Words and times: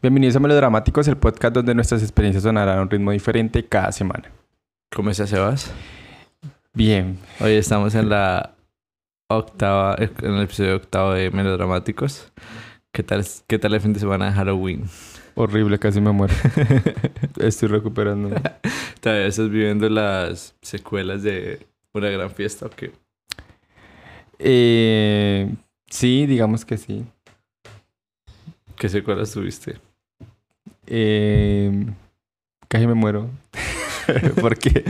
Bienvenidos 0.00 0.36
a 0.36 0.38
Melodramáticos, 0.38 1.08
el 1.08 1.16
podcast 1.16 1.56
donde 1.56 1.74
nuestras 1.74 2.04
experiencias 2.04 2.44
sonarán 2.44 2.78
a 2.78 2.82
un 2.82 2.88
ritmo 2.88 3.10
diferente 3.10 3.66
cada 3.66 3.90
semana. 3.90 4.30
¿Cómo 4.94 5.10
estás, 5.10 5.28
Sebas? 5.28 5.72
Bien. 6.72 7.18
Hoy 7.40 7.54
estamos 7.54 7.96
en 7.96 8.08
la 8.08 8.54
octava, 9.28 9.96
en 9.98 10.34
el 10.34 10.42
episodio 10.42 10.76
octavo 10.76 11.14
de 11.14 11.32
Melodramáticos. 11.32 12.32
¿Qué 12.92 13.02
tal, 13.02 13.26
qué 13.48 13.58
tal 13.58 13.74
el 13.74 13.80
fin 13.80 13.92
de 13.92 13.98
semana 13.98 14.26
de 14.26 14.32
Halloween? 14.34 14.84
Horrible, 15.34 15.80
casi 15.80 16.00
me 16.00 16.12
muero. 16.12 16.34
Estoy 17.40 17.68
recuperando. 17.68 18.30
¿Todavía 19.00 19.26
estás 19.26 19.50
viviendo 19.50 19.88
las 19.88 20.54
secuelas 20.62 21.24
de 21.24 21.66
una 21.92 22.08
gran 22.08 22.30
fiesta 22.30 22.66
o 22.66 22.70
qué? 22.70 22.92
Eh, 24.38 25.52
sí, 25.90 26.24
digamos 26.26 26.64
que 26.64 26.76
sí. 26.76 27.04
¿Qué 28.76 28.88
secuelas 28.88 29.32
tuviste? 29.32 29.87
Eh, 30.90 31.86
casi 32.68 32.86
me 32.86 32.94
muero. 32.94 33.30
¿Por 34.40 34.58
qué? 34.58 34.84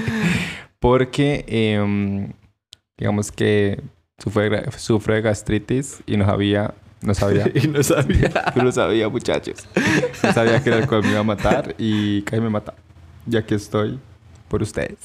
Porque, 0.79 1.45
em, 1.49 2.33
digamos 2.97 3.33
que 3.33 3.83
sufre, 4.19 4.71
sufre 4.73 5.17
de 5.17 5.23
gastritis 5.23 6.03
y 6.07 6.17
no 6.17 6.25
sabía, 6.25 6.75
no 7.03 7.15
sabía, 7.15 7.51
y 7.55 7.67
no 7.67 7.83
sabía. 7.83 8.31
no 8.55 8.71
sabía, 8.71 9.09
muchachos. 9.09 9.69
No 10.23 10.33
sabía 10.33 10.63
que 10.63 10.71
el 10.71 10.77
alcohol 10.83 11.03
me 11.03 11.11
iba 11.11 11.21
a 11.21 11.25
matar 11.25 11.75
y 11.79 12.23
casi 12.23 12.41
me 12.41 12.51
mata. 12.51 12.75
Y 13.31 13.37
aquí 13.37 13.55
estoy 13.55 13.99
por 14.49 14.63
ustedes. 14.63 14.99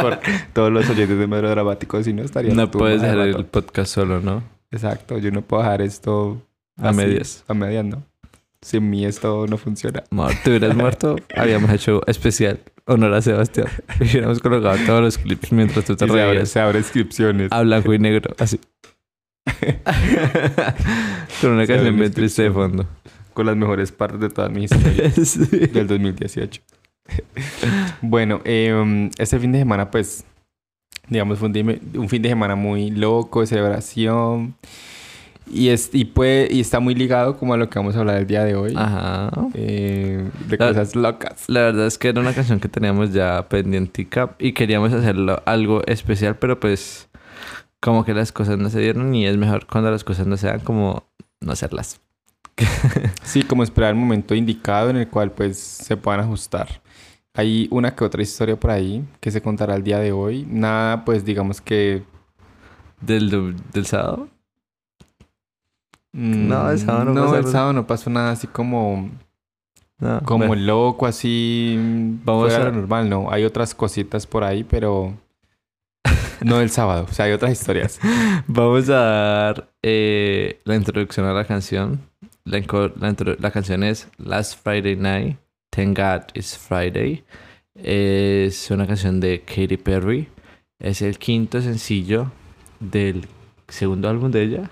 por 0.00 0.18
todos 0.52 0.72
los 0.72 0.88
oyentes 0.90 1.18
de 1.18 1.26
Melodramáticos, 1.26 2.04
si 2.04 2.12
no 2.12 2.22
estaría 2.22 2.52
No 2.52 2.70
puedes 2.70 3.00
dejar 3.00 3.18
el 3.18 3.44
podcast 3.44 3.92
solo, 3.92 4.20
¿no? 4.20 4.42
Exacto, 4.70 5.18
yo 5.18 5.30
no 5.30 5.42
puedo 5.42 5.62
dejar 5.62 5.82
esto 5.82 6.42
A 6.76 6.88
así, 6.88 6.96
medias. 6.96 7.44
A 7.46 7.54
medias, 7.54 7.84
no. 7.84 8.02
Sin 8.64 8.88
mí 8.88 9.04
esto 9.04 9.46
no 9.46 9.58
funciona. 9.58 10.02
Amor, 10.10 10.32
te 10.42 10.48
hubieras 10.50 10.74
muerto, 10.74 11.16
habíamos 11.36 11.70
hecho 11.70 12.00
especial 12.06 12.60
honor 12.86 13.12
a 13.12 13.20
Sebastián. 13.22 13.68
Hubiéramos 14.00 14.40
colocado 14.40 14.78
todos 14.86 15.02
los 15.02 15.18
clips 15.18 15.52
mientras 15.52 15.84
tú 15.84 15.94
te 15.96 16.06
Y 16.06 16.08
se, 16.08 16.12
abre, 16.14 16.32
reías. 16.32 16.48
se 16.48 16.60
abre 16.60 16.78
inscripciones. 16.78 17.52
A 17.52 17.60
blanco 17.62 17.92
y 17.92 17.98
negro, 17.98 18.34
así. 18.38 18.58
Con 21.40 21.50
una 21.52 21.66
canción 21.66 21.96
bien 21.96 22.12
triste 22.12 22.42
de 22.44 22.50
fondo. 22.50 22.86
con 23.34 23.46
las 23.46 23.56
mejores 23.56 23.92
partes 23.92 24.20
de 24.20 24.28
todas 24.30 24.50
mis 24.50 24.70
historias 24.72 25.14
Sí. 25.14 25.44
del 25.66 25.86
2018. 25.86 26.62
bueno, 28.00 28.40
eh, 28.44 29.10
este 29.18 29.38
fin 29.38 29.52
de 29.52 29.58
semana, 29.58 29.90
pues, 29.90 30.24
digamos, 31.08 31.38
fue 31.38 31.48
un, 31.48 31.80
un 31.96 32.08
fin 32.08 32.22
de 32.22 32.28
semana 32.30 32.54
muy 32.54 32.90
loco, 32.90 33.40
de 33.42 33.46
celebración. 33.46 34.54
Y, 35.52 35.68
es, 35.68 35.90
y, 35.92 36.06
puede, 36.06 36.48
y 36.52 36.60
está 36.60 36.80
muy 36.80 36.94
ligado 36.94 37.36
como 37.36 37.54
a 37.54 37.56
lo 37.56 37.68
que 37.68 37.78
vamos 37.78 37.94
a 37.96 38.00
hablar 38.00 38.16
el 38.16 38.26
día 38.26 38.44
de 38.44 38.54
hoy. 38.56 38.72
Ajá. 38.76 39.30
eh, 39.54 40.28
de 40.48 40.56
La- 40.58 40.68
cosas 40.68 40.96
locas. 40.96 41.44
La 41.48 41.60
verdad 41.60 41.86
es 41.86 41.98
que 41.98 42.08
era 42.08 42.20
una 42.20 42.32
canción 42.32 42.60
que 42.60 42.68
teníamos 42.68 43.12
ya 43.12 43.46
pendientica 43.48 44.34
y 44.38 44.52
queríamos 44.52 44.92
hacerlo 44.92 45.42
algo 45.44 45.82
especial, 45.86 46.36
pero 46.36 46.58
pues 46.58 47.08
como 47.80 48.04
que 48.04 48.14
las 48.14 48.32
cosas 48.32 48.56
no 48.58 48.70
se 48.70 48.80
dieron 48.80 49.14
y 49.14 49.26
es 49.26 49.36
mejor 49.36 49.66
cuando 49.66 49.90
las 49.90 50.02
cosas 50.04 50.26
no 50.26 50.36
se 50.38 50.46
dan 50.46 50.60
como 50.60 51.04
no 51.40 51.52
hacerlas. 51.52 52.00
Sí, 53.22 53.42
como 53.42 53.62
esperar 53.64 53.90
el 53.90 53.96
momento 53.96 54.34
indicado 54.34 54.88
en 54.90 54.96
el 54.96 55.08
cual, 55.08 55.32
pues, 55.32 55.58
se 55.58 55.96
puedan 55.96 56.20
ajustar. 56.20 56.80
Hay 57.34 57.66
una 57.72 57.94
que 57.96 58.04
otra 58.04 58.22
historia 58.22 58.54
por 58.58 58.70
ahí 58.70 59.04
que 59.20 59.30
se 59.32 59.42
contará 59.42 59.74
el 59.74 59.82
día 59.82 59.98
de 59.98 60.12
hoy. 60.12 60.46
Nada, 60.48 61.04
pues, 61.04 61.24
digamos 61.24 61.60
que... 61.60 62.04
¿Del, 63.00 63.56
del 63.72 63.86
sábado? 63.86 64.28
Mm, 66.14 66.48
No, 66.48 66.70
el 66.70 66.78
sábado 66.78 67.04
no 67.04 67.12
No, 67.14 67.24
pasa 67.26 67.38
el 67.38 67.46
sábado 67.46 67.72
no 67.74 67.86
pasó 67.86 68.08
nada 68.10 68.30
así 68.32 68.46
como... 68.46 69.10
No, 70.00 70.20
Como 70.24 70.46
bueno. 70.48 70.62
loco, 70.64 71.06
así. 71.06 71.76
Vamos 72.24 72.48
fuera 72.52 72.64
a- 72.64 72.70
lo 72.70 72.76
normal, 72.76 73.08
no. 73.08 73.30
Hay 73.30 73.44
otras 73.44 73.74
cositas 73.76 74.26
por 74.26 74.42
ahí, 74.42 74.64
pero. 74.64 75.14
No 76.44 76.60
el 76.60 76.68
sábado. 76.70 77.06
O 77.08 77.12
sea, 77.12 77.26
hay 77.26 77.32
otras 77.32 77.52
historias. 77.52 78.00
Vamos 78.48 78.88
a 78.90 78.94
dar 78.94 79.68
eh, 79.82 80.60
la 80.64 80.74
introducción 80.74 81.26
a 81.26 81.32
la 81.32 81.44
canción. 81.44 82.00
La, 82.44 82.60
la 83.38 83.50
canción 83.52 83.84
es 83.84 84.08
Last 84.18 84.62
Friday 84.62 84.96
Night, 84.96 85.38
Thank 85.70 85.96
God 85.96 86.22
It's 86.34 86.58
Friday. 86.58 87.24
Es 87.76 88.70
una 88.72 88.86
canción 88.88 89.20
de 89.20 89.42
Katy 89.42 89.76
Perry. 89.76 90.28
Es 90.80 91.02
el 91.02 91.18
quinto 91.18 91.62
sencillo 91.62 92.32
del 92.80 93.26
segundo 93.68 94.08
álbum 94.10 94.30
de 94.32 94.42
ella, 94.42 94.70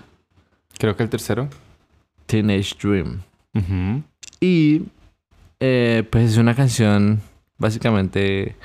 Creo 0.77 0.95
que 0.95 1.03
el 1.03 1.09
tercero. 1.09 1.49
Teenage 2.25 2.75
Dream. 2.81 3.21
Y 4.39 4.83
eh, 5.59 6.03
pues 6.09 6.31
es 6.31 6.37
una 6.37 6.55
canción 6.55 7.21
básicamente 7.57 8.55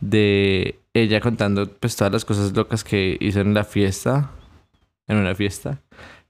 de 0.00 0.78
ella 0.94 1.20
contando 1.20 1.70
pues 1.70 1.96
todas 1.96 2.12
las 2.12 2.24
cosas 2.24 2.52
locas 2.56 2.84
que 2.84 3.16
hizo 3.20 3.40
en 3.40 3.54
la 3.54 3.64
fiesta, 3.64 4.30
en 5.06 5.18
una 5.18 5.34
fiesta. 5.34 5.80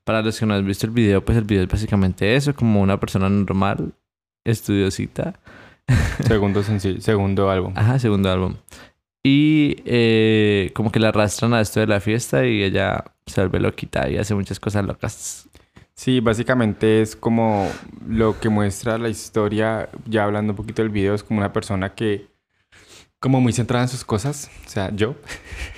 Para 0.05 0.23
los 0.23 0.39
que 0.39 0.47
no 0.47 0.55
han 0.55 0.67
visto 0.67 0.87
el 0.87 0.93
video, 0.93 1.25
pues 1.25 1.39
el 1.39 1.45
video 1.45 1.63
es 1.65 1.69
básicamente 1.69 2.35
eso, 2.35 2.55
como 2.55 2.81
una 2.81 2.99
persona 2.99 3.29
normal, 3.29 3.93
estudiosita. 4.45 5.39
Segundo 6.27 6.63
sencillo. 6.63 7.01
Segundo 7.01 7.51
álbum. 7.51 7.73
Ajá, 7.77 7.99
segundo 7.99 8.31
álbum. 8.31 8.57
Y 9.23 9.77
eh, 9.85 10.71
como 10.75 10.91
que 10.91 10.99
la 10.99 11.09
arrastran 11.09 11.53
a 11.53 11.61
esto 11.61 11.81
de 11.81 11.87
la 11.87 12.01
fiesta 12.01 12.47
y 12.47 12.63
ella 12.63 13.05
se 13.31 13.41
vuelve 13.41 13.61
loquita 13.61 14.09
y 14.09 14.17
hace 14.19 14.35
muchas 14.35 14.59
cosas 14.61 14.85
locas. 14.85 15.49
Sí, 15.95 16.21
básicamente 16.21 17.03
es 17.03 17.15
como 17.17 17.69
lo 18.09 18.39
que 18.41 18.49
muestra 18.49 18.97
la 18.99 19.09
historia. 19.11 19.89
Ya 20.07 20.25
hablando 20.25 20.53
un 20.53 20.57
poquito 20.57 20.83
del 20.83 20.91
video, 20.91 21.15
es 21.15 21.23
como 21.23 21.39
una 21.41 21.53
persona 21.53 21.95
que. 21.95 22.27
Como 23.19 23.41
muy 23.41 23.53
centrada 23.53 23.85
en 23.85 23.89
sus 23.91 24.03
cosas. 24.05 24.51
O 24.67 24.69
sea, 24.71 24.91
yo. 24.95 25.15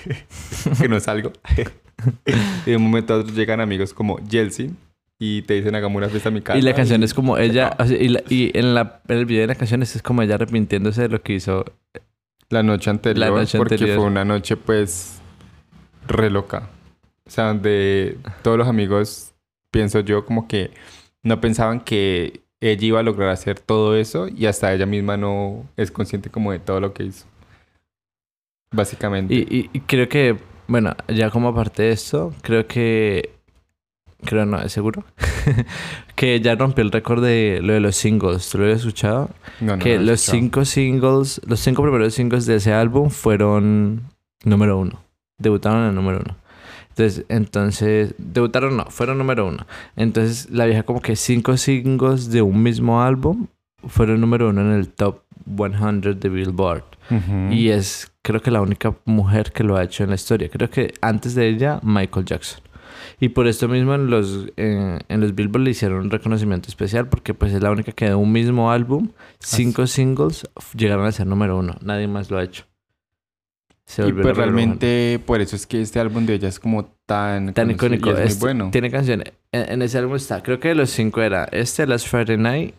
que 0.81 0.89
no 0.89 1.01
salgo. 1.01 1.33
y 2.67 2.71
de 2.71 2.77
un 2.77 2.85
momento 2.85 3.15
a 3.15 3.19
otro 3.19 3.35
llegan 3.35 3.61
amigos 3.61 3.93
como 3.93 4.19
Yeltsin. 4.21 4.77
Y 5.19 5.43
te 5.43 5.55
dicen, 5.55 5.75
hagamos 5.77 5.97
una 5.99 6.09
fiesta 6.09 6.29
a 6.31 6.33
mi 6.33 6.41
casa. 6.41 6.59
Y 6.59 6.63
la 6.63 6.75
canción 6.75 7.03
es 7.05 7.15
como 7.15 7.39
ella, 7.39 7.77
o 7.79 7.87
sea, 7.87 7.97
y, 7.97 8.09
la- 8.09 8.23
y 8.29 8.51
en, 8.59 8.75
la, 8.75 9.01
en 9.07 9.19
el 9.19 9.27
video 9.27 9.43
de 9.43 9.47
la 9.47 9.55
canción 9.55 9.81
es 9.83 10.01
como 10.03 10.21
ella 10.23 10.35
arrepintiéndose 10.35 11.03
de 11.03 11.09
lo 11.09 11.23
que 11.23 11.35
hizo. 11.35 11.65
La 12.49 12.63
noche 12.65 12.91
anterior, 12.91 13.29
La 13.29 13.31
noche 13.41 13.57
porque 13.57 13.75
anterior. 13.75 13.99
fue 13.99 14.07
una 14.07 14.25
noche 14.25 14.57
pues 14.57 15.21
re 16.09 16.29
loca. 16.29 16.71
O 17.33 17.35
sea, 17.35 17.47
donde 17.47 18.19
todos 18.43 18.59
los 18.59 18.69
amigos, 18.69 19.33
pienso 19.71 20.01
yo, 20.01 20.27
como 20.27 20.47
que 20.47 20.71
no 21.23 21.41
pensaban 21.41 21.81
que 21.81 22.43
ella 22.61 22.85
iba 22.87 23.01
a 23.01 23.03
lograr 23.03 23.31
hacer 23.31 23.59
todo 23.59 23.97
eso 23.97 24.29
y 24.29 24.45
hasta 24.45 24.71
ella 24.75 24.85
misma 24.85 25.17
no 25.17 25.67
es 25.79 25.91
consciente 25.91 26.29
como 26.29 26.53
de 26.53 26.59
todo 26.59 26.79
lo 26.79 26.93
que 26.93 27.05
hizo. 27.05 27.25
Básicamente. 28.71 29.33
Y, 29.35 29.39
y- 29.49 29.71
y 29.73 29.81
creo 29.81 30.11
que, 30.11 30.37
bueno, 30.67 30.95
ya 31.09 31.31
como 31.31 31.49
aparte 31.49 31.85
de 31.85 31.93
esto, 31.93 32.35
creo 32.43 32.67
que, 32.67 33.31
creo 34.27 34.45
no, 34.45 34.61
es 34.61 34.73
seguro, 34.73 35.03
que 36.15 36.39
ya 36.41 36.55
rompió 36.55 36.83
el 36.85 36.93
récord 36.93 37.25
de 37.25 37.61
lo 37.63 37.73
de 37.73 37.81
los 37.81 37.97
singles. 37.97 38.49
¿Tú 38.51 38.59
lo 38.59 38.65
habías 38.65 38.81
escuchado? 38.81 39.31
No, 39.61 39.77
no, 39.79 39.83
que 39.83 39.97
no 39.97 40.03
los 40.03 40.21
escuchado. 40.21 40.39
cinco 40.39 40.65
singles, 40.67 41.41
los 41.47 41.61
cinco 41.61 41.81
primeros 41.83 42.13
singles 42.13 42.45
de 42.45 42.57
ese 42.57 42.75
álbum 42.75 43.09
fueron 43.09 44.03
número 44.45 44.79
uno. 44.79 45.03
Debutaron 45.39 45.83
en 45.85 45.89
el 45.89 45.95
número 45.95 46.21
uno. 46.25 46.37
Entonces, 46.93 47.25
entonces, 47.29 48.15
debutaron 48.19 48.77
no, 48.77 48.87
fueron 48.91 49.19
número 49.19 49.47
uno. 49.47 49.67
Entonces, 49.97 50.51
la 50.51 50.67
vieja 50.67 50.83
como 50.83 51.01
que 51.01 51.17
cinco 51.17 51.57
singles 51.57 52.31
de 52.31 52.43
un 52.43 52.63
mismo 52.63 53.03
álbum 53.03 53.47
fueron 53.87 54.21
número 54.21 54.51
uno 54.51 54.61
en 54.61 54.73
el 54.73 54.89
top 54.89 55.21
100 55.47 56.21
de 56.21 56.29
Billboard. 56.29 56.85
Y 57.51 57.69
es, 57.69 58.11
creo 58.23 58.41
que 58.41 58.51
la 58.51 58.63
única 58.63 58.95
mujer 59.05 59.53
que 59.53 59.65
lo 59.65 59.77
ha 59.77 59.83
hecho 59.83 60.03
en 60.03 60.11
la 60.11 60.15
historia. 60.15 60.49
Creo 60.49 60.71
que 60.71 60.95
antes 61.03 61.35
de 61.35 61.49
ella, 61.49 61.79
Michael 61.83 62.25
Jackson. 62.25 62.63
Y 63.21 63.31
por 63.31 63.47
esto 63.47 63.69
mismo 63.69 63.95
en 63.95 64.09
los, 64.09 64.49
eh, 64.57 64.99
en 65.09 65.21
los 65.21 65.35
Billboard 65.35 65.65
le 65.65 65.71
hicieron 65.71 66.01
un 66.01 66.11
reconocimiento 66.11 66.69
especial 66.69 67.09
porque 67.09 67.35
pues 67.35 67.53
es 67.53 67.63
la 67.63 67.71
única 67.71 67.93
que 67.93 68.07
de 68.07 68.15
un 68.15 68.33
mismo 68.33 68.71
álbum, 68.71 69.11
cinco 69.39 69.87
singles 69.87 70.49
llegaron 70.75 71.07
a 71.07 71.13
ser 71.13 71.27
número 71.27 71.59
uno. 71.59 71.77
Nadie 71.83 72.09
más 72.09 72.31
lo 72.31 72.39
ha 72.39 72.45
hecho. 72.45 72.65
Se 73.87 74.07
Y 74.09 74.13
pues 74.13 74.37
realmente 74.37 75.21
por 75.27 75.41
eso 75.41 75.57
es 75.57 75.67
que 75.67 75.83
este 75.83 75.99
álbum 76.01 76.25
de 76.25 76.35
ella 76.35 76.49
es 76.49 76.59
como 76.61 76.85
tan... 77.07 77.53
Tan 77.53 77.71
icónico. 77.71 78.11
Es 78.11 78.17
muy 78.17 78.25
Este- 78.27 78.41
bueno. 78.41 78.71
Tiene 78.71 78.91
canciones. 78.91 79.33
En, 79.51 79.73
en 79.73 79.83
ese 79.83 79.99
álbum 79.99 80.17
está, 80.17 80.43
creo 80.43 80.61
que 80.61 80.69
de 80.69 80.75
los 80.75 80.91
cinco 80.91 81.21
era 81.21 81.45
este, 81.53 81.87
Last 81.87 82.09
Friday 82.09 82.39
Night, 82.39 82.75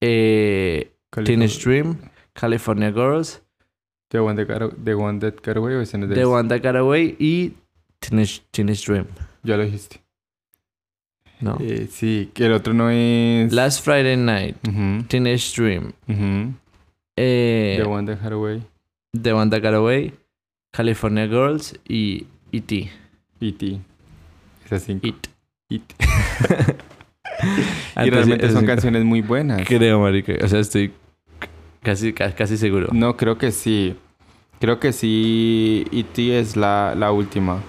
eh, 0.00 0.92
Teenage 1.24 1.58
Dream, 1.64 1.96
California 2.32 2.90
Girls, 2.92 3.42
The 4.10 4.20
One 4.20 4.44
That 4.44 4.60
Got, 4.60 4.84
The 4.84 4.94
One 4.94 5.18
That 5.20 5.34
Got 5.44 5.56
Away 5.56 5.74
o 5.76 5.84
The? 5.84 6.24
One 6.24 6.48
That 6.48 6.62
Got 6.62 6.76
Away 6.76 7.16
y 7.18 7.54
Teenage, 7.98 8.42
Teenage 8.50 8.84
Dream. 8.86 9.06
Ya 9.42 9.56
lo 9.56 9.64
dijiste. 9.64 10.00
¿No? 11.40 11.56
Eh, 11.60 11.88
sí, 11.90 12.30
que 12.34 12.46
el 12.46 12.52
otro 12.52 12.72
no 12.72 12.88
es... 12.90 13.52
Last 13.52 13.84
Friday 13.84 14.16
Night, 14.16 14.56
Teenage 15.08 15.60
Dream, 15.60 15.92
eh, 17.16 17.78
The 17.78 17.84
One 17.88 18.06
That 18.14 18.22
Got 18.22 18.32
Away. 18.32 18.62
The 19.20 19.32
One 19.32 19.50
That 19.50 19.60
Got 19.62 19.74
Away, 19.74 20.14
California 20.72 21.26
Girls 21.26 21.78
y 21.86 22.26
E.T. 22.50 22.90
E.T. 23.40 23.78
Esas 24.64 24.82
cinco. 24.82 25.06
It. 25.06 25.26
It. 25.68 25.82
y 28.02 28.10
realmente 28.10 28.50
son 28.50 28.64
canciones 28.64 29.04
muy 29.04 29.20
buenas. 29.20 29.68
Creo, 29.68 30.00
marica. 30.00 30.32
O 30.42 30.48
sea, 30.48 30.60
estoy 30.60 30.92
casi, 31.82 32.14
casi 32.14 32.56
seguro. 32.56 32.88
No, 32.90 33.18
creo 33.18 33.36
que 33.36 33.52
sí. 33.52 33.94
Creo 34.60 34.80
que 34.80 34.94
sí. 34.94 35.86
E.T. 35.92 36.40
es 36.40 36.56
la, 36.56 36.94
la 36.96 37.12
última. 37.12 37.60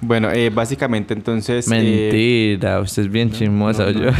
Bueno, 0.00 0.30
eh, 0.30 0.50
básicamente 0.50 1.12
entonces... 1.12 1.66
Eh, 1.66 1.70
Mentira, 1.70 2.80
usted 2.80 3.02
es 3.02 3.10
bien 3.10 3.32
chismosa, 3.32 3.90
yo. 3.90 4.10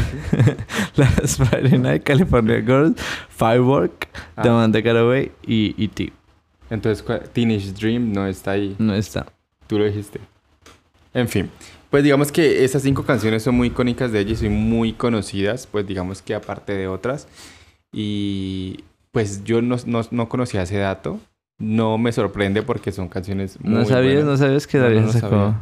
Las 0.97 1.37
Friday 1.37 1.79
Night 1.79 2.02
California 2.02 2.61
Girls, 2.62 3.00
Firework, 3.29 4.09
ah. 4.35 4.43
The 4.43 4.50
Man 4.50 4.73
That 4.73 4.97
Away 4.97 5.31
y 5.47 5.73
E.T. 5.79 6.12
Entonces, 6.71 7.05
Teenage 7.33 7.73
Dream 7.73 8.13
no 8.13 8.27
está 8.27 8.53
ahí. 8.53 8.75
No 8.79 8.95
está. 8.95 9.27
Tú 9.67 9.79
lo 9.79 9.85
dijiste. 9.85 10.21
En 11.15 11.29
fin, 11.29 11.51
pues 11.91 12.05
digamos 12.05 12.31
que 12.31 12.65
esas 12.65 12.83
cinco 12.83 13.05
canciones 13.05 13.43
son 13.43 13.55
muy 13.55 13.69
icónicas 13.69 14.13
de 14.13 14.21
ella 14.21 14.33
y 14.33 14.37
son 14.37 14.53
muy 14.53 14.93
conocidas, 14.93 15.67
pues 15.67 15.87
digamos 15.87 16.21
que 16.21 16.35
aparte 16.35 16.75
de 16.75 16.89
otras. 16.89 17.27
Y 17.93 18.85
pues 19.13 19.45
yo 19.45 19.63
no, 19.63 19.77
no, 19.87 20.29
conocía 20.29 20.63
ese 20.63 20.77
dato. 20.77 21.19
No 21.59 21.97
me 21.97 22.13
sorprende 22.13 22.63
porque 22.63 22.93
son 22.93 23.09
canciones 23.09 23.59
muy 23.62 23.73
¿No 23.73 23.85
sabías, 23.87 24.25
¿No 24.25 24.37
sabías 24.37 24.67
que 24.67 24.77
Darío 24.77 25.11
sacó? 25.11 25.55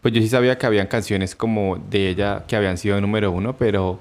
Pues 0.00 0.14
yo 0.14 0.22
sí 0.22 0.28
sabía 0.28 0.56
que 0.56 0.66
habían 0.66 0.86
canciones 0.86 1.34
como 1.34 1.76
de 1.76 2.10
ella 2.10 2.44
que 2.46 2.54
habían 2.54 2.78
sido 2.78 3.00
número 3.00 3.32
uno, 3.32 3.56
pero 3.56 4.00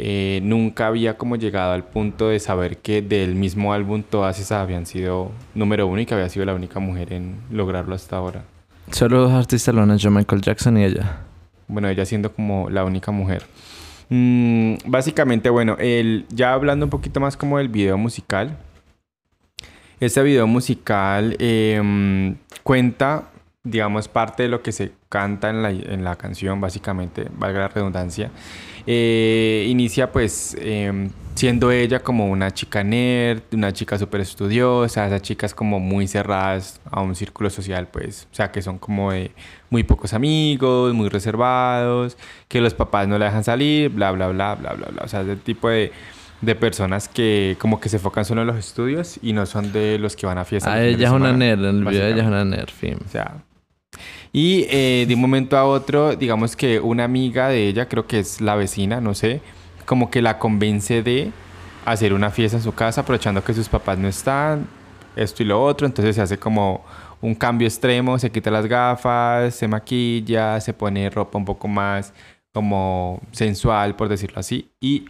eh, 0.00 0.38
nunca 0.44 0.86
había 0.86 1.18
como 1.18 1.34
llegado 1.34 1.72
al 1.72 1.82
punto 1.82 2.28
de 2.28 2.38
saber 2.38 2.78
que 2.78 3.02
del 3.02 3.34
mismo 3.34 3.72
álbum 3.72 4.04
todas 4.08 4.38
esas 4.38 4.62
habían 4.62 4.86
sido 4.86 5.32
número 5.56 5.88
uno 5.88 6.00
y 6.00 6.06
que 6.06 6.14
había 6.14 6.28
sido 6.28 6.46
la 6.46 6.54
única 6.54 6.78
mujer 6.78 7.12
en 7.12 7.34
lograrlo 7.50 7.96
hasta 7.96 8.16
ahora. 8.16 8.44
Solo 8.92 9.22
dos 9.22 9.32
artistas 9.32 9.74
lo 9.74 9.82
han 9.82 9.90
hecho, 9.90 10.08
Michael 10.10 10.40
Jackson 10.40 10.78
y 10.78 10.84
ella. 10.84 11.18
Bueno, 11.66 11.88
ella 11.88 12.06
siendo 12.06 12.32
como 12.32 12.70
la 12.70 12.84
única 12.84 13.10
mujer. 13.10 13.42
Mm, 14.08 14.74
básicamente, 14.86 15.50
bueno, 15.50 15.76
el, 15.80 16.26
ya 16.30 16.52
hablando 16.52 16.86
un 16.86 16.90
poquito 16.90 17.18
más 17.18 17.36
como 17.36 17.58
del 17.58 17.68
video 17.68 17.98
musical. 17.98 18.56
Este 19.98 20.22
video 20.22 20.46
musical 20.46 21.36
em, 21.40 22.36
cuenta, 22.62 23.30
digamos, 23.64 24.06
parte 24.06 24.44
de 24.44 24.48
lo 24.48 24.62
que 24.62 24.70
se 24.70 24.92
canta 25.08 25.50
en 25.50 25.62
la, 25.62 25.70
en 25.70 26.04
la 26.04 26.16
canción, 26.16 26.60
básicamente, 26.60 27.28
valga 27.36 27.60
la 27.60 27.68
redundancia. 27.68 28.30
Eh, 28.86 29.66
inicia 29.68 30.10
pues 30.10 30.56
em, 30.60 31.10
siendo 31.34 31.70
ella 31.70 32.00
como 32.00 32.30
una 32.30 32.52
chica 32.52 32.82
nerd, 32.82 33.42
una 33.52 33.72
chica 33.72 33.98
súper 33.98 34.22
estudiosa, 34.22 35.06
esas 35.06 35.22
chicas 35.22 35.54
como 35.54 35.78
muy 35.78 36.08
cerradas 36.08 36.80
a 36.90 37.00
un 37.00 37.14
círculo 37.14 37.50
social, 37.50 37.86
pues, 37.88 38.26
o 38.32 38.34
sea, 38.34 38.50
que 38.50 38.62
son 38.62 38.78
como 38.78 39.12
de 39.12 39.30
muy 39.70 39.82
pocos 39.82 40.14
amigos, 40.14 40.94
muy 40.94 41.08
reservados, 41.08 42.16
que 42.48 42.60
los 42.60 42.74
papás 42.74 43.06
no 43.08 43.18
le 43.18 43.26
dejan 43.26 43.44
salir, 43.44 43.90
bla, 43.90 44.10
bla, 44.10 44.28
bla, 44.28 44.54
bla, 44.54 44.72
bla, 44.72 44.88
bla. 44.90 45.02
O 45.04 45.08
sea, 45.08 45.20
ese 45.20 45.36
tipo 45.36 45.68
de, 45.68 45.92
de 46.40 46.54
personas 46.54 47.08
que 47.08 47.56
como 47.60 47.78
que 47.80 47.88
se 47.88 47.96
enfocan 47.96 48.24
solo 48.24 48.40
en 48.40 48.46
los 48.46 48.56
estudios 48.56 49.18
y 49.22 49.32
no 49.32 49.46
son 49.46 49.72
de 49.72 49.98
los 49.98 50.16
que 50.16 50.26
van 50.26 50.38
a 50.38 50.44
fiestas. 50.44 50.72
Ah, 50.72 50.82
ella 50.82 51.08
es 51.08 51.12
una 51.12 51.32
nerd, 51.32 51.64
en 51.64 51.76
el 51.76 51.84
video 51.84 52.06
ella 52.06 52.22
es 52.22 52.28
una 52.28 52.44
nerd, 52.44 52.70
fin. 52.70 52.98
O 53.06 53.10
sea, 53.10 53.42
y 54.32 54.66
eh, 54.70 55.04
de 55.06 55.14
un 55.14 55.20
momento 55.20 55.56
a 55.56 55.64
otro, 55.64 56.16
digamos 56.16 56.56
que 56.56 56.80
una 56.80 57.04
amiga 57.04 57.48
de 57.48 57.68
ella, 57.68 57.88
creo 57.88 58.06
que 58.06 58.20
es 58.20 58.40
la 58.40 58.54
vecina, 58.56 59.00
no 59.00 59.14
sé, 59.14 59.40
como 59.86 60.10
que 60.10 60.22
la 60.22 60.38
convence 60.38 61.02
de 61.02 61.32
hacer 61.84 62.12
una 62.12 62.30
fiesta 62.30 62.58
en 62.58 62.62
su 62.62 62.74
casa, 62.74 63.00
aprovechando 63.02 63.42
que 63.42 63.54
sus 63.54 63.68
papás 63.68 63.98
no 63.98 64.08
están, 64.08 64.66
esto 65.16 65.42
y 65.42 65.46
lo 65.46 65.62
otro, 65.62 65.86
entonces 65.86 66.16
se 66.16 66.22
hace 66.22 66.38
como 66.38 66.84
un 67.20 67.34
cambio 67.34 67.66
extremo, 67.66 68.18
se 68.18 68.30
quita 68.30 68.50
las 68.50 68.66
gafas, 68.66 69.54
se 69.54 69.66
maquilla, 69.68 70.60
se 70.60 70.72
pone 70.72 71.10
ropa 71.10 71.38
un 71.38 71.44
poco 71.44 71.68
más 71.68 72.12
como 72.52 73.20
sensual, 73.32 73.96
por 73.96 74.08
decirlo 74.08 74.40
así, 74.40 74.70
y 74.80 75.06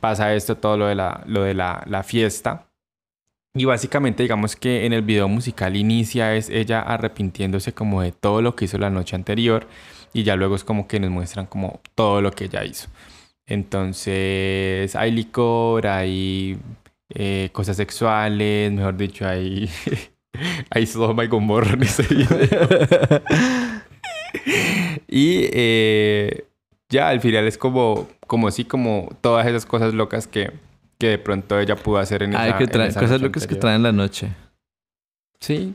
pasa 0.00 0.34
esto 0.34 0.56
todo 0.56 0.76
lo 0.76 0.86
de 0.86 0.94
la, 0.94 1.22
lo 1.26 1.42
de 1.42 1.54
la, 1.54 1.82
la 1.86 2.02
fiesta. 2.02 2.65
Y 3.56 3.64
básicamente 3.64 4.22
digamos 4.22 4.54
que 4.54 4.84
en 4.84 4.92
el 4.92 5.00
video 5.00 5.28
musical 5.28 5.76
inicia 5.76 6.36
es 6.36 6.50
ella 6.50 6.80
arrepintiéndose 6.80 7.72
como 7.72 8.02
de 8.02 8.12
todo 8.12 8.42
lo 8.42 8.54
que 8.54 8.66
hizo 8.66 8.76
la 8.76 8.90
noche 8.90 9.16
anterior 9.16 9.66
y 10.12 10.24
ya 10.24 10.36
luego 10.36 10.56
es 10.56 10.64
como 10.64 10.86
que 10.86 11.00
nos 11.00 11.10
muestran 11.10 11.46
como 11.46 11.80
todo 11.94 12.20
lo 12.20 12.30
que 12.32 12.44
ella 12.44 12.64
hizo. 12.64 12.88
Entonces 13.46 14.94
hay 14.94 15.10
licor, 15.10 15.86
hay 15.86 16.58
eh, 17.14 17.48
cosas 17.52 17.78
sexuales, 17.78 18.72
mejor 18.72 18.96
dicho, 18.96 19.26
hay, 19.26 19.70
hay 20.70 20.86
Sodoma 20.86 21.24
y 21.24 21.28
Gomorra 21.28 21.72
en 21.72 21.82
ese 21.82 22.02
video. 22.02 22.38
y 25.08 25.48
eh, 25.52 26.44
ya 26.90 27.08
al 27.08 27.20
final 27.20 27.46
es 27.46 27.56
como, 27.56 28.06
como 28.26 28.48
así, 28.48 28.64
como 28.64 29.08
todas 29.22 29.46
esas 29.46 29.64
cosas 29.64 29.94
locas 29.94 30.26
que 30.26 30.52
que 30.98 31.08
de 31.08 31.18
pronto 31.18 31.58
ella 31.58 31.76
pudo 31.76 31.98
hacer 31.98 32.22
en 32.22 32.34
esa, 32.34 32.56
que 32.58 32.66
trae, 32.66 32.92
cosas 32.92 33.20
locas 33.20 33.46
que 33.46 33.54
traen 33.54 33.82
la 33.82 33.92
noche. 33.92 34.32
Sí. 35.40 35.74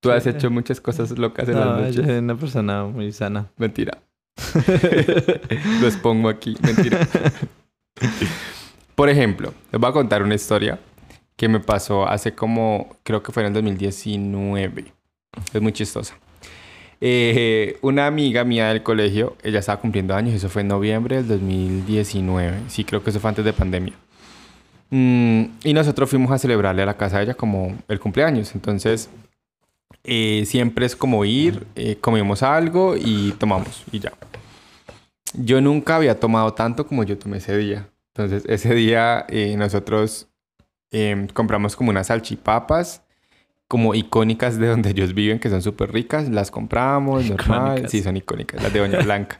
Tú 0.00 0.10
has 0.10 0.26
hecho 0.26 0.50
muchas 0.50 0.80
cosas 0.80 1.10
locas 1.18 1.48
en 1.48 1.58
la 1.58 1.64
noche. 1.66 1.92
Yo 1.92 2.04
soy 2.04 2.18
una 2.18 2.36
persona 2.36 2.84
muy 2.84 3.12
sana. 3.12 3.50
Mentira. 3.56 3.98
Lo 5.80 5.86
expongo 5.86 6.28
aquí. 6.28 6.56
Mentira. 6.62 7.06
Por 8.94 9.10
ejemplo, 9.10 9.52
les 9.70 9.80
voy 9.80 9.90
a 9.90 9.92
contar 9.92 10.22
una 10.22 10.34
historia 10.34 10.78
que 11.36 11.48
me 11.48 11.60
pasó 11.60 12.06
hace 12.06 12.34
como, 12.34 12.96
creo 13.02 13.22
que 13.22 13.32
fue 13.32 13.42
en 13.42 13.48
el 13.48 13.54
2019. 13.54 14.92
Es 15.52 15.60
muy 15.60 15.72
chistosa. 15.72 16.16
Eh, 17.00 17.78
una 17.80 18.06
amiga 18.06 18.44
mía 18.44 18.68
del 18.68 18.82
colegio, 18.82 19.36
ella 19.42 19.60
estaba 19.60 19.80
cumpliendo 19.80 20.14
años, 20.14 20.34
eso 20.34 20.50
fue 20.50 20.62
en 20.62 20.68
noviembre 20.68 21.16
del 21.16 21.28
2019. 21.28 22.64
Sí, 22.68 22.84
creo 22.84 23.02
que 23.02 23.10
eso 23.10 23.20
fue 23.20 23.30
antes 23.30 23.44
de 23.44 23.52
pandemia. 23.52 23.94
Mm, 24.90 25.44
y 25.64 25.72
nosotros 25.72 26.10
fuimos 26.10 26.32
a 26.32 26.38
celebrarle 26.38 26.82
a 26.82 26.86
la 26.86 26.96
casa 26.96 27.18
de 27.18 27.24
ella 27.24 27.34
como 27.34 27.76
el 27.88 28.00
cumpleaños. 28.00 28.54
Entonces, 28.54 29.08
eh, 30.04 30.44
siempre 30.46 30.86
es 30.86 30.96
como 30.96 31.24
ir, 31.24 31.66
eh, 31.76 31.96
comimos 32.00 32.42
algo 32.42 32.96
y 32.96 33.32
tomamos 33.32 33.84
y 33.92 34.00
ya. 34.00 34.12
Yo 35.34 35.60
nunca 35.60 35.96
había 35.96 36.18
tomado 36.18 36.54
tanto 36.54 36.86
como 36.86 37.04
yo 37.04 37.16
tomé 37.18 37.38
ese 37.38 37.56
día. 37.56 37.88
Entonces, 38.14 38.44
ese 38.48 38.74
día 38.74 39.26
eh, 39.28 39.54
nosotros 39.56 40.28
em, 40.90 41.28
compramos 41.28 41.76
como 41.76 41.90
unas 41.90 42.08
salchipapas 42.08 43.02
como 43.70 43.94
icónicas 43.94 44.58
de 44.58 44.66
donde 44.66 44.90
ellos 44.90 45.14
viven, 45.14 45.38
que 45.38 45.48
son 45.48 45.62
súper 45.62 45.92
ricas. 45.92 46.28
Las 46.28 46.50
compramos, 46.50 47.30
normal. 47.30 47.88
Sí, 47.88 48.02
son 48.02 48.16
icónicas. 48.16 48.60
Las 48.60 48.72
de 48.72 48.80
Doña 48.80 48.98
Blanca. 49.04 49.38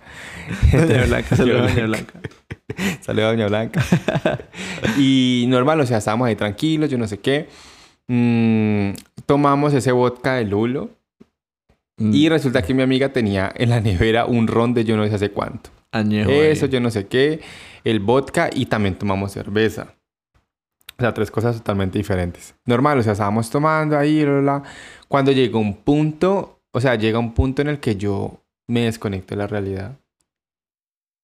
Doña 0.71 1.05
Blanca, 1.07 1.35
saludos 1.35 1.75
Doña 1.75 1.87
Blanca. 1.87 2.21
Saludos 3.01 3.27
a 3.27 3.31
Doña 3.33 3.49
Blanca. 3.49 3.85
y 4.97 5.47
normal, 5.49 5.81
o 5.81 5.87
sea, 5.87 5.99
estábamos 5.99 6.29
ahí 6.29 6.37
tranquilos, 6.37 6.89
yo 6.89 6.97
no 6.97 7.09
sé 7.09 7.19
qué. 7.19 7.49
Mm, 8.07 8.93
tomamos 9.27 9.75
ese 9.75 9.91
vodka 9.91 10.37
de 10.37 10.45
Lulo. 10.45 10.91
Mm. 11.97 12.15
Y 12.15 12.29
resulta 12.29 12.63
que 12.63 12.73
mi 12.73 12.85
amiga 12.85 13.09
tenía 13.09 13.53
en 13.57 13.71
la 13.71 13.81
nevera 13.81 14.27
un 14.27 14.47
ron 14.47 14.75
de 14.75 14.85
yo 14.85 14.97
no 14.97 15.05
sé 15.09 15.13
hace 15.13 15.33
cuánto. 15.33 15.71
Eso, 15.93 16.67
yo 16.67 16.79
no 16.79 16.93
sé 16.93 17.09
qué. 17.09 17.41
El 17.83 17.99
vodka 17.99 18.49
y 18.55 18.67
también 18.67 18.95
tomamos 18.95 19.33
cerveza. 19.33 19.97
O 21.01 21.03
sea, 21.03 21.15
tres 21.15 21.31
cosas 21.31 21.57
totalmente 21.57 21.97
diferentes. 21.97 22.55
Normal, 22.67 22.99
o 22.99 23.03
sea, 23.03 23.13
estábamos 23.13 23.49
tomando 23.49 23.97
ahí, 23.97 24.23
bla, 24.23 24.63
Cuando 25.09 25.33
llega 25.33 25.59
un 25.59 25.75
punto, 25.79 26.61
o 26.73 26.79
sea, 26.79 26.95
llega 26.97 27.19
un 27.19 27.33
punto 27.33 27.63
en 27.63 27.69
el 27.69 27.81
que 27.81 27.97
yo 27.97 28.45
me 28.69 28.83
desconecto 28.83 29.35
de 29.35 29.39
la 29.39 29.47
realidad. 29.47 29.99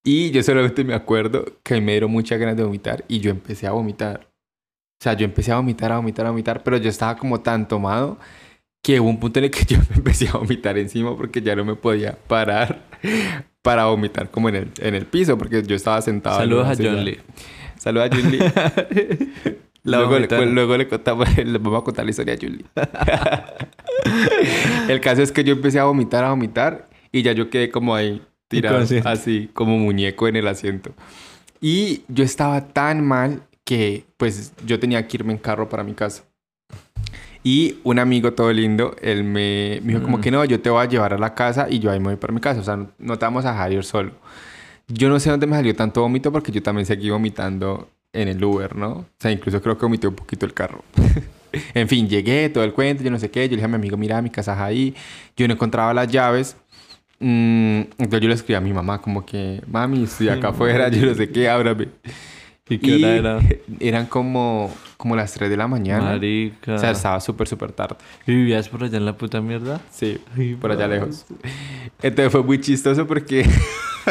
Y 0.02 0.30
yo 0.30 0.42
solamente 0.42 0.82
me 0.82 0.94
acuerdo 0.94 1.44
que 1.62 1.78
me 1.82 1.92
dieron 1.92 2.10
muchas 2.10 2.38
ganas 2.38 2.56
de 2.56 2.64
vomitar 2.64 3.04
y 3.06 3.20
yo 3.20 3.30
empecé 3.30 3.66
a 3.66 3.72
vomitar. 3.72 4.30
O 4.98 5.02
sea, 5.02 5.12
yo 5.12 5.26
empecé 5.26 5.52
a 5.52 5.56
vomitar, 5.56 5.92
a 5.92 5.96
vomitar, 5.96 6.24
a 6.24 6.30
vomitar, 6.30 6.62
pero 6.62 6.78
yo 6.78 6.88
estaba 6.88 7.18
como 7.18 7.42
tan 7.42 7.68
tomado 7.68 8.18
que 8.82 8.98
hubo 8.98 9.10
un 9.10 9.20
punto 9.20 9.40
en 9.40 9.44
el 9.44 9.50
que 9.50 9.64
yo 9.74 9.76
me 9.90 9.96
empecé 9.96 10.28
a 10.28 10.38
vomitar 10.38 10.78
encima 10.78 11.14
porque 11.14 11.42
ya 11.42 11.54
no 11.54 11.66
me 11.66 11.74
podía 11.74 12.16
parar 12.16 12.80
para 13.60 13.84
vomitar 13.84 14.30
como 14.30 14.48
en 14.48 14.54
el, 14.54 14.70
en 14.78 14.94
el 14.94 15.04
piso 15.04 15.36
porque 15.36 15.62
yo 15.62 15.76
estaba 15.76 16.00
sentado. 16.00 16.38
Saludos 16.38 16.66
a 16.66 16.82
John 16.82 17.04
Lee. 17.04 17.20
Saludos 17.76 18.10
a 18.10 18.16
John 18.16 18.30
Lee. 18.30 19.58
luego, 19.86 20.18
le, 20.18 20.46
luego 20.46 20.76
le, 20.76 20.88
contamos, 20.88 21.36
le 21.44 21.58
vamos 21.58 21.80
a 21.80 21.84
contar 21.84 22.04
la 22.04 22.10
historia 22.10 22.34
a 22.34 22.36
Julie. 22.36 22.64
el 24.88 25.00
caso 25.00 25.22
es 25.22 25.32
que 25.32 25.44
yo 25.44 25.52
empecé 25.52 25.78
a 25.78 25.84
vomitar, 25.84 26.24
a 26.24 26.30
vomitar 26.30 26.88
y 27.12 27.22
ya 27.22 27.32
yo 27.32 27.50
quedé 27.50 27.70
como 27.70 27.94
ahí 27.94 28.22
tirado 28.48 28.84
así, 29.04 29.50
como 29.52 29.78
muñeco 29.78 30.28
en 30.28 30.36
el 30.36 30.46
asiento. 30.46 30.92
Y 31.60 32.02
yo 32.08 32.24
estaba 32.24 32.68
tan 32.68 33.04
mal 33.04 33.42
que 33.64 34.04
pues 34.16 34.52
yo 34.64 34.78
tenía 34.78 35.06
que 35.06 35.16
irme 35.16 35.32
en 35.32 35.38
carro 35.38 35.68
para 35.68 35.82
mi 35.82 35.94
casa. 35.94 36.24
Y 37.42 37.78
un 37.84 38.00
amigo 38.00 38.32
todo 38.32 38.52
lindo, 38.52 38.96
él 39.00 39.22
me, 39.22 39.80
dijo 39.82 40.02
como 40.02 40.18
mm. 40.18 40.20
que 40.20 40.30
no, 40.32 40.44
yo 40.44 40.60
te 40.60 40.68
voy 40.68 40.82
a 40.82 40.88
llevar 40.88 41.14
a 41.14 41.18
la 41.18 41.34
casa 41.34 41.68
y 41.70 41.78
yo 41.78 41.92
ahí 41.92 42.00
me 42.00 42.06
voy 42.06 42.16
para 42.16 42.32
mi 42.32 42.40
casa. 42.40 42.60
O 42.60 42.64
sea, 42.64 42.76
no, 42.76 43.18
te 43.18 43.24
vamos 43.24 43.44
a 43.44 43.52
dejar 43.52 43.72
ir 43.72 43.84
solo. 43.84 44.12
Yo 44.88 45.08
no 45.08 45.20
sé 45.20 45.30
dónde 45.30 45.46
me 45.46 45.54
salió 45.54 45.74
tanto 45.74 46.00
vómito 46.00 46.32
porque 46.32 46.50
yo 46.50 46.62
también 46.62 46.86
seguí 46.86 47.10
vomitando 47.10 47.88
en 48.16 48.28
el 48.28 48.42
Uber, 48.42 48.74
¿no? 48.74 48.90
O 48.90 49.06
sea, 49.18 49.30
incluso 49.30 49.60
creo 49.60 49.76
que 49.76 49.86
omitió 49.86 50.10
un 50.10 50.16
poquito 50.16 50.46
el 50.46 50.54
carro. 50.54 50.82
en 51.74 51.88
fin, 51.88 52.08
llegué, 52.08 52.48
todo 52.48 52.64
el 52.64 52.72
cuento, 52.72 53.02
yo 53.02 53.10
no 53.10 53.18
sé 53.18 53.30
qué. 53.30 53.44
Yo 53.44 53.50
le 53.50 53.56
dije 53.56 53.64
a 53.64 53.68
mi 53.68 53.74
amigo, 53.74 53.96
mira, 53.96 54.20
mi 54.22 54.30
casa 54.30 54.54
es 54.54 54.60
ahí. 54.60 54.94
Yo 55.36 55.46
no 55.46 55.54
encontraba 55.54 55.92
las 55.94 56.08
llaves. 56.08 56.56
Mm, 57.18 57.80
entonces 57.98 58.20
yo 58.20 58.28
le 58.28 58.34
escribí 58.34 58.54
a 58.56 58.60
mi 58.60 58.72
mamá 58.72 59.00
como 59.00 59.24
que, 59.24 59.62
mami, 59.66 60.04
estoy 60.04 60.28
acá 60.28 60.48
afuera, 60.48 60.88
yo 60.88 61.06
no 61.06 61.14
sé 61.14 61.30
qué, 61.30 61.48
ábrame. 61.48 61.88
¿Y 62.68 62.78
qué 62.78 62.96
hora 62.96 63.14
era? 63.14 63.40
Eran 63.80 64.06
como, 64.06 64.74
como 64.96 65.14
las 65.14 65.32
3 65.32 65.48
de 65.48 65.56
la 65.56 65.68
mañana. 65.68 66.04
Marica. 66.04 66.74
O 66.74 66.78
sea, 66.78 66.90
estaba 66.90 67.20
súper, 67.20 67.46
súper 67.46 67.72
tarde. 67.72 67.96
¿Y 68.26 68.34
vivías 68.34 68.68
por 68.68 68.82
allá 68.82 68.98
en 68.98 69.06
la 69.06 69.16
puta 69.16 69.40
mierda? 69.40 69.80
Sí, 69.90 70.18
Ay, 70.36 70.56
por 70.56 70.72
allá 70.72 70.88
lejos. 70.88 71.26
Entonces 72.02 72.32
fue 72.32 72.42
muy 72.42 72.60
chistoso 72.60 73.06
porque 73.06 73.48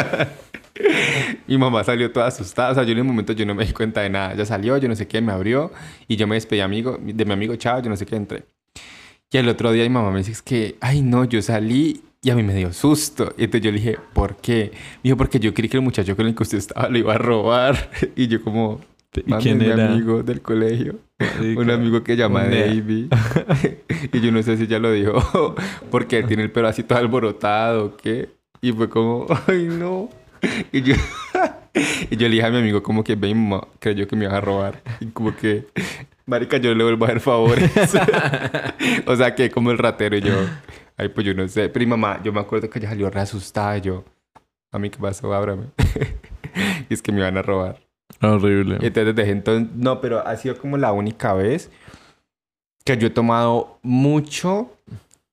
mi 1.48 1.58
mamá 1.58 1.84
salió 1.84 2.12
toda 2.12 2.28
asustada. 2.28 2.72
O 2.72 2.76
sea, 2.76 2.84
yo 2.84 2.92
en 2.92 3.00
el 3.00 3.04
momento 3.04 3.34
yo 3.34 3.46
no 3.46 3.56
me 3.56 3.66
di 3.66 3.74
cuenta 3.74 4.02
de 4.02 4.10
nada. 4.10 4.34
Ella 4.34 4.46
salió, 4.46 4.78
yo 4.78 4.88
no 4.88 4.96
sé 4.96 5.08
qué, 5.08 5.22
me 5.22 5.32
abrió 5.32 5.72
y 6.08 6.16
yo 6.16 6.28
me 6.28 6.36
despedí 6.36 6.62
amigo, 6.62 6.98
de 7.02 7.26
mi 7.26 7.34
amigo, 7.34 7.56
chao, 7.56 7.82
yo 7.82 7.90
no 7.90 7.96
sé 7.96 8.06
qué, 8.06 8.16
entré. 8.16 8.44
Y 9.32 9.38
el 9.38 9.50
otro 9.50 9.72
día 9.72 9.84
mi 9.84 9.90
mamá 9.90 10.12
me 10.12 10.20
dice 10.20 10.32
es 10.32 10.42
que, 10.42 10.76
ay 10.82 11.02
no, 11.02 11.26
yo 11.26 11.42
salí 11.42 12.02
y 12.22 12.30
a 12.30 12.36
mí 12.36 12.44
me 12.44 12.54
dio 12.56 12.72
susto. 12.74 13.34
Y 13.38 13.44
entonces 13.46 13.66
yo 13.66 13.72
le 13.72 13.78
dije, 13.80 13.98
¿por 14.14 14.38
qué? 14.38 14.72
Me 14.74 15.00
dijo, 15.04 15.18
porque 15.18 15.40
yo 15.40 15.54
creí 15.54 15.68
que 15.70 15.78
el 15.78 15.84
muchacho 15.84 16.16
con 16.16 16.26
el 16.28 16.36
que 16.36 16.44
usted 16.44 16.58
estaba 16.58 16.90
lo 16.90 16.98
iba 16.98 17.14
a 17.14 17.18
robar. 17.18 17.90
Y 18.16 18.28
yo 18.28 18.42
como, 18.44 18.82
¿Y 19.16 19.30
"Mami, 19.30 19.44
quién 19.44 19.58
mi 19.58 19.66
era? 19.66 19.92
amigo 19.92 20.24
del 20.24 20.42
colegio. 20.42 20.96
Marica. 21.20 21.60
Un 21.62 21.72
amigo 21.72 22.04
que 22.04 22.16
llama. 22.18 22.44
Davey. 22.44 23.10
y 24.14 24.20
yo 24.20 24.32
no 24.32 24.42
sé 24.44 24.58
si 24.58 24.68
ya 24.68 24.80
lo 24.80 24.92
dijo 24.92 25.56
porque 25.90 26.18
él 26.20 26.28
tiene 26.28 26.44
el 26.44 26.52
pelo 26.52 26.68
así 26.68 26.84
todo 26.84 27.00
alborotado 27.00 27.86
o 27.86 27.98
qué. 27.98 28.30
Y 28.62 28.72
fue 28.74 28.90
como, 28.90 29.26
ay 29.48 29.68
no. 29.72 30.10
Y 30.72 30.82
yo, 30.82 30.96
y 32.10 32.16
yo 32.16 32.28
le 32.28 32.36
dije 32.36 32.46
a 32.46 32.50
mi 32.50 32.58
amigo 32.58 32.84
como 32.84 33.04
que 33.04 33.16
mamá 33.16 33.68
creyó 33.80 34.08
que 34.08 34.16
me 34.16 34.26
iba 34.26 34.38
a 34.38 34.42
robar. 34.42 34.82
Y 35.00 35.08
como 35.08 35.36
que, 35.36 35.68
marica, 36.26 36.58
yo 36.58 36.74
le 36.74 36.84
vuelvo 36.84 37.06
a 37.06 37.10
hacer 37.10 37.20
favores. 37.22 37.72
o 39.06 39.16
sea 39.16 39.36
que 39.36 39.50
como 39.50 39.72
el 39.72 39.78
ratero 39.78 40.18
y 40.18 40.22
yo, 40.22 40.34
ay 40.98 41.10
pues 41.10 41.26
yo 41.26 41.34
no 41.34 41.48
sé. 41.48 41.70
Pero 41.70 41.86
mi 41.86 41.90
mamá, 41.92 42.22
yo 42.24 42.32
me 42.34 42.40
acuerdo 42.40 42.70
que 42.70 42.80
ella 42.80 42.90
salió 42.90 43.10
re 43.10 43.22
asustada 43.22 43.78
y 43.78 43.82
yo, 43.82 44.04
a 44.72 44.80
mí 44.80 44.90
qué 44.90 44.98
pasó, 45.00 45.34
ábrame. 45.34 45.66
y 46.90 46.94
es 46.94 47.02
que 47.02 47.12
me 47.12 47.20
iban 47.20 47.38
a 47.38 47.42
robar. 47.42 47.82
Horrible. 48.22 48.78
Y 48.82 48.88
entonces 48.88 49.16
desde 49.16 49.32
entonces, 49.32 49.70
no, 49.76 50.00
pero 50.02 50.26
ha 50.26 50.36
sido 50.38 50.58
como 50.58 50.78
la 50.78 50.92
única 50.92 51.34
vez 51.34 51.70
que 52.86 52.98
yo 52.98 53.08
he 53.08 53.12
tomado 53.12 53.80
mucho 53.82 54.72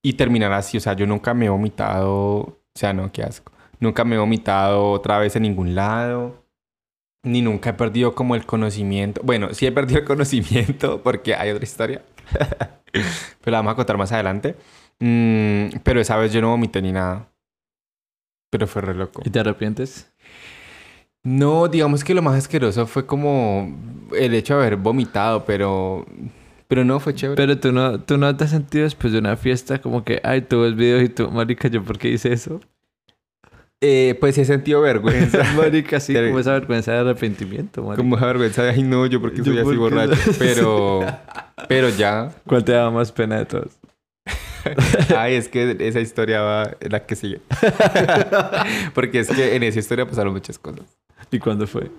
y 0.02 0.14
terminar 0.14 0.52
así. 0.52 0.78
O 0.78 0.81
sea, 0.81 0.95
yo 0.95 1.07
nunca 1.07 1.35
me 1.35 1.47
he 1.47 1.49
vomitado, 1.49 2.11
o 2.11 2.59
sea, 2.75 2.92
no, 2.92 3.12
qué 3.12 3.23
asco. 3.23 3.52
Nunca 3.83 4.05
me 4.05 4.15
he 4.15 4.19
vomitado 4.19 4.93
otra 4.93 5.19
vez 5.19 5.35
en 5.35 5.43
ningún 5.43 5.75
lado. 5.75 6.45
Ni 7.25 7.43
nunca 7.43 7.71
he 7.71 7.73
perdido 7.73 8.15
como 8.15 8.37
el 8.37 8.47
conocimiento. 8.47 9.21
Bueno, 9.25 9.53
sí 9.55 9.67
he 9.67 9.73
perdido 9.73 9.99
el 9.99 10.07
conocimiento 10.07 11.03
porque 11.03 11.35
hay 11.35 11.51
otra 11.51 11.65
historia. 11.65 12.03
pero 12.93 13.51
la 13.51 13.59
vamos 13.59 13.73
a 13.73 13.75
contar 13.75 13.99
más 13.99 14.12
adelante. 14.12 14.55
Mm, 15.01 15.81
pero 15.83 16.01
esa 16.01 16.17
vez 16.17 16.33
yo 16.33 16.41
no 16.41 16.51
vomité 16.51 16.81
ni 16.81 16.93
nada. 16.93 17.29
Pero 18.51 18.69
fue 18.69 18.83
re 18.83 18.95
loco. 18.95 19.21
¿Y 19.25 19.31
te 19.31 19.41
arrepientes? 19.41 20.12
No, 21.25 21.67
digamos 21.67 22.05
que 22.05 22.15
lo 22.15 22.23
más 22.23 22.37
asqueroso 22.37 22.87
fue 22.87 23.05
como 23.05 23.77
el 24.17 24.33
hecho 24.35 24.55
de 24.55 24.61
haber 24.61 24.77
vomitado, 24.77 25.45
pero 25.45 26.07
pero 26.69 26.85
no 26.85 27.01
fue 27.01 27.17
chévere. 27.17 27.37
Pero 27.37 27.59
tú 27.59 27.73
no, 27.73 28.01
tú 28.01 28.17
no 28.17 28.37
te 28.37 28.45
has 28.45 28.51
sentido 28.51 28.85
después 28.85 29.12
de 29.12 29.19
una 29.19 29.37
fiesta 29.37 29.81
como 29.81 30.05
que, 30.05 30.21
ay, 30.23 30.43
tú 30.43 30.61
ves 30.61 30.77
videos 30.77 31.03
y 31.03 31.09
tú, 31.09 31.33
marica, 31.33 31.67
¿yo 31.67 31.83
por 31.83 31.99
qué 31.99 32.11
hice 32.11 32.33
eso? 32.33 32.61
Eh, 33.85 34.17
pues 34.21 34.37
sí 34.37 34.43
he 34.43 34.45
sentido 34.45 34.81
vergüenza. 34.81 35.43
marica, 35.57 35.99
sí, 35.99 36.15
como 36.15 36.39
esa 36.39 36.53
vergüenza 36.53 36.93
de 36.93 36.99
arrepentimiento, 36.99 37.83
marica. 37.83 37.97
como 37.97 38.17
esa 38.17 38.27
vergüenza 38.27 38.62
de 38.62 38.71
ay 38.71 38.83
no, 38.85 39.07
yo 39.07 39.21
porque 39.21 39.39
Yo 39.39 39.45
soy 39.45 39.55
así 39.55 39.65
porque- 39.65 39.77
borracho. 39.79 40.15
Pero 40.39 41.01
pero 41.69 41.89
ya. 41.89 42.31
¿Cuál 42.47 42.65
te 42.65 42.71
daba 42.73 42.93
más 42.93 43.11
pena 43.11 43.39
de 43.39 43.47
todos? 43.47 43.73
Ay, 45.19 45.35
es 45.35 45.49
que 45.49 45.77
esa 45.81 45.99
historia 45.99 46.41
va 46.43 46.77
la 46.89 47.05
que 47.05 47.17
sigue. 47.17 47.41
Porque 48.95 49.19
es 49.19 49.29
que 49.29 49.57
en 49.57 49.65
esa 49.65 49.81
historia 49.81 50.07
pasaron 50.07 50.33
muchas 50.33 50.57
cosas. 50.59 50.85
¿Y 51.33 51.41
cuándo 51.41 51.67
fue? 51.67 51.91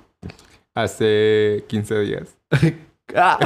Hace 0.73 1.65
15 1.67 1.99
días. 1.99 2.37
¡Ah! 3.13 3.37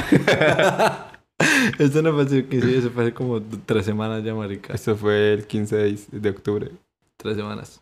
Esto 1.80 2.02
no 2.04 2.14
fue 2.14 2.24
hace 2.24 2.46
15 2.46 2.68
días, 2.68 2.80
eso 2.84 2.92
fue 2.92 3.04
hace 3.06 3.14
como 3.14 3.42
tres 3.66 3.86
semanas 3.86 4.24
ya, 4.24 4.36
marica. 4.36 4.74
Eso 4.76 4.96
fue 4.96 5.34
el 5.34 5.48
15 5.48 5.76
de, 5.76 6.00
de 6.12 6.30
octubre. 6.30 6.70
Tres 7.18 7.36
semanas. 7.38 7.82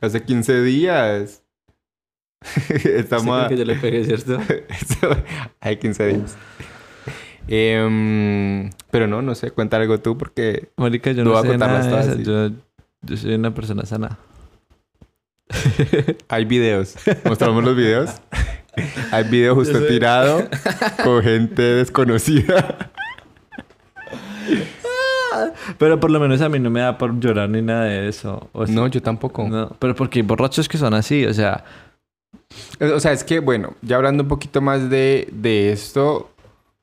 Hace 0.00 0.22
15 0.22 0.62
días. 0.62 1.42
Estamos 2.84 3.44
a- 3.44 3.48
que 3.48 3.56
yo 3.56 3.64
le 3.64 3.76
pegué, 3.76 4.04
¿cierto? 4.04 4.38
Hay 5.60 5.76
15 5.76 6.06
días. 6.06 6.36
Em, 7.46 8.70
pero 8.90 9.06
no, 9.06 9.20
no 9.20 9.34
sé, 9.34 9.50
cuenta 9.50 9.76
algo 9.76 10.00
tú 10.00 10.16
porque 10.16 10.70
Marica, 10.76 11.12
yo 11.12 11.24
no 11.24 11.32
vas 11.32 11.40
a 11.40 11.42
sé 11.42 11.48
contarlas 11.48 11.86
nada 11.86 12.00
eso. 12.02 12.18
Yo, 12.20 12.50
yo 13.02 13.16
soy 13.16 13.34
una 13.34 13.54
persona 13.54 13.84
sana. 13.84 14.18
hay 16.28 16.44
videos. 16.46 16.94
Mostramos 17.24 17.62
los 17.64 17.76
videos. 17.76 18.10
Hay 19.12 19.24
videos 19.24 19.54
justo 19.56 19.86
tirado 19.86 20.48
con 21.04 21.22
gente 21.22 21.62
desconocida. 21.62 22.90
Pero 25.78 25.98
por 26.00 26.10
lo 26.10 26.20
menos 26.20 26.40
a 26.40 26.48
mí 26.48 26.58
no 26.58 26.70
me 26.70 26.80
da 26.80 26.96
por 26.98 27.18
llorar 27.18 27.48
ni 27.48 27.62
nada 27.62 27.84
de 27.84 28.08
eso. 28.08 28.48
O 28.52 28.66
sea, 28.66 28.74
No, 28.74 28.86
yo 28.88 29.00
tampoco. 29.02 29.48
no, 29.48 29.70
pero 29.78 29.94
porque 29.94 30.18
hay 30.20 30.22
borrachos 30.26 30.68
que 30.68 30.78
son 30.78 30.94
así, 30.94 31.24
o 31.26 31.32
sea, 31.34 31.64
O 32.80 33.00
sea, 33.00 33.12
es 33.12 33.24
que, 33.24 33.40
bueno, 33.40 33.74
ya 33.82 33.96
hablando 33.96 34.22
un 34.22 34.28
poquito 34.28 34.60
más 34.60 34.88
de, 34.90 35.28
de 35.32 35.72
esto, 35.72 36.30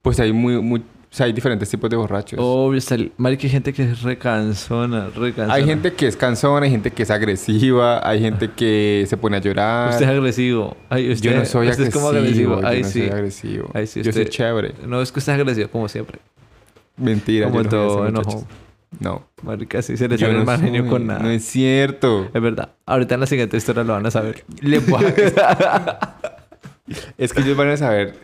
pues 0.02 0.20
hay 0.20 0.34
muy, 0.34 0.62
muy, 0.62 0.80
o 0.80 1.14
sea, 1.14 1.26
hay 1.28 1.34
diferentes 1.34 1.70
tipos 1.70 1.90
de 1.90 1.96
borrachos. 1.98 2.40
obvio, 2.42 2.78
está 2.78 2.96
el- 2.96 3.12
marica, 3.18 3.44
hay 3.44 3.50
gente 3.50 3.74
que 3.74 3.84
es 3.84 4.02
recansona, 4.02 5.10
recansona. 5.16 5.54
Hay 5.54 5.66
gente 5.66 5.94
que 5.94 6.08
es 6.08 6.16
cansona, 6.18 6.66
hay 6.66 6.72
gente 6.72 6.92
que 6.92 7.04
es 7.04 7.12
agresiva, 7.12 8.06
hay 8.08 8.22
gente 8.22 8.50
que 8.52 9.06
se 9.08 9.18
pone 9.18 9.38
a 9.38 9.40
llorar. 9.42 9.90
Usted 9.92 10.04
es 10.06 10.10
agresivo. 10.12 10.76
Ay, 10.90 11.12
usted, 11.12 11.32
yo 11.32 11.38
no 11.38 11.46
soy 11.46 11.68
usted 11.70 11.84
agresivo. 11.84 11.88
es 11.88 11.94
como 11.94 12.08
agresivo. 12.20 12.62
yo 12.62 12.68
Ay, 12.68 12.82
no 12.82 12.88
sí. 12.88 13.00
soy 13.00 13.10
agresivo. 13.10 13.72
Ay, 13.74 13.88
sí, 13.88 14.02
yo 14.04 14.12
soy 14.12 14.22
usted- 14.24 14.32
chévere. 14.34 14.74
No, 14.88 15.02
es 15.02 15.12
que 15.12 15.20
usted 15.20 15.34
es 15.34 15.40
agresivo 15.40 15.70
como 15.70 15.88
siempre. 15.90 16.20
Mentira. 17.02 17.48
como 17.48 17.58
yo 17.60 17.64
no 17.64 17.70
todo 17.70 18.08
enojo. 18.08 18.48
No. 19.00 19.26
Marica, 19.44 19.82
sí 19.82 19.96
se 19.98 20.08
le 20.08 20.18
sale 20.18 20.34
no 20.34 20.40
el 20.42 20.46
mal 20.46 20.60
genio 20.62 20.88
con 20.88 21.08
nada. 21.08 21.22
No 21.22 21.30
es 21.30 21.46
cierto. 21.46 22.30
Es 22.34 22.42
verdad. 22.42 22.74
Ahorita 22.86 23.16
en 23.16 23.22
la 23.22 23.26
siguiente 23.28 23.58
historia 23.58 23.84
lo 23.84 23.94
van 23.94 24.06
a 24.06 24.12
saber. 24.12 24.44
Le 24.62 24.80
voy 24.80 25.04
a- 25.06 26.18
es 27.18 27.34
que 27.34 27.42
ellos 27.42 27.56
van 27.58 27.70
a 27.70 27.78
saber 27.78 28.20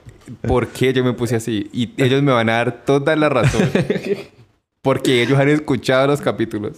por 0.45 0.67
qué 0.67 0.91
yo 0.93 1.03
me 1.03 1.13
puse 1.13 1.37
así. 1.37 1.69
Y 1.71 1.91
ellos 2.01 2.21
me 2.21 2.31
van 2.33 2.49
a 2.49 2.53
dar 2.53 2.83
toda 2.85 3.15
la 3.15 3.29
razón. 3.29 3.69
Porque 4.81 5.21
ellos 5.23 5.39
han 5.39 5.49
escuchado 5.49 6.07
los 6.07 6.21
capítulos. 6.21 6.77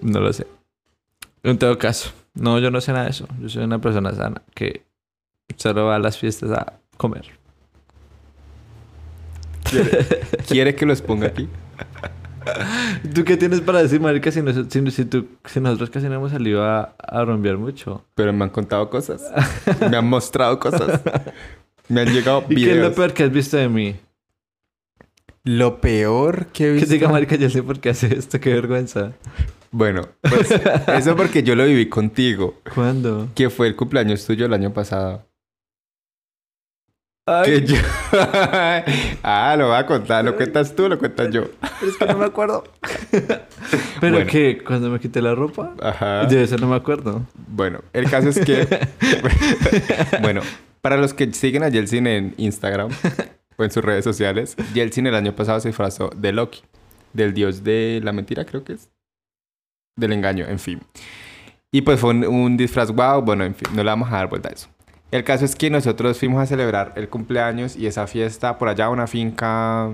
No 0.00 0.20
lo 0.20 0.32
sé. 0.32 0.46
En 1.44 1.58
todo 1.58 1.78
caso, 1.78 2.12
no, 2.34 2.58
yo 2.58 2.70
no 2.70 2.80
sé 2.80 2.92
nada 2.92 3.04
de 3.04 3.10
eso. 3.10 3.26
Yo 3.40 3.48
soy 3.48 3.64
una 3.64 3.80
persona 3.80 4.12
sana 4.12 4.42
que 4.54 4.82
solo 5.56 5.86
va 5.86 5.96
a 5.96 5.98
las 5.98 6.18
fiestas 6.18 6.50
a 6.52 6.74
comer. 6.96 7.26
¿Quiere, 9.72 10.06
quiere 10.48 10.74
que 10.74 10.86
los 10.86 11.02
ponga 11.02 11.26
aquí? 11.28 11.48
¿Tú 13.14 13.24
qué 13.24 13.36
tienes 13.36 13.60
para 13.60 13.82
decir, 13.82 14.00
marica, 14.00 14.30
si, 14.32 14.42
nos- 14.42 14.66
si, 14.68 14.90
si 14.90 15.04
tú- 15.04 15.26
si 15.44 15.60
nosotros 15.60 15.90
casi 15.90 16.08
no 16.08 16.14
hemos 16.16 16.32
salido 16.32 16.64
a, 16.64 16.94
a 16.98 17.24
rumbear 17.24 17.56
mucho? 17.56 18.04
Pero 18.14 18.32
me 18.32 18.44
han 18.44 18.50
contado 18.50 18.90
cosas. 18.90 19.22
Me 19.90 19.96
han 19.96 20.08
mostrado 20.08 20.58
cosas. 20.58 21.00
Me 21.88 22.00
han 22.02 22.12
llegado 22.12 22.44
¿Y 22.48 22.54
qué 22.56 22.60
es 22.62 22.66
lo 22.68 22.74
videos. 22.74 22.94
peor 22.94 23.12
que 23.12 23.22
has 23.24 23.32
visto 23.32 23.56
de 23.56 23.68
mí? 23.68 23.96
Lo 25.44 25.80
peor 25.80 26.46
que 26.46 26.64
he 26.64 26.68
Que 26.68 26.72
visto. 26.74 26.92
diga, 26.92 27.08
marica, 27.08 27.36
yo 27.36 27.50
sé 27.50 27.62
por 27.62 27.80
qué 27.80 27.90
hace 27.90 28.14
esto, 28.16 28.38
qué 28.40 28.52
vergüenza. 28.54 29.12
Bueno, 29.72 30.08
pues 30.22 30.50
eso 30.88 31.16
porque 31.16 31.42
yo 31.42 31.56
lo 31.56 31.64
viví 31.64 31.88
contigo. 31.88 32.58
¿Cuándo? 32.74 33.28
Que 33.34 33.50
fue 33.50 33.66
el 33.68 33.74
cumpleaños 33.76 34.24
tuyo 34.26 34.46
el 34.46 34.52
año 34.52 34.72
pasado. 34.72 35.26
Ay, 37.40 37.60
Que 37.60 37.66
yo... 37.66 37.76
ah, 39.22 39.54
lo 39.58 39.68
voy 39.68 39.76
a 39.76 39.86
contar. 39.86 40.24
¿Lo 40.24 40.36
cuentas 40.36 40.74
tú 40.74 40.84
o 40.84 40.88
lo 40.88 40.98
cuentas 40.98 41.30
yo? 41.30 41.42
es 41.86 41.96
que 41.98 42.06
no 42.06 42.18
me 42.18 42.26
acuerdo. 42.26 42.64
¿Pero 44.00 44.16
Bueno. 44.16 44.30
qué? 44.30 44.62
¿Cuando 44.64 44.90
me 44.90 44.98
quité 45.00 45.22
la 45.22 45.34
ropa? 45.34 45.74
Ajá. 45.80 46.24
De 46.26 46.42
eso 46.42 46.56
no 46.58 46.66
me 46.66 46.76
acuerdo. 46.76 47.22
Bueno, 47.48 47.80
el 47.92 48.10
caso 48.10 48.28
es 48.28 48.40
que... 48.40 48.66
bueno, 50.22 50.40
para 50.80 50.96
los 50.96 51.14
que 51.14 51.32
siguen 51.32 51.62
a 51.62 51.68
Yeltsin 51.68 52.06
en 52.06 52.34
Instagram 52.36 52.90
o 53.56 53.64
en 53.64 53.70
sus 53.70 53.84
redes 53.84 54.04
sociales, 54.04 54.56
Yeltsin 54.74 55.06
el 55.06 55.14
año 55.14 55.34
pasado 55.34 55.60
se 55.60 55.68
disfrazó 55.68 56.10
de 56.16 56.32
Loki. 56.32 56.60
Del 57.12 57.34
dios 57.34 57.62
de 57.62 58.00
la 58.02 58.12
mentira, 58.12 58.44
creo 58.46 58.64
que 58.64 58.72
es. 58.74 58.88
Del 59.96 60.12
engaño, 60.14 60.46
en 60.48 60.58
fin. 60.58 60.80
Y 61.70 61.82
pues 61.82 62.00
fue 62.00 62.10
un, 62.10 62.24
un 62.24 62.56
disfraz 62.56 62.90
wow. 62.90 63.20
Bueno, 63.22 63.44
en 63.44 63.54
fin, 63.54 63.68
no 63.74 63.82
le 63.84 63.90
vamos 63.90 64.08
a 64.10 64.16
dar 64.16 64.28
vuelta 64.28 64.48
a 64.48 64.52
eso. 64.52 64.68
El 65.12 65.24
caso 65.24 65.44
es 65.44 65.54
que 65.54 65.68
nosotros 65.68 66.18
fuimos 66.18 66.42
a 66.42 66.46
celebrar 66.46 66.94
el 66.96 67.10
cumpleaños 67.10 67.76
y 67.76 67.86
esa 67.86 68.06
fiesta 68.06 68.56
por 68.56 68.68
allá, 68.68 68.88
una 68.88 69.06
finca 69.06 69.90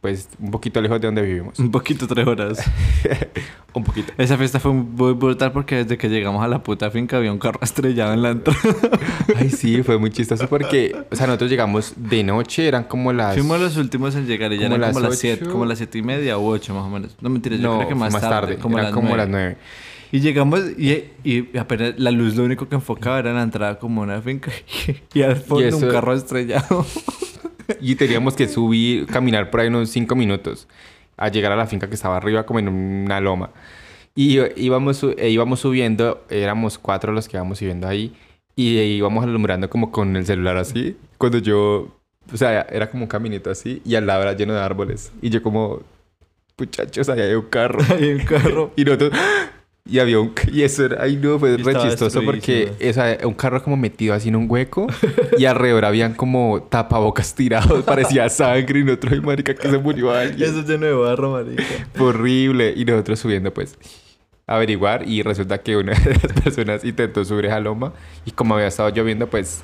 pues 0.00 0.28
un 0.40 0.50
poquito 0.52 0.80
lejos 0.80 1.00
de 1.00 1.06
donde 1.06 1.22
vivimos. 1.22 1.58
Un 1.58 1.70
poquito, 1.70 2.06
tres 2.06 2.26
horas. 2.26 2.58
un 3.74 3.82
poquito. 3.82 4.12
Esa 4.18 4.36
fiesta 4.36 4.60
fue 4.60 4.72
muy 4.72 5.14
brutal 5.14 5.50
porque 5.50 5.76
desde 5.76 5.98
que 5.98 6.08
llegamos 6.08 6.44
a 6.44 6.48
la 6.48 6.62
puta 6.62 6.92
finca 6.92 7.16
había 7.16 7.32
un 7.32 7.40
carro 7.40 7.58
estrellado 7.62 8.12
en 8.12 8.22
la 8.22 8.30
entrada. 8.30 8.60
Ay, 9.36 9.50
sí, 9.50 9.82
fue 9.82 9.98
muy 9.98 10.10
chistoso 10.10 10.48
porque, 10.48 10.94
o 11.10 11.16
sea, 11.16 11.26
nosotros 11.26 11.50
llegamos 11.50 11.94
de 11.96 12.22
noche, 12.22 12.66
eran 12.66 12.84
como 12.84 13.12
las... 13.12 13.34
Fuimos 13.34 13.60
los 13.60 13.76
últimos 13.76 14.14
en 14.14 14.26
llegar 14.26 14.52
y 14.52 14.58
ya 14.58 14.68
Como 14.68 14.76
eran 14.76 14.92
como 14.92 15.08
las 15.08 15.18
siete, 15.18 15.44
como 15.46 15.66
las 15.66 15.78
siete 15.78 15.98
y 15.98 16.02
media 16.02 16.38
u 16.38 16.46
ocho 16.46 16.72
más 16.72 16.84
o 16.84 16.88
menos. 16.88 17.16
No 17.20 17.30
mentiras, 17.30 17.58
yo 17.58 17.68
no, 17.68 17.76
creo 17.78 17.88
que 17.88 17.94
más, 17.96 18.12
más 18.12 18.22
tarde, 18.22 18.58
como, 18.58 18.78
eran 18.78 18.92
las 18.92 18.94
como 18.94 19.16
las 19.16 19.28
nueve. 19.28 19.56
Y 20.12 20.20
llegamos 20.20 20.60
y, 20.78 21.04
y 21.24 21.56
apenas 21.58 21.94
la 21.98 22.10
luz 22.10 22.36
lo 22.36 22.44
único 22.44 22.68
que 22.68 22.74
enfocaba 22.76 23.18
era 23.18 23.32
la 23.32 23.42
entrada 23.42 23.78
como 23.78 24.02
una 24.02 24.20
finca 24.20 24.52
y 25.14 25.22
al 25.22 25.36
fondo 25.36 25.66
eso- 25.66 25.86
un 25.86 25.90
carro 25.90 26.12
estrellado. 26.14 26.86
Y 27.80 27.94
teníamos 27.94 28.34
que 28.34 28.48
subir, 28.48 29.06
caminar 29.06 29.48
por 29.50 29.60
ahí 29.60 29.68
unos 29.68 29.88
cinco 29.88 30.14
minutos 30.14 30.68
a 31.16 31.28
llegar 31.28 31.52
a 31.52 31.56
la 31.56 31.66
finca 31.66 31.88
que 31.88 31.94
estaba 31.94 32.16
arriba, 32.16 32.44
como 32.44 32.58
en 32.58 32.68
una 32.68 33.20
loma. 33.20 33.50
Y 34.14 34.38
íbamos, 34.56 35.02
e 35.16 35.30
íbamos 35.30 35.60
subiendo, 35.60 36.22
éramos 36.28 36.76
cuatro 36.76 37.12
los 37.12 37.28
que 37.28 37.36
íbamos 37.38 37.58
subiendo 37.58 37.86
ahí, 37.88 38.14
y 38.56 38.78
íbamos 38.78 39.24
alumbrando 39.24 39.70
como 39.70 39.90
con 39.90 40.16
el 40.16 40.26
celular 40.26 40.56
así. 40.58 40.96
Cuando 41.16 41.38
yo, 41.38 41.88
o 42.32 42.36
sea, 42.36 42.62
era 42.68 42.90
como 42.90 43.04
un 43.04 43.08
caminito 43.08 43.48
así, 43.48 43.80
y 43.86 43.94
al 43.94 44.06
lado 44.06 44.22
era 44.22 44.32
lleno 44.34 44.52
de 44.52 44.60
árboles. 44.60 45.12
Y 45.22 45.30
yo, 45.30 45.42
como, 45.42 45.80
muchachos, 46.58 47.08
allá 47.08 47.24
hay 47.24 47.34
un 47.34 47.46
carro. 47.46 47.80
Hay 47.94 48.10
un 48.12 48.24
carro. 48.24 48.72
Y 48.76 48.84
nosotros, 48.84 49.12
y 49.84 49.98
había 49.98 50.20
un, 50.20 50.32
y 50.52 50.62
eso 50.62 50.84
era, 50.84 51.02
ay 51.02 51.16
no, 51.16 51.38
fue 51.38 51.54
Y 51.54 51.56
re 51.56 51.74
chistoso 51.74 52.22
porque 52.24 52.72
sea, 52.92 53.18
un 53.24 53.34
carro 53.34 53.62
como 53.62 53.76
metido 53.76 54.14
así 54.14 54.28
en 54.28 54.36
un 54.36 54.46
hueco 54.50 54.86
y 55.36 55.44
alrededor 55.44 55.84
habían 55.84 56.14
como 56.14 56.62
tapabocas 56.70 57.34
tirados, 57.34 57.82
parecía 57.84 58.28
sangre 58.28 58.80
y 58.80 58.84
nosotros, 58.84 59.12
ay 59.14 59.20
marica, 59.20 59.54
que 59.54 59.68
se 59.68 59.78
murió 59.78 60.12
alguien. 60.12 60.48
Eso 60.48 60.60
es 60.60 60.68
lleno 60.68 60.86
de 60.86 60.92
barro, 60.92 61.32
marica. 61.32 61.64
Horrible. 61.98 62.72
Y 62.76 62.84
nosotros 62.84 63.18
subiendo, 63.18 63.52
pues, 63.52 63.76
a 64.46 64.56
averiguar 64.56 65.06
y 65.08 65.22
resulta 65.22 65.58
que 65.58 65.76
una 65.76 65.92
de 65.94 66.10
las 66.14 66.32
personas 66.42 66.84
intentó 66.84 67.24
subir 67.24 67.46
esa 67.46 67.60
loma 67.60 67.92
y 68.24 68.30
como 68.32 68.54
había 68.54 68.66
estado 68.68 68.88
lloviendo, 68.90 69.26
pues, 69.28 69.62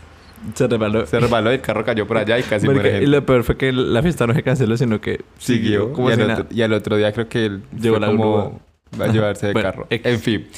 Se 0.54 0.66
rebaló. 0.68 1.06
se 1.06 1.18
resbaló 1.20 1.50
y 1.50 1.54
el 1.56 1.60
carro 1.60 1.84
cayó 1.84 2.06
por 2.06 2.16
allá 2.16 2.38
y 2.38 2.42
casi 2.44 2.66
Marica, 2.66 2.82
muere 2.82 2.98
y 2.98 3.00
gente. 3.02 3.06
lo 3.16 3.26
peor 3.26 3.42
fue 3.44 3.56
que 3.56 3.72
la 3.72 4.02
fiesta 4.02 4.26
no 4.26 4.34
se 4.34 4.42
canceló, 4.42 4.76
sino 4.76 5.00
que 5.00 5.20
Siguió. 5.38 5.92
como 5.92 6.10
y, 6.10 6.12
al 6.12 6.30
otro, 6.30 6.46
y 6.50 6.62
al 6.62 6.72
otro 6.72 6.96
día 6.96 7.12
creo 7.12 7.28
que 7.28 7.46
él 7.46 7.62
Llegó 7.80 7.96
fue 7.96 8.00
la 8.00 8.06
como 8.06 8.32
grúa. 8.44 8.60
Va 9.00 9.06
a 9.06 9.08
llevarse 9.08 9.46
de 9.48 9.52
Bueno, 9.52 9.70
carro. 9.70 9.86
ex. 9.90 10.06
En 10.06 10.20
fin. 10.20 10.48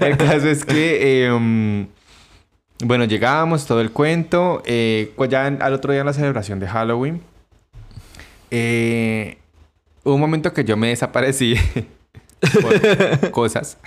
El 0.00 0.16
caso 0.16 0.48
es 0.48 0.64
que... 0.64 1.24
eh, 1.26 1.32
um, 1.32 1.86
bueno, 2.84 3.04
llegábamos, 3.04 3.66
todo 3.66 3.80
el 3.80 3.90
cuento. 3.90 4.62
Eh, 4.66 5.12
pues 5.16 5.30
ya 5.30 5.46
en- 5.48 5.60
al 5.62 5.72
otro 5.74 5.92
día 5.92 6.00
en 6.00 6.06
la 6.06 6.12
celebración 6.12 6.60
de 6.60 6.68
Halloween... 6.68 7.20
eh, 8.50 9.38
hubo 10.04 10.14
un 10.14 10.20
momento 10.20 10.52
que 10.52 10.64
yo 10.64 10.76
me 10.76 10.88
desaparecí. 10.88 11.54
por 12.62 13.30
cosas. 13.32 13.78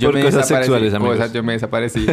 Por 0.00 0.12
cosas 0.12 0.24
desaparecí, 0.24 0.48
sexuales, 0.48 0.94
amigos. 0.94 1.16
Cosas, 1.16 1.32
yo 1.32 1.42
me 1.42 1.52
desaparecí. 1.54 2.06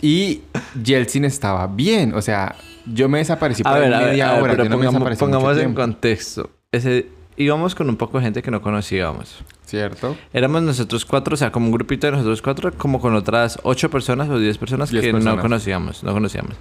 y 0.00 0.42
Yeltsin 0.82 1.24
estaba 1.24 1.66
bien. 1.66 2.14
O 2.14 2.22
sea, 2.22 2.54
yo 2.86 3.08
me 3.08 3.18
desaparecí 3.18 3.62
por 3.64 3.72
A 3.72 3.78
ver, 3.78 3.92
a 3.92 3.98
ver, 3.98 4.08
media 4.10 4.30
a 4.30 4.32
ver, 4.34 4.42
hora. 4.42 4.52
pero 4.52 4.64
yo 4.64 4.70
no 4.70 4.76
me 4.78 4.84
pongamos, 4.84 4.94
desaparecí 5.10 5.24
mucho 5.24 5.32
pongamos 5.32 5.52
en 5.56 5.58
tiempo, 5.64 5.80
contexto. 5.80 6.50
Ese, 6.70 7.06
íbamos 7.36 7.74
con 7.74 7.88
un 7.88 7.96
poco 7.96 8.18
de 8.18 8.24
gente 8.24 8.42
que 8.42 8.50
no 8.50 8.60
conocíamos. 8.62 9.42
¿Cierto? 9.66 10.16
Éramos 10.32 10.62
nosotros 10.62 11.04
cuatro, 11.04 11.34
o 11.34 11.36
sea, 11.36 11.50
como 11.50 11.66
un 11.66 11.72
grupito 11.72 12.06
de 12.06 12.12
nosotros 12.12 12.42
cuatro, 12.42 12.72
como 12.76 13.00
con 13.00 13.14
otras 13.14 13.58
ocho 13.62 13.90
personas 13.90 14.28
o 14.28 14.38
diez 14.38 14.58
personas 14.58 14.90
Diez 14.90 15.02
que 15.04 15.12
no 15.12 15.18
personas. 15.18 15.40
conocíamos, 15.42 16.04
no 16.04 16.12
conocíamos. 16.12 16.54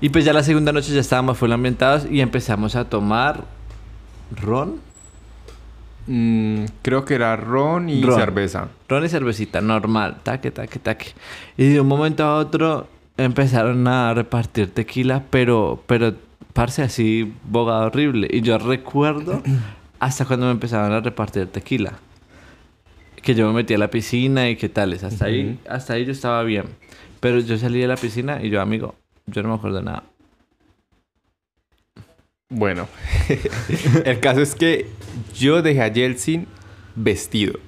Y 0.00 0.10
pues 0.10 0.24
ya 0.24 0.32
la 0.32 0.42
segunda 0.44 0.72
noche 0.72 0.92
ya 0.92 1.00
estábamos 1.00 1.36
full 1.36 1.50
ambientados 1.52 2.06
y 2.10 2.20
empezamos 2.20 2.76
a 2.76 2.84
tomar 2.88 3.44
ron. 4.40 4.76
Mm, 6.06 6.64
creo 6.82 7.04
que 7.04 7.14
era 7.14 7.36
ron 7.36 7.88
y 7.90 8.02
Ron. 8.02 8.18
cerveza. 8.18 8.68
Ron 8.88 9.04
y 9.04 9.08
cervecita, 9.08 9.60
normal, 9.60 10.18
taque, 10.22 10.50
taque, 10.50 10.78
taque. 10.78 11.08
Y 11.56 11.68
de 11.68 11.80
un 11.80 11.88
momento 11.88 12.24
a 12.24 12.36
otro 12.36 12.86
empezaron 13.16 13.86
a 13.88 14.14
repartir 14.14 14.70
tequila, 14.72 15.24
pero, 15.28 15.82
pero, 15.86 16.14
parce, 16.54 16.82
así, 16.82 17.34
bogado 17.44 17.86
horrible. 17.86 18.28
Y 18.30 18.40
yo 18.40 18.56
recuerdo 18.58 19.42
hasta 20.00 20.24
cuando 20.24 20.46
me 20.46 20.52
empezaron 20.52 20.92
a 20.92 21.00
repartir 21.00 21.46
tequila. 21.46 21.98
Que 23.22 23.34
yo 23.34 23.46
me 23.48 23.52
metí 23.52 23.74
a 23.74 23.78
la 23.78 23.90
piscina 23.90 24.48
y 24.48 24.56
qué 24.56 24.68
tales. 24.68 25.04
Hasta 25.04 25.26
ahí, 25.26 25.58
hasta 25.68 25.94
ahí 25.94 26.04
yo 26.04 26.12
estaba 26.12 26.42
bien. 26.44 26.64
Pero 27.20 27.40
yo 27.40 27.58
salí 27.58 27.80
de 27.80 27.88
la 27.88 27.96
piscina 27.96 28.40
y 28.42 28.48
yo, 28.48 28.60
amigo, 28.60 28.94
yo 29.26 29.42
no 29.42 29.48
me 29.48 29.54
acuerdo 29.56 29.78
de 29.78 29.84
nada. 29.84 30.04
Bueno, 32.50 32.88
el 34.04 34.20
caso 34.20 34.40
es 34.40 34.54
que 34.54 34.86
yo 35.34 35.60
dejé 35.60 35.82
a 35.82 35.88
Yeltsin 35.88 36.46
vestido. 36.94 37.58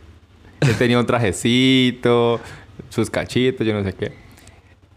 Él 0.61 0.75
tenía 0.77 0.99
un 0.99 1.07
trajecito, 1.07 2.41
sus 2.89 3.11
cachitos, 3.11 3.67
yo 3.67 3.75
no 3.75 3.85
sé 3.85 3.93
qué. 3.93 4.13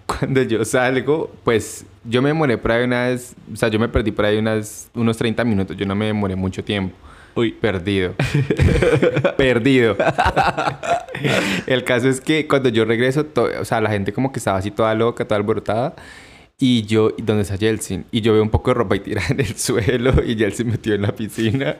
Cuando 0.05 0.41
yo 0.43 0.63
salgo, 0.63 1.34
pues 1.43 1.86
yo 2.05 2.21
me 2.21 2.29
demoré 2.29 2.58
por 2.58 2.71
ahí 2.71 2.84
unas... 2.84 3.36
O 3.51 3.55
sea, 3.55 3.69
yo 3.69 3.79
me 3.79 3.89
perdí 3.89 4.12
por 4.12 4.25
ahí 4.25 4.38
unas, 4.38 4.89
unos 4.93 5.17
30 5.17 5.43
minutos. 5.43 5.75
Yo 5.75 5.86
no 5.86 5.95
me 5.95 6.05
demoré 6.05 6.36
mucho 6.36 6.63
tiempo. 6.63 6.95
Uy, 7.36 7.52
perdido. 7.52 8.13
perdido. 9.38 9.98
el 11.67 11.84
caso 11.84 12.10
es 12.10 12.22
que 12.22 12.48
cuando 12.48 12.69
yo 12.69 12.86
regreso, 12.86 13.26
o 13.60 13.65
sea, 13.65 13.82
la 13.82 13.89
gente 13.89 14.13
como 14.13 14.32
que 14.32 14.39
estaba 14.39 14.58
así 14.58 14.72
toda 14.72 14.93
loca, 14.93 15.26
toda 15.26 15.38
alborotada. 15.38 15.96
Y 16.60 16.84
yo, 16.84 17.12
¿y 17.17 17.24
¿dónde 17.24 17.41
está 17.41 17.56
Yeltsin? 17.56 18.06
Y 18.12 18.22
yo 18.22 18.34
veo 18.34 18.43
un 18.43 18.50
poco 18.50 18.69
de 18.69 18.76
ropa 18.76 18.96
y 18.96 19.00
tirada 19.00 19.28
en 19.30 19.39
el 19.39 19.56
suelo 19.58 20.13
y 20.24 20.36
Yeltsin 20.36 20.69
metió 20.69 20.93
en 20.93 21.02
la 21.02 21.13
piscina. 21.13 21.78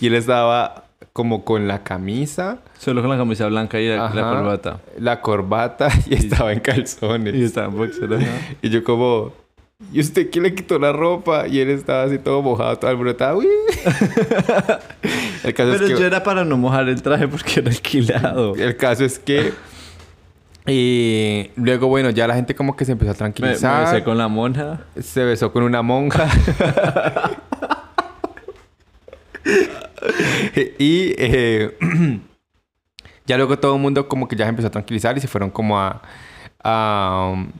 y 0.00 0.06
él 0.06 0.14
estaba 0.14 0.86
como 1.12 1.44
con 1.44 1.68
la 1.68 1.82
camisa, 1.82 2.58
Solo 2.78 3.00
con 3.02 3.10
la 3.10 3.16
camisa 3.16 3.46
blanca 3.46 3.78
y 3.80 3.88
la, 3.88 4.10
corbata. 4.10 4.80
la 4.98 5.20
corbata 5.20 5.88
y 6.08 6.14
estaba 6.14 6.52
en 6.52 6.60
calzones. 6.60 7.34
Y 7.34 7.44
estaba 7.44 7.68
en 7.68 7.76
boxer, 7.76 8.12
ajá. 8.12 8.56
Y 8.60 8.70
yo 8.70 8.82
como, 8.82 9.32
¿y 9.92 10.00
usted 10.00 10.30
quién 10.30 10.44
le 10.44 10.54
quitó 10.54 10.78
la 10.78 10.92
ropa? 10.92 11.48
Y 11.48 11.58
él 11.60 11.70
estaba 11.70 12.04
así 12.04 12.18
todo 12.18 12.42
mojado, 12.42 12.78
todo 12.78 12.90
alborotado. 12.90 13.40
El, 15.44 15.54
caso 15.54 15.72
Pero 15.72 15.86
es 15.86 15.92
que, 15.92 15.98
yo 15.98 16.06
era 16.06 16.22
para 16.22 16.44
no 16.44 16.56
mojar 16.56 16.88
el 16.88 17.02
traje 17.02 17.26
porque 17.26 17.58
era 17.60 17.70
alquilado. 17.70 18.54
el 18.54 18.76
caso 18.76 19.04
es 19.04 19.18
que... 19.18 19.52
Y 20.66 21.50
luego, 21.56 21.88
bueno, 21.88 22.10
ya 22.10 22.28
la 22.28 22.36
gente 22.36 22.54
como 22.54 22.76
que 22.76 22.84
se 22.84 22.92
empezó 22.92 23.10
a 23.10 23.14
Me, 23.14 23.16
me 23.16 23.18
tranquilizar. 23.18 23.84
besé 23.84 24.04
con 24.04 24.16
la 24.16 24.28
monja. 24.28 24.82
Se 25.00 25.24
besó 25.24 25.52
con 25.52 25.64
una 25.64 25.82
monja. 25.82 26.28
y 30.78 31.14
eh, 31.18 31.76
ya 33.26 33.36
luego 33.36 33.58
todo 33.58 33.74
el 33.74 33.82
mundo 33.82 34.06
como 34.06 34.28
que 34.28 34.36
ya 34.36 34.44
se 34.44 34.50
empezó 34.50 34.68
a 34.68 34.70
tranquilizar 34.70 35.18
y 35.18 35.20
se 35.20 35.26
fueron 35.28 35.50
como 35.50 35.80
a... 35.80 36.00
a, 36.62 37.30
um, 37.32 37.50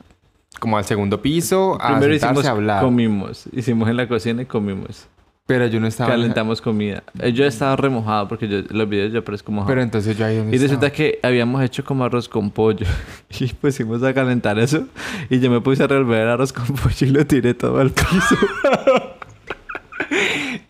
como 0.59 0.77
al 0.77 0.85
segundo 0.85 1.21
piso 1.21 1.77
a 1.81 1.91
Primero 1.97 2.13
hicimos, 2.15 2.45
a 2.45 2.51
hablar. 2.51 2.81
comimos. 2.83 3.45
Hicimos 3.51 3.89
en 3.89 3.97
la 3.97 4.07
cocina 4.07 4.41
y 4.41 4.45
comimos. 4.45 5.07
Pero 5.45 5.67
yo 5.67 5.79
no 5.81 5.87
estaba... 5.87 6.11
Calentamos 6.11 6.61
comida. 6.61 7.03
Eh, 7.19 7.33
Yo 7.33 7.43
estaba 7.45 7.75
remojado 7.75 8.29
porque 8.29 8.47
yo, 8.47 8.59
los 8.69 8.87
videos 8.87 9.11
yo 9.11 9.25
parezco 9.25 9.51
mojado. 9.51 9.67
Pero 9.67 9.81
entonces 9.81 10.17
yo 10.17 10.25
ahí 10.25 10.37
donde 10.37 10.55
y 10.55 10.59
resulta 10.59 10.87
estaba? 10.87 10.95
que 10.95 11.19
habíamos 11.21 11.61
hecho 11.61 11.83
como 11.83 12.05
arroz 12.05 12.29
con 12.29 12.49
pollo. 12.49 12.85
Y 13.39 13.47
pusimos 13.47 14.01
a 14.03 14.13
calentar 14.13 14.57
eso. 14.57 14.85
Y 15.29 15.39
yo 15.41 15.51
me 15.51 15.59
puse 15.59 15.83
a 15.83 15.87
revolver 15.87 16.21
el 16.21 16.29
arroz 16.29 16.53
con 16.53 16.65
pollo 16.67 17.07
y 17.07 17.09
lo 17.09 17.27
tiré 17.27 17.53
todo 17.53 17.79
al 17.79 17.91
piso. 17.91 18.37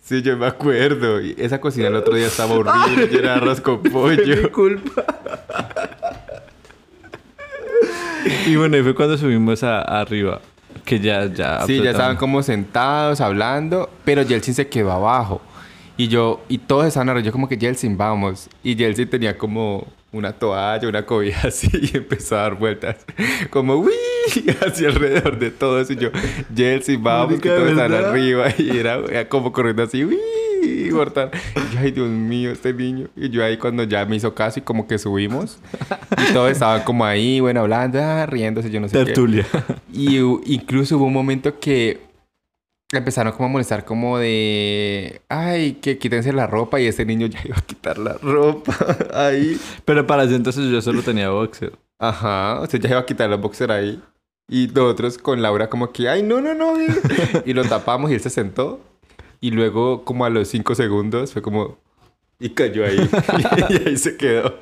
Sí, 0.02 0.22
yo 0.22 0.38
me 0.38 0.46
acuerdo. 0.46 1.22
Y 1.22 1.34
esa 1.38 1.60
cocina 1.62 1.88
el 1.88 1.96
otro 1.96 2.15
día 2.15 2.28
estaba 2.28 2.54
horrible. 2.56 3.10
Yo 3.12 3.19
era 3.19 3.36
arroz 3.36 3.62
con 3.62 3.82
pollo. 3.84 4.43
Mi 4.43 4.50
culpa. 4.50 5.04
y 8.47 8.55
bueno, 8.55 8.77
y 8.77 8.83
fue 8.83 8.95
cuando 8.95 9.17
subimos 9.17 9.63
a, 9.63 9.81
arriba. 9.81 10.41
Que 10.86 10.99
ya, 10.99 11.25
ya. 11.27 11.65
Sí, 11.65 11.81
ya 11.81 11.91
estaban 11.91 12.17
como 12.17 12.41
sentados 12.43 13.21
hablando, 13.21 13.89
pero 14.03 14.23
Yeltsin 14.23 14.53
se 14.53 14.67
quedó 14.67 14.91
abajo. 14.91 15.41
Y 15.95 16.07
yo, 16.07 16.43
y 16.49 16.57
todos 16.57 16.88
estaban 16.88 17.09
arriba, 17.09 17.25
yo 17.25 17.31
como 17.31 17.47
que 17.47 17.57
Yeltsin, 17.57 17.97
vamos. 17.97 18.49
Y 18.63 18.75
Yeltsin 18.75 19.09
tenía 19.09 19.38
como 19.38 19.88
una 20.12 20.31
toalla, 20.33 20.88
una 20.88 21.05
cobija 21.05 21.47
así, 21.47 21.69
y 21.71 21.97
empezó 21.97 22.36
a 22.36 22.41
dar 22.41 22.55
vueltas. 22.55 22.97
Como, 23.49 23.75
uy, 23.75 23.93
hacia 24.65 24.89
alrededor 24.89 25.38
de 25.38 25.51
todos. 25.51 25.89
Y 25.91 25.95
yo, 25.95 26.09
Yeltsin, 26.53 27.01
vamos, 27.03 27.39
que 27.39 27.49
todos 27.49 27.69
están 27.69 27.93
arriba. 27.93 28.47
Y 28.57 28.77
era 28.77 29.27
como 29.29 29.51
corriendo 29.51 29.83
así, 29.83 30.03
uy, 30.03 30.17
Y 30.86 30.89
yo, 30.89 31.80
ay, 31.80 31.91
Dios 31.91 32.10
mío, 32.10 32.52
este 32.52 32.73
niño. 32.73 33.08
Y 33.15 33.30
yo 33.30 33.43
ahí 33.43 33.58
cuando 33.58 33.84
ya 33.84 34.06
me 34.06 34.15
hizo 34.15 34.34
caso 34.34 34.60
y 34.60 34.62
como 34.63 34.88
que 34.88 34.97
subimos. 34.97 35.58
Y 36.30 36.34
todos 36.34 36.52
estaban 36.52 36.84
como 36.84 37.06
ahí, 37.06 37.39
bueno, 37.39 37.62
hablando, 37.62 37.99
ah, 38.02 38.26
riéndose, 38.26 38.69
yo 38.69 38.80
no 38.80 38.88
sé 38.88 38.97
qué. 38.99 39.06
Tertulia. 39.06 39.45
Y 39.91 40.19
hu- 40.19 40.41
incluso 40.45 40.97
hubo 40.97 41.06
un 41.06 41.13
momento 41.13 41.60
que 41.60 42.02
empezaron 42.91 43.34
como 43.34 43.45
a 43.47 43.52
molestar 43.52 43.86
como 43.86 44.19
de... 44.19 45.21
Ay, 45.30 45.73
que 45.82 45.97
quítense 45.97 46.32
la 46.32 46.45
ropa 46.45 46.80
y 46.80 46.86
ese 46.86 47.06
niño 47.06 47.26
ya 47.28 47.39
iba 47.43 47.58
a 47.58 47.62
quitar 47.62 47.97
la 47.97 48.13
ropa. 48.13 48.76
Ahí. 49.13 49.58
Pero 49.84 50.06
para 50.06 50.23
ese 50.26 50.36
entonces 50.36 50.65
yo 50.71 50.80
solo 50.82 51.02
tenía 51.02 51.30
boxer. 51.30 51.73
Ajá. 51.99 52.60
O 52.62 52.67
sea, 52.67 52.80
ya 52.80 52.89
iba 52.91 52.99
a 52.99 53.06
quitar 53.06 53.30
los 53.30 53.41
boxer 53.41 53.71
ahí. 53.71 53.99
Y 54.49 54.67
nosotros 54.67 55.17
con 55.17 55.41
Laura 55.41 55.69
como 55.69 55.91
que... 55.91 56.08
Ay, 56.10 56.21
no, 56.21 56.39
no, 56.41 56.54
no. 56.54 56.76
ve". 56.76 56.88
y 57.45 57.54
lo 57.54 57.63
tapamos 57.63 58.12
y 58.12 58.15
él 58.15 58.19
se 58.19 58.30
sentó. 58.30 58.80
Y 59.43 59.51
luego, 59.51 60.06
como 60.06 60.23
a 60.23 60.29
los 60.29 60.47
cinco 60.47 60.73
segundos, 60.73 61.34
fue 61.34 61.41
como... 61.41 61.77
Y 62.39 62.51
cayó 62.51 62.86
ahí. 62.86 62.97
y 63.69 63.89
ahí 63.89 63.97
se 63.97 64.15
quedó. 64.15 64.62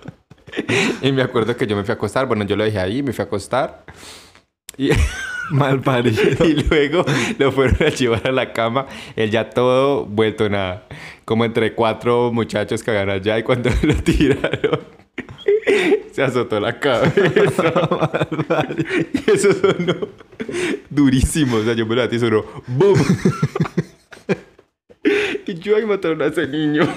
Y 1.04 1.12
me 1.12 1.22
acuerdo 1.22 1.56
que 1.56 1.68
yo 1.68 1.76
me 1.76 1.84
fui 1.84 1.92
a 1.92 1.94
acostar. 1.94 2.26
Bueno, 2.26 2.46
yo 2.46 2.56
lo 2.56 2.64
dejé 2.64 2.80
ahí, 2.80 3.04
me 3.04 3.14
fui 3.14 3.22
a 3.22 3.28
acostar. 3.28 3.86
Y, 4.80 4.90
Mal 5.52 5.82
parido. 5.82 6.44
y 6.46 6.64
luego 6.64 7.06
lo 7.38 7.52
fueron 7.52 7.78
a 7.86 7.90
llevar 7.92 8.28
a 8.28 8.32
la 8.32 8.54
cama. 8.54 8.88
Él 9.16 9.30
ya 9.30 9.52
todo 9.52 10.04
vuelto 10.08 10.50
nada. 10.50 10.88
Como 11.26 11.46
entre 11.46 11.76
cuatro 11.76 12.32
muchachos 12.34 12.82
que 12.82 12.90
hagan 12.90 13.12
allá. 13.12 13.38
Y 13.38 13.44
cuando 13.44 13.70
lo 13.84 13.94
tiraron, 13.94 14.80
se 16.12 16.24
azotó 16.24 16.60
la 16.60 16.80
cabeza. 16.80 17.72
y 19.14 19.32
eso 19.32 19.54
sonó 19.54 20.08
durísimo. 20.90 21.58
O 21.58 21.64
sea, 21.64 21.74
yo 21.74 21.86
me 21.86 21.94
lo 21.94 22.02
batí 22.02 22.16
y 22.16 22.20
sonó 22.20 22.44
¡BOOM! 22.66 22.98
Y 25.52 25.60
yo 25.60 25.76
ahí 25.76 25.86
mataron 25.86 26.22
a 26.22 26.28
ese 26.28 26.48
niño. 26.48 26.88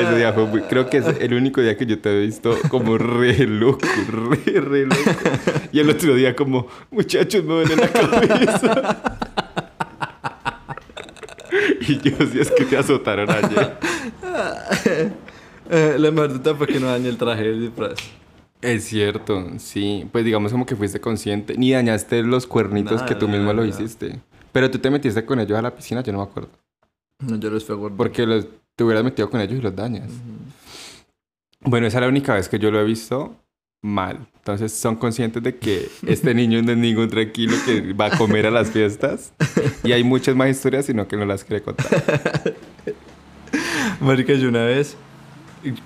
Ese 0.00 0.16
día 0.16 0.32
fue 0.32 0.62
creo 0.68 0.88
que 0.88 0.98
es 0.98 1.06
el 1.20 1.34
único 1.34 1.60
día 1.60 1.76
que 1.76 1.86
yo 1.86 1.98
te 1.98 2.10
he 2.10 2.20
visto 2.20 2.56
como 2.68 2.98
re 2.98 3.46
loco, 3.46 3.86
re, 4.08 4.60
re 4.60 4.86
loco. 4.86 5.20
Y 5.72 5.80
el 5.80 5.90
otro 5.90 6.14
día 6.14 6.34
como, 6.36 6.68
muchachos, 6.90 7.44
me 7.44 7.54
duele 7.54 7.76
la 7.76 7.88
cabeza. 7.88 9.02
y 11.88 11.98
yo, 11.98 12.16
si 12.26 12.40
es 12.40 12.50
que 12.50 12.64
te 12.64 12.76
azotaron 12.76 13.30
ayer. 13.30 13.78
Eh, 15.70 15.96
la 15.96 16.10
nota 16.10 16.54
fue 16.54 16.66
que 16.66 16.78
no 16.78 16.88
dañé 16.88 17.08
el 17.08 17.16
traje 17.16 17.44
del 17.44 17.60
disfraz. 17.62 17.94
Es 18.62 18.84
cierto, 18.84 19.44
sí. 19.58 20.08
Pues 20.12 20.24
digamos 20.24 20.52
como 20.52 20.64
que 20.64 20.76
fuiste 20.76 21.00
consciente. 21.00 21.58
Ni 21.58 21.72
dañaste 21.72 22.22
los 22.22 22.46
cuernitos 22.46 23.02
Nada, 23.02 23.06
que 23.06 23.16
tú 23.16 23.28
mismo 23.28 23.52
lo 23.52 23.64
hiciste. 23.64 24.20
Pero 24.52 24.70
tú 24.70 24.78
te 24.78 24.88
metiste 24.88 25.24
con 25.24 25.40
ellos 25.40 25.58
a 25.58 25.62
la 25.62 25.74
piscina, 25.74 26.02
yo 26.02 26.12
no 26.12 26.18
me 26.18 26.24
acuerdo. 26.24 26.50
No, 27.18 27.36
yo 27.36 27.50
los 27.50 27.64
fui 27.64 27.74
a 27.74 27.78
guardar. 27.78 27.96
Porque 27.96 28.24
los, 28.24 28.46
te 28.76 28.84
hubieras 28.84 29.04
metido 29.04 29.28
con 29.28 29.40
ellos 29.40 29.58
y 29.58 29.62
los 29.62 29.74
dañas. 29.74 30.10
Bueno, 31.60 31.88
esa 31.88 31.98
es 31.98 32.02
la 32.02 32.08
única 32.08 32.34
vez 32.34 32.48
que 32.48 32.58
yo 32.58 32.70
lo 32.70 32.80
he 32.80 32.84
visto 32.84 33.36
mal. 33.82 34.26
Entonces 34.36 34.72
son 34.72 34.96
conscientes 34.96 35.42
de 35.42 35.56
que 35.56 35.88
este 36.06 36.34
niño 36.34 36.62
no 36.62 36.72
es 36.72 36.78
ningún 36.78 37.08
tranquilo 37.08 37.56
que 37.66 37.92
va 37.92 38.06
a 38.06 38.16
comer 38.16 38.46
a 38.46 38.50
las 38.50 38.70
fiestas. 38.70 39.32
Y 39.82 39.92
hay 39.92 40.04
muchas 40.04 40.36
más 40.36 40.50
historias, 40.50 40.86
sino 40.86 41.08
que 41.08 41.16
no 41.16 41.24
las 41.24 41.44
quiere 41.44 41.62
contar. 41.62 41.88
Marica, 44.00 44.34
yo 44.34 44.48
una 44.48 44.64
vez, 44.64 44.96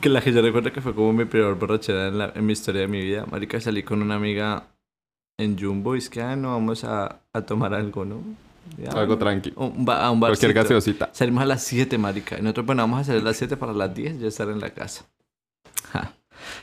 que 0.01 0.09
la 0.09 0.21
que 0.21 0.33
yo 0.33 0.43
recuerdo 0.43 0.73
que 0.73 0.81
fue 0.81 0.95
como 0.95 1.13
mi 1.13 1.25
peor 1.25 1.59
borrachera 1.59 2.09
en, 2.09 2.19
la- 2.19 2.33
en 2.35 2.45
mi 2.47 2.53
historia 2.53 2.83
de 2.83 2.89
mi 2.89 3.01
vida. 3.01 3.27
Marica, 3.31 3.61
salí 3.61 3.83
con 3.83 4.03
una 4.03 4.15
amiga 4.17 4.65
en 5.39 5.59
Jumbo 5.59 5.95
y 5.95 5.99
es 5.99 6.09
que, 6.09 6.23
ah, 6.23 6.35
no, 6.37 6.53
vamos 6.53 6.85
a, 6.85 7.21
a 7.33 7.43
tomar 7.43 7.75
algo, 7.75 8.05
¿no? 8.05 8.23
Ya, 8.79 8.91
Algo 8.91 9.17
tranquilo. 9.17 9.55
un 9.61 9.85
ba- 9.85 10.05
a 10.05 10.11
un. 10.11 10.19
Cualquier 10.19 10.53
gaseosita. 10.53 11.11
Salimos 11.13 11.43
a 11.43 11.47
las 11.47 11.63
7, 11.63 11.99
marica. 11.99 12.37
Y 12.39 12.43
nosotros, 12.43 12.67
bueno, 12.67 12.83
vamos 12.83 13.01
a 13.01 13.05
salir 13.05 13.21
a 13.23 13.25
las 13.27 13.37
7 13.37 13.57
para 13.57 13.73
las 13.73 13.95
10 13.95 14.19
ya 14.19 14.27
estar 14.27 14.49
en 14.49 14.59
la 14.61 14.71
casa. 14.71 15.07
Ja. 15.93 16.15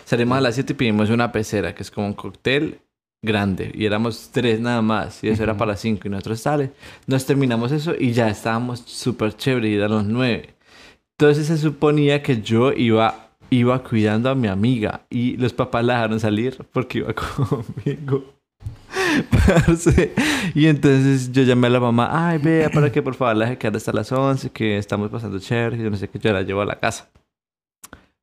Salimos 0.03 0.37
a 0.37 0.41
las 0.41 0.55
7 0.55 0.73
y 0.73 0.75
pedimos 0.75 1.09
una 1.09 1.31
pecera, 1.31 1.73
que 1.73 1.81
es 1.83 1.91
como 1.91 2.07
un 2.07 2.13
cóctel 2.13 2.79
grande. 3.23 3.71
Y 3.73 3.85
éramos 3.85 4.31
tres 4.33 4.59
nada 4.59 4.81
más. 4.81 5.23
Y 5.23 5.29
eso 5.29 5.43
era 5.43 5.55
para 5.55 5.71
las 5.71 5.79
5. 5.79 6.01
Y 6.07 6.11
nosotros 6.11 6.41
sale. 6.41 6.71
Nos 7.07 7.25
terminamos 7.25 7.71
eso 7.71 7.93
y 7.97 8.11
ya 8.11 8.27
estábamos 8.27 8.81
súper 8.81 9.37
chévere. 9.37 9.69
Y 9.69 9.75
eran 9.75 9.91
los 9.91 10.03
9. 10.05 10.52
Entonces 11.23 11.47
se 11.47 11.57
suponía 11.57 12.21
que 12.21 12.41
yo 12.41 12.73
iba, 12.73 13.29
iba 13.49 13.81
cuidando 13.81 14.29
a 14.29 14.35
mi 14.35 14.49
amiga. 14.49 15.03
Y 15.09 15.37
los 15.37 15.53
papás 15.53 15.85
la 15.85 15.93
dejaron 15.93 16.19
salir 16.19 16.57
porque 16.73 16.97
iba 16.97 17.13
conmigo. 17.13 18.25
Y 20.53 20.67
entonces 20.67 21.31
yo 21.31 21.43
llamé 21.43 21.67
a 21.67 21.69
la 21.69 21.79
mamá, 21.79 22.09
ay, 22.11 22.39
vea, 22.39 22.69
para 22.69 22.91
que 22.91 23.01
por 23.01 23.15
favor 23.15 23.37
la 23.37 23.45
deje 23.45 23.57
quedar 23.57 23.77
hasta 23.77 23.93
las 23.93 24.11
11, 24.11 24.49
que 24.49 24.77
estamos 24.77 25.09
pasando 25.09 25.39
chévere, 25.39 25.77
que 25.77 25.83
yo 25.83 25.89
no 25.89 25.95
sé 25.95 26.09
qué, 26.09 26.19
yo 26.19 26.33
la 26.33 26.41
llevo 26.41 26.59
a 26.59 26.65
la 26.65 26.75
casa. 26.75 27.07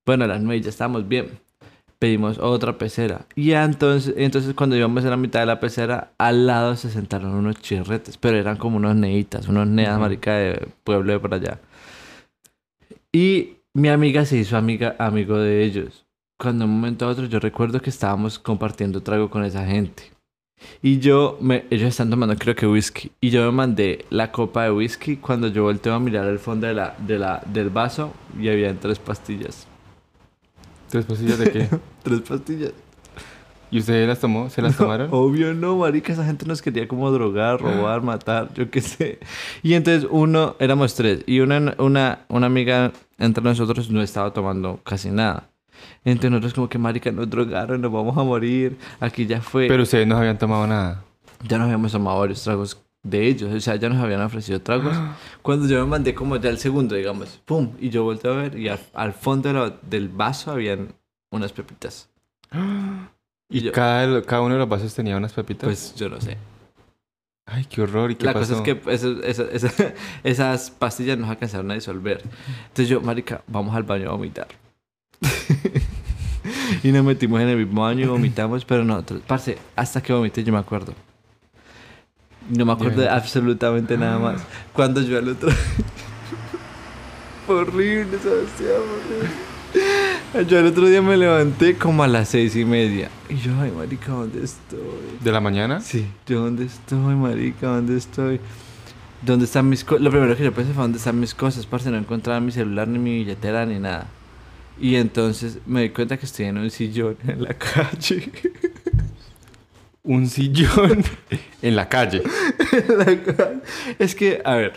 Bueno, 0.04 0.24
a 0.24 0.28
las 0.28 0.42
9 0.42 0.60
ya 0.60 0.68
estábamos 0.68 1.08
bien. 1.08 1.28
Pedimos 1.98 2.38
otra 2.38 2.76
pecera. 2.76 3.24
Y 3.34 3.52
entonces, 3.52 4.12
entonces 4.18 4.52
cuando 4.52 4.76
íbamos 4.76 5.04
en 5.04 5.10
la 5.10 5.16
mitad 5.16 5.40
de 5.40 5.46
la 5.46 5.58
pecera, 5.58 6.10
al 6.18 6.46
lado 6.46 6.76
se 6.76 6.90
sentaron 6.90 7.30
unos 7.30 7.56
chirretes, 7.62 8.18
pero 8.18 8.36
eran 8.36 8.58
como 8.58 8.76
unos 8.76 8.94
neitas, 8.94 9.48
unos 9.48 9.66
neas, 9.66 9.92
Ujú. 9.92 10.00
marica, 10.00 10.34
de 10.34 10.68
pueblo 10.84 11.14
de 11.14 11.18
por 11.18 11.32
allá. 11.32 11.58
Y 13.12 13.56
mi 13.74 13.88
amiga 13.88 14.24
se 14.24 14.36
hizo 14.36 14.56
amiga, 14.56 14.94
amigo 14.98 15.36
de 15.36 15.64
ellos. 15.64 16.06
Cuando 16.38 16.64
de 16.64 16.70
un 16.70 16.76
momento 16.76 17.06
a 17.06 17.08
otro 17.08 17.26
yo 17.26 17.38
recuerdo 17.40 17.80
que 17.80 17.90
estábamos 17.90 18.38
compartiendo 18.38 19.02
trago 19.02 19.28
con 19.30 19.44
esa 19.44 19.66
gente. 19.66 20.10
Y 20.82 20.98
yo, 20.98 21.38
me, 21.40 21.64
ellos 21.70 21.88
están 21.88 22.10
tomando 22.10 22.36
creo 22.36 22.54
que 22.54 22.66
whisky. 22.66 23.10
Y 23.20 23.30
yo 23.30 23.44
me 23.46 23.52
mandé 23.52 24.04
la 24.10 24.30
copa 24.30 24.64
de 24.64 24.70
whisky 24.70 25.16
cuando 25.16 25.48
yo 25.48 25.64
volteo 25.64 25.94
a 25.94 26.00
mirar 26.00 26.26
el 26.26 26.38
fondo 26.38 26.66
de 26.66 26.74
la, 26.74 26.94
de 26.98 27.18
la, 27.18 27.42
del 27.46 27.70
vaso 27.70 28.12
y 28.38 28.48
habían 28.48 28.78
tres 28.78 28.98
pastillas. 28.98 29.66
¿Tres 30.88 31.04
pastillas 31.04 31.38
de 31.38 31.50
qué? 31.50 31.68
Tres 32.02 32.20
pastillas. 32.20 32.72
¿Y 33.70 33.78
ustedes 33.78 34.08
las 34.08 34.18
tomó? 34.18 34.50
¿Se 34.50 34.60
las 34.62 34.76
tomaron? 34.76 35.08
Obvio 35.12 35.54
no, 35.54 35.76
marica, 35.76 36.12
esa 36.12 36.24
gente 36.24 36.44
nos 36.46 36.60
quería 36.60 36.88
como 36.88 37.10
drogar, 37.10 37.60
robar, 37.60 38.02
matar, 38.02 38.52
yo 38.54 38.68
qué 38.70 38.80
sé. 38.80 39.18
Y 39.62 39.74
entonces 39.74 40.08
uno, 40.10 40.56
éramos 40.58 40.94
tres, 40.94 41.22
y 41.26 41.40
una, 41.40 41.74
una, 41.78 42.20
una 42.28 42.46
amiga 42.46 42.92
entre 43.18 43.44
nosotros 43.44 43.90
no 43.90 44.02
estaba 44.02 44.32
tomando 44.32 44.80
casi 44.84 45.10
nada. 45.10 45.48
Entonces 46.04 46.30
nosotros 46.32 46.54
como 46.54 46.68
que, 46.68 46.78
marica, 46.78 47.10
nos 47.12 47.30
drogaron, 47.30 47.80
nos 47.80 47.92
vamos 47.92 48.16
a 48.18 48.22
morir, 48.24 48.76
aquí 48.98 49.24
ya 49.26 49.40
fue. 49.40 49.68
Pero 49.68 49.84
ustedes 49.84 50.06
no 50.06 50.16
habían 50.18 50.36
tomado 50.38 50.66
nada. 50.66 51.04
ya 51.48 51.56
nos 51.56 51.66
habíamos 51.66 51.92
tomado 51.92 52.18
varios 52.20 52.42
tragos 52.42 52.82
de 53.02 53.26
ellos, 53.28 53.50
o 53.54 53.60
sea, 53.60 53.76
ya 53.76 53.88
nos 53.88 53.98
habían 53.98 54.20
ofrecido 54.20 54.60
tragos. 54.60 54.94
Cuando 55.42 55.66
yo 55.68 55.78
me 55.80 55.86
mandé 55.86 56.14
como 56.14 56.36
ya 56.36 56.50
el 56.50 56.58
segundo, 56.58 56.96
digamos, 56.96 57.40
pum, 57.46 57.70
y 57.80 57.88
yo 57.88 58.02
volteé 58.04 58.30
a 58.30 58.34
ver 58.34 58.58
y 58.58 58.68
al, 58.68 58.80
al 58.94 59.12
fondo 59.12 59.48
de 59.48 59.54
la- 59.54 59.74
del 59.88 60.08
vaso 60.08 60.50
habían 60.50 60.88
unas 61.30 61.52
pepitas. 61.52 62.08
¿Y 63.50 63.60
yo- 63.62 63.72
cada, 63.72 64.22
cada 64.22 64.42
uno 64.42 64.54
de 64.54 64.60
los 64.60 64.68
vasos 64.68 64.94
tenía 64.94 65.16
unas 65.16 65.32
pepitas? 65.32 65.64
Pues 65.66 65.94
yo 65.96 66.08
no 66.08 66.20
sé. 66.20 66.36
Ay, 67.46 67.64
qué 67.64 67.82
horror. 67.82 68.12
¿Y 68.12 68.14
qué 68.14 68.26
La 68.26 68.32
pasó? 68.32 68.58
cosa 68.58 68.70
es 68.70 68.76
que 68.78 68.90
eso- 68.92 69.22
eso- 69.24 69.48
esa- 69.50 69.92
esas 70.24 70.70
pastillas 70.70 71.18
nos 71.18 71.28
alcanzaron 71.28 71.70
a 71.70 71.74
disolver. 71.74 72.22
Entonces 72.68 72.88
yo, 72.88 73.00
marica, 73.00 73.42
vamos 73.48 73.74
al 73.74 73.82
baño 73.82 74.08
a 74.08 74.12
vomitar. 74.12 74.46
y 76.82 76.92
nos 76.92 77.04
metimos 77.04 77.40
en 77.40 77.48
el 77.48 77.56
mismo 77.58 77.82
baño 77.82 78.04
y 78.04 78.08
vomitamos, 78.08 78.64
pero 78.64 78.84
nosotros, 78.84 79.20
parce, 79.26 79.58
hasta 79.76 80.00
que 80.02 80.12
vomité 80.12 80.42
yo 80.44 80.52
me 80.52 80.58
acuerdo. 80.58 80.94
No 82.48 82.64
me 82.64 82.72
acuerdo 82.72 83.02
de 83.02 83.08
absolutamente 83.08 83.96
nada 83.98 84.18
más. 84.18 84.42
Cuando 84.72 85.02
yo 85.02 85.18
al 85.18 85.28
otro... 85.28 85.50
Horrible, 87.48 88.16
Sebastián, 88.18 88.70
horrible. 88.78 89.28
Yo 90.32 90.60
al 90.60 90.66
otro 90.66 90.86
día 90.86 91.02
me 91.02 91.16
levanté 91.16 91.74
como 91.74 92.04
a 92.04 92.08
las 92.08 92.28
seis 92.28 92.54
y 92.54 92.64
media. 92.64 93.10
Y 93.28 93.36
yo, 93.36 93.52
ay, 93.60 93.72
marica, 93.72 94.12
¿dónde 94.12 94.44
estoy? 94.44 94.78
¿De 95.20 95.32
la 95.32 95.40
mañana? 95.40 95.80
Sí, 95.80 96.06
yo 96.24 96.42
dónde 96.42 96.66
estoy, 96.66 97.16
marica, 97.16 97.66
dónde 97.66 97.96
estoy. 97.96 98.40
¿Dónde 99.22 99.46
están 99.46 99.68
mis 99.68 99.82
cosas? 99.82 100.02
Lo 100.02 100.10
primero 100.10 100.36
que 100.36 100.44
yo 100.44 100.52
pensé 100.52 100.72
fue 100.72 100.82
dónde 100.82 100.98
están 100.98 101.18
mis 101.18 101.34
cosas, 101.34 101.66
parce, 101.66 101.90
no 101.90 101.98
encontraba 101.98 102.38
mi 102.38 102.52
celular, 102.52 102.86
ni 102.86 103.00
mi 103.00 103.12
billetera, 103.16 103.66
ni 103.66 103.80
nada. 103.80 104.06
Y 104.80 104.94
entonces 104.94 105.58
me 105.66 105.82
di 105.82 105.90
cuenta 105.90 106.16
que 106.16 106.26
estoy 106.26 106.46
en 106.46 106.58
un 106.58 106.70
sillón 106.70 107.16
en 107.26 107.42
la 107.42 107.54
calle. 107.54 108.30
Un 110.04 110.28
sillón 110.28 111.02
en 111.60 111.76
la 111.76 111.88
calle. 111.88 112.22
En 112.72 112.98
la 112.98 113.04
calle. 113.04 113.60
Es 113.98 114.14
que, 114.14 114.40
a 114.44 114.54
ver, 114.54 114.74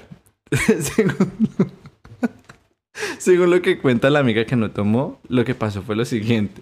según, 0.82 1.32
según 3.24 3.52
lo 3.52 3.62
que 3.62 3.78
cuenta 3.78 4.10
la 4.10 4.20
amiga 4.20 4.44
que 4.46 4.58
no 4.58 4.72
tomó, 4.72 5.18
lo 5.30 5.46
que 5.46 5.56
pasó 5.56 5.82
fue 5.82 5.96
lo 5.96 6.04
siguiente. 6.04 6.62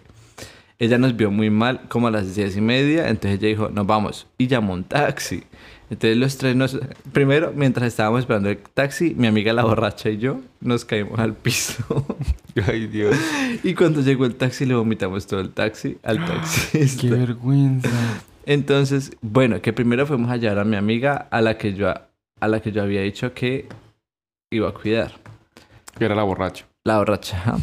Ella 0.78 1.00
nos 1.00 1.16
vio 1.18 1.32
muy 1.32 1.50
mal, 1.50 1.82
como 1.90 2.08
a 2.08 2.12
las 2.12 2.36
diez 2.36 2.56
y 2.56 2.62
media, 2.62 3.10
entonces 3.10 3.40
ella 3.40 3.48
dijo, 3.48 3.70
nos 3.70 3.88
vamos, 3.88 4.28
y 4.38 4.46
llamó 4.46 4.74
un 4.74 4.84
taxi. 4.84 5.44
Entonces 5.90 6.18
los 6.18 6.38
tres 6.38 6.56
nos... 6.56 6.80
Primero, 7.12 7.52
mientras 7.56 7.88
estábamos 7.88 8.22
esperando 8.22 8.50
el 8.50 8.60
taxi, 8.60 9.16
mi 9.18 9.26
amiga 9.26 9.54
la 9.54 9.64
borracha 9.64 10.10
y 10.12 10.20
yo 10.20 10.40
nos 10.60 10.86
caímos 10.86 11.20
al 11.20 11.34
piso. 11.34 12.06
Ay, 12.68 12.86
Dios. 12.86 13.16
y 13.64 13.74
cuando 13.74 14.02
llegó 14.02 14.26
el 14.26 14.36
taxi, 14.36 14.66
le 14.66 14.76
vomitamos 14.76 15.26
todo 15.26 15.40
el 15.40 15.50
taxi 15.50 15.98
al 16.04 16.24
taxista. 16.26 17.02
Qué 17.02 17.10
vergüenza. 17.10 17.90
Entonces, 18.46 19.18
bueno, 19.22 19.62
que 19.62 19.74
primero 19.74 20.06
fuimos 20.06 20.30
a 20.30 20.38
llevar 20.38 20.60
a 20.60 20.64
mi 20.64 20.76
amiga 20.76 21.28
a 21.32 21.42
la 21.42 21.58
que 21.58 21.74
yo, 21.74 21.90
a 21.90 22.48
la 22.48 22.60
que 22.62 22.72
yo 22.72 22.84
había 22.84 23.02
dicho 23.02 23.34
que 23.34 23.68
iba 24.52 24.70
a 24.70 24.74
cuidar. 24.74 25.31
Que 26.02 26.06
era 26.06 26.16
la 26.16 26.24
borracha. 26.24 26.66
La 26.84 26.98
borracha. 26.98 27.38
ajá. 27.38 27.58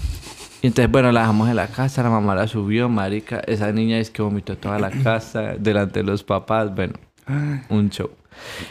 Y 0.62 0.68
entonces, 0.68 0.92
bueno, 0.92 1.10
la 1.10 1.22
dejamos 1.22 1.48
en 1.48 1.56
la 1.56 1.66
casa, 1.66 2.04
la 2.04 2.10
mamá 2.10 2.36
la 2.36 2.46
subió, 2.46 2.88
marica. 2.88 3.40
Esa 3.48 3.72
niña 3.72 3.98
es 3.98 4.12
que 4.12 4.22
vomitó 4.22 4.56
toda 4.56 4.78
la 4.78 4.90
casa 5.02 5.56
delante 5.58 5.98
de 5.98 6.04
los 6.04 6.22
papás, 6.22 6.72
bueno, 6.72 6.94
un 7.68 7.90
show. 7.90 8.10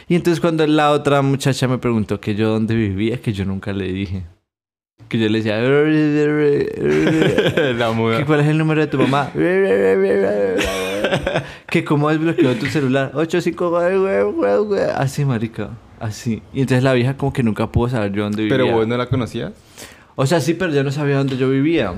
Y 0.08 0.16
entonces 0.16 0.40
cuando 0.40 0.66
la 0.66 0.92
otra 0.92 1.22
muchacha 1.22 1.68
me 1.68 1.80
preguntó 1.80 2.22
que 2.22 2.34
yo 2.34 2.50
dónde 2.50 2.76
vivía, 2.76 3.22
que 3.22 3.34
yo 3.34 3.44
nunca 3.44 3.74
le 3.74 3.92
dije. 3.92 4.24
Que 5.10 5.20
yo 5.20 5.28
le 5.28 5.42
decía... 5.42 5.60
La 7.74 7.92
muda. 7.92 8.20
¿Que 8.20 8.26
¿Cuál 8.26 8.40
es 8.40 8.48
el 8.48 8.58
número 8.58 8.80
de 8.80 8.88
tu 8.88 9.00
mamá? 9.00 9.32
que 11.70 11.84
cómo 11.84 12.08
desbloqueó 12.08 12.56
tu 12.56 12.68
celular. 12.68 13.12
85... 13.14 13.82
Así, 14.96 15.26
marica. 15.26 15.72
Así. 16.00 16.42
Y 16.54 16.62
entonces 16.62 16.84
la 16.84 16.94
vieja 16.94 17.18
como 17.18 17.34
que 17.34 17.44
nunca 17.44 17.68
pudo 17.72 17.90
saber 17.90 18.12
yo 18.12 18.24
dónde 18.24 18.44
vivía. 18.44 18.58
Pero 18.58 18.72
vos 18.72 18.88
no 18.88 18.98
la 18.98 19.08
conocías. 19.08 19.54
O 20.16 20.26
sea, 20.26 20.40
sí, 20.42 20.54
pero 20.54 20.74
yo 20.74 20.84
no 20.84 20.92
sabía 20.92 21.18
dónde 21.18 21.38
yo 21.38 21.50
vivía. 21.50 21.94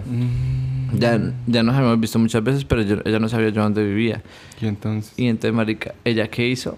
Ya, 0.98 1.20
ya 1.48 1.64
nos 1.64 1.76
habíamos 1.76 2.00
visto 2.00 2.18
muchas 2.20 2.44
veces, 2.44 2.66
pero 2.66 2.82
yo- 2.82 2.98
ella 3.06 3.20
no 3.20 3.30
sabía 3.30 3.50
yo 3.50 3.62
dónde 3.62 3.84
vivía. 3.84 4.22
Y 4.62 4.68
entonces. 4.68 5.14
Y 5.18 5.28
entonces, 5.28 5.54
marica, 5.54 5.94
¿ella 6.04 6.28
qué 6.30 6.48
hizo? 6.48 6.78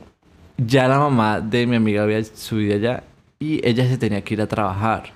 Ya 0.57 0.87
la 0.87 0.99
mamá 0.99 1.39
de 1.41 1.65
mi 1.65 1.75
amiga 1.77 2.03
había 2.03 2.23
subido 2.23 2.75
allá 2.75 3.03
y 3.39 3.65
ella 3.67 3.87
se 3.87 3.97
tenía 3.97 4.21
que 4.21 4.33
ir 4.35 4.41
a 4.41 4.47
trabajar. 4.47 5.11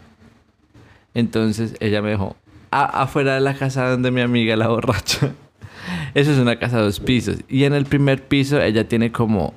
Entonces, 1.14 1.76
ella 1.80 2.02
me 2.02 2.10
dejó 2.12 2.36
a- 2.72 3.04
afuera 3.04 3.36
de 3.36 3.42
la 3.42 3.54
casa 3.54 3.90
donde 3.90 4.12
mi 4.12 4.22
amiga, 4.22 4.56
la 4.56 4.68
borracha. 4.68 5.32
Eso 6.14 6.32
es 6.32 6.38
una 6.40 6.58
casa 6.58 6.78
de 6.78 6.84
dos 6.84 7.00
pisos. 7.00 7.38
Y 7.48 7.64
en 7.66 7.74
el 7.74 7.86
primer 7.86 8.24
piso 8.24 8.60
ella 8.62 8.88
tiene 8.88 9.12
como... 9.12 9.54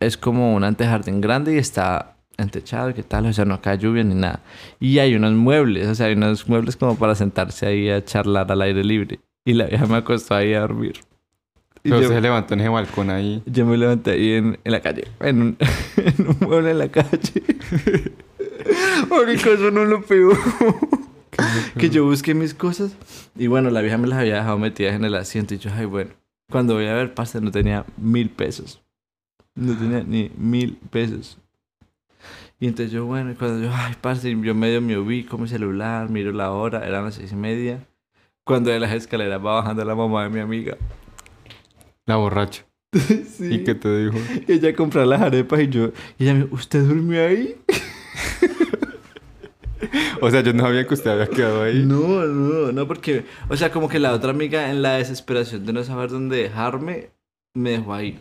Es 0.00 0.16
como 0.16 0.54
un 0.54 0.64
antejardín 0.64 1.20
grande 1.20 1.54
y 1.54 1.58
está 1.58 2.16
entechado 2.36 2.90
y 2.90 2.94
qué 2.94 3.02
tal. 3.02 3.26
O 3.26 3.32
sea, 3.32 3.44
no 3.44 3.60
cae 3.60 3.78
lluvia 3.78 4.04
ni 4.04 4.14
nada. 4.14 4.40
Y 4.80 4.98
hay 5.00 5.14
unos 5.14 5.32
muebles. 5.32 5.88
O 5.88 5.94
sea, 5.94 6.06
hay 6.06 6.14
unos 6.14 6.48
muebles 6.48 6.76
como 6.76 6.96
para 6.96 7.14
sentarse 7.14 7.66
ahí 7.66 7.90
a 7.90 8.04
charlar 8.04 8.50
al 8.52 8.62
aire 8.62 8.84
libre. 8.84 9.20
Y 9.44 9.54
la 9.54 9.66
vieja 9.66 9.86
me 9.86 9.96
acostó 9.96 10.34
ahí 10.34 10.54
a 10.54 10.60
dormir. 10.60 11.00
Y 11.84 11.90
Pero 11.90 12.02
yo- 12.02 12.08
se 12.08 12.20
levantó 12.20 12.54
en 12.54 12.60
ese 12.60 12.68
balcón 12.68 13.10
ahí. 13.10 13.42
yo 13.46 13.64
me 13.66 13.76
levanté 13.76 14.10
ahí 14.12 14.32
en, 14.32 14.58
en 14.64 14.72
la 14.72 14.80
calle, 14.80 15.04
en 15.20 15.42
un, 15.42 15.56
en 15.96 16.26
un 16.28 16.36
mueble 16.40 16.72
en 16.72 16.78
la 16.78 16.88
calle. 16.88 17.08
Marica, 19.10 19.50
eso 19.50 19.70
no 19.70 19.84
lo 19.84 20.02
peor. 20.02 20.36
que 21.78 21.88
yo 21.90 22.04
busqué 22.04 22.34
mis 22.34 22.52
cosas 22.52 22.96
y 23.36 23.46
bueno, 23.46 23.70
la 23.70 23.80
vieja 23.80 23.96
me 23.96 24.08
las 24.08 24.18
había 24.18 24.34
dejado 24.36 24.58
metidas 24.58 24.94
en 24.96 25.04
el 25.04 25.14
asiento 25.14 25.54
y 25.54 25.58
yo, 25.58 25.70
ay, 25.74 25.86
bueno. 25.86 26.10
Cuando 26.50 26.74
voy 26.74 26.86
a 26.86 26.94
ver, 26.94 27.14
pasta, 27.14 27.40
no 27.40 27.50
tenía 27.50 27.84
mil 27.96 28.30
pesos. 28.30 28.80
No 29.58 29.76
tenía 29.76 30.04
ni 30.04 30.30
mil 30.36 30.76
pesos. 30.90 31.36
Y 32.60 32.68
entonces 32.68 32.92
yo, 32.92 33.06
bueno, 33.06 33.32
y 33.32 33.34
cuando 33.34 33.64
yo, 33.64 33.72
ay, 33.74 33.94
parce, 34.00 34.30
yo 34.30 34.54
medio 34.54 34.80
me 34.80 34.96
ubico 34.96 35.36
mi 35.36 35.48
celular, 35.48 36.08
miro 36.10 36.32
la 36.32 36.52
hora, 36.52 36.86
eran 36.86 37.04
las 37.04 37.16
seis 37.16 37.32
y 37.32 37.36
media. 37.36 37.84
Cuando 38.44 38.70
de 38.70 38.78
las 38.78 38.92
escaleras 38.92 39.44
va 39.44 39.56
bajando 39.56 39.84
la 39.84 39.94
mamá 39.94 40.24
de 40.24 40.30
mi 40.30 40.40
amiga. 40.40 40.76
La 42.06 42.16
borracha. 42.16 42.64
Sí. 43.38 43.54
¿Y 43.54 43.64
qué 43.64 43.74
te 43.74 44.04
dijo? 44.04 44.18
Ella 44.48 44.74
compró 44.74 45.04
las 45.04 45.20
arepas 45.20 45.60
y 45.60 45.68
yo... 45.68 45.92
Y 46.18 46.24
ella 46.24 46.34
me 46.34 46.44
dijo, 46.44 46.54
¿usted 46.56 46.82
durmió 46.84 47.24
ahí? 47.24 47.56
O 50.20 50.28
sea, 50.28 50.40
yo 50.40 50.52
no 50.52 50.64
sabía 50.64 50.84
que 50.86 50.94
usted 50.94 51.10
había 51.10 51.28
quedado 51.28 51.62
ahí. 51.62 51.84
No, 51.84 52.24
no, 52.26 52.72
no, 52.72 52.88
porque... 52.88 53.24
O 53.48 53.56
sea, 53.56 53.70
como 53.70 53.88
que 53.88 54.00
la 54.00 54.12
otra 54.12 54.30
amiga 54.30 54.70
en 54.70 54.82
la 54.82 54.94
desesperación 54.94 55.64
de 55.64 55.72
no 55.72 55.84
saber 55.84 56.10
dónde 56.10 56.38
dejarme, 56.38 57.10
me 57.54 57.70
dejó 57.70 57.94
ahí. 57.94 58.18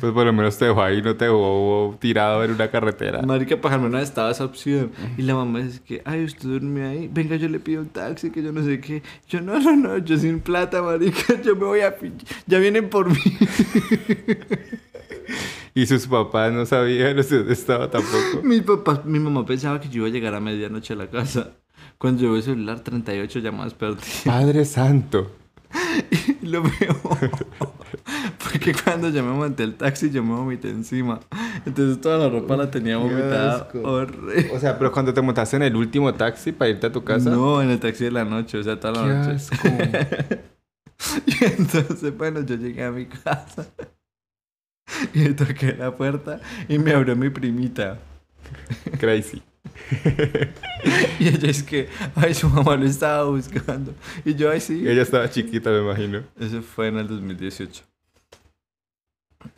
Pues 0.00 0.12
por 0.12 0.24
lo 0.24 0.32
menos 0.32 0.56
te 0.56 0.64
dejó 0.64 0.82
ahí, 0.82 1.02
no 1.02 1.14
te 1.16 1.26
dejó 1.26 1.96
tirado 2.00 2.42
en 2.44 2.52
una 2.52 2.70
carretera. 2.70 3.22
Marica, 3.22 3.60
para 3.60 3.76
no 3.78 3.98
estaba 3.98 4.30
esa 4.30 4.44
opción. 4.44 4.92
Y 5.16 5.22
la 5.22 5.34
mamá 5.34 5.60
dice 5.60 5.80
que, 5.84 6.02
ay, 6.04 6.24
usted 6.24 6.48
durmió 6.48 6.88
ahí. 6.88 7.08
Venga, 7.12 7.36
yo 7.36 7.48
le 7.48 7.60
pido 7.60 7.82
un 7.82 7.88
taxi, 7.88 8.30
que 8.30 8.42
yo 8.42 8.52
no 8.52 8.62
sé 8.62 8.80
qué. 8.80 9.02
Yo, 9.28 9.40
no, 9.40 9.58
no, 9.60 9.76
no, 9.76 9.98
yo 9.98 10.16
sin 10.16 10.40
plata, 10.40 10.82
marica, 10.82 11.40
yo 11.44 11.54
me 11.54 11.64
voy 11.64 11.80
a... 11.80 11.94
Ya 12.46 12.58
vienen 12.58 12.88
por 12.88 13.08
mí. 13.08 13.16
Y 15.72 15.86
sus 15.86 16.06
papás 16.08 16.52
no 16.52 16.66
sabían 16.66 17.16
dónde 17.16 17.52
estaba 17.52 17.88
tampoco. 17.88 18.42
mi 18.42 18.60
papá, 18.60 19.02
mi 19.04 19.20
mamá 19.20 19.46
pensaba 19.46 19.80
que 19.80 19.88
yo 19.88 19.98
iba 19.98 20.08
a 20.08 20.10
llegar 20.10 20.34
a 20.34 20.40
medianoche 20.40 20.94
a 20.94 20.96
la 20.96 21.08
casa. 21.08 21.52
Cuando 21.96 22.22
llevo 22.22 22.36
el 22.36 22.42
celular, 22.42 22.80
38 22.80 23.38
llamadas 23.38 23.74
perdidas. 23.74 24.22
Padre 24.24 24.64
santo. 24.64 25.30
Y 26.42 26.46
lo 26.46 26.62
peor 26.62 26.96
fue 28.38 28.58
que 28.58 28.72
cuando 28.74 29.10
yo 29.10 29.22
me 29.22 29.32
monté 29.32 29.62
el 29.62 29.74
taxi 29.74 30.10
yo 30.10 30.22
me 30.22 30.34
vomité 30.34 30.70
encima. 30.70 31.20
Entonces 31.66 32.00
toda 32.00 32.18
la 32.18 32.28
ropa 32.28 32.56
la 32.56 32.70
tenía 32.70 32.96
vomitada. 32.96 33.68
horrible. 33.82 34.50
O 34.54 34.58
sea, 34.58 34.78
pero 34.78 34.90
cuando 34.90 35.12
te 35.12 35.20
montaste 35.20 35.56
en 35.56 35.62
el 35.62 35.76
último 35.76 36.12
taxi 36.14 36.52
para 36.52 36.70
irte 36.70 36.86
a 36.86 36.92
tu 36.92 37.04
casa. 37.04 37.30
No, 37.30 37.62
en 37.62 37.70
el 37.70 37.78
taxi 37.78 38.04
de 38.04 38.10
la 38.10 38.24
noche, 38.24 38.58
o 38.58 38.62
sea, 38.62 38.78
toda 38.80 39.06
la 39.06 39.14
noche. 39.14 39.32
asco. 39.32 39.56
Y 41.26 41.44
entonces, 41.44 42.14
bueno, 42.16 42.44
yo 42.44 42.56
llegué 42.56 42.84
a 42.84 42.90
mi 42.90 43.06
casa 43.06 43.66
y 45.14 45.30
toqué 45.30 45.74
la 45.78 45.96
puerta 45.96 46.40
y 46.68 46.78
me 46.78 46.92
abrió 46.92 47.16
mi 47.16 47.30
primita. 47.30 47.98
Crazy. 48.98 49.42
Y 51.18 51.28
ella 51.28 51.50
es 51.50 51.62
que, 51.62 51.88
ay, 52.14 52.32
su 52.32 52.48
mamá 52.48 52.76
lo 52.76 52.86
estaba 52.86 53.24
buscando. 53.24 53.92
Y 54.24 54.34
yo, 54.34 54.50
ay, 54.50 54.60
sí. 54.60 54.88
Ella 54.88 55.02
estaba 55.02 55.28
chiquita, 55.28 55.70
me 55.70 55.80
imagino. 55.80 56.22
Eso 56.38 56.62
fue 56.62 56.88
en 56.88 56.96
el 56.96 57.08
2018. 57.08 57.82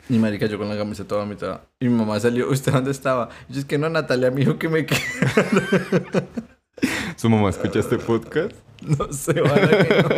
Y 0.09 0.17
marica, 0.17 0.45
yo 0.45 0.57
con 0.57 0.69
la 0.69 0.77
camisa 0.77 1.07
toda 1.07 1.25
mitad. 1.25 1.61
Y 1.79 1.87
mi 1.87 1.95
mamá 1.95 2.19
salió, 2.19 2.49
¿usted 2.49 2.71
dónde 2.71 2.91
estaba? 2.91 3.29
Y 3.49 3.53
yo 3.53 3.59
es 3.59 3.65
que 3.65 3.77
no, 3.77 3.89
Natalia 3.89 4.31
me 4.31 4.41
dijo 4.41 4.57
que 4.57 4.69
me 4.69 4.85
quedé. 4.85 4.99
¿Su 7.15 7.29
mamá 7.29 7.49
escucha 7.49 7.79
este 7.79 7.97
podcast? 7.97 8.55
No 8.83 9.13
sé, 9.13 9.39
vale 9.39 9.87
que 9.87 10.03
no. 10.03 10.09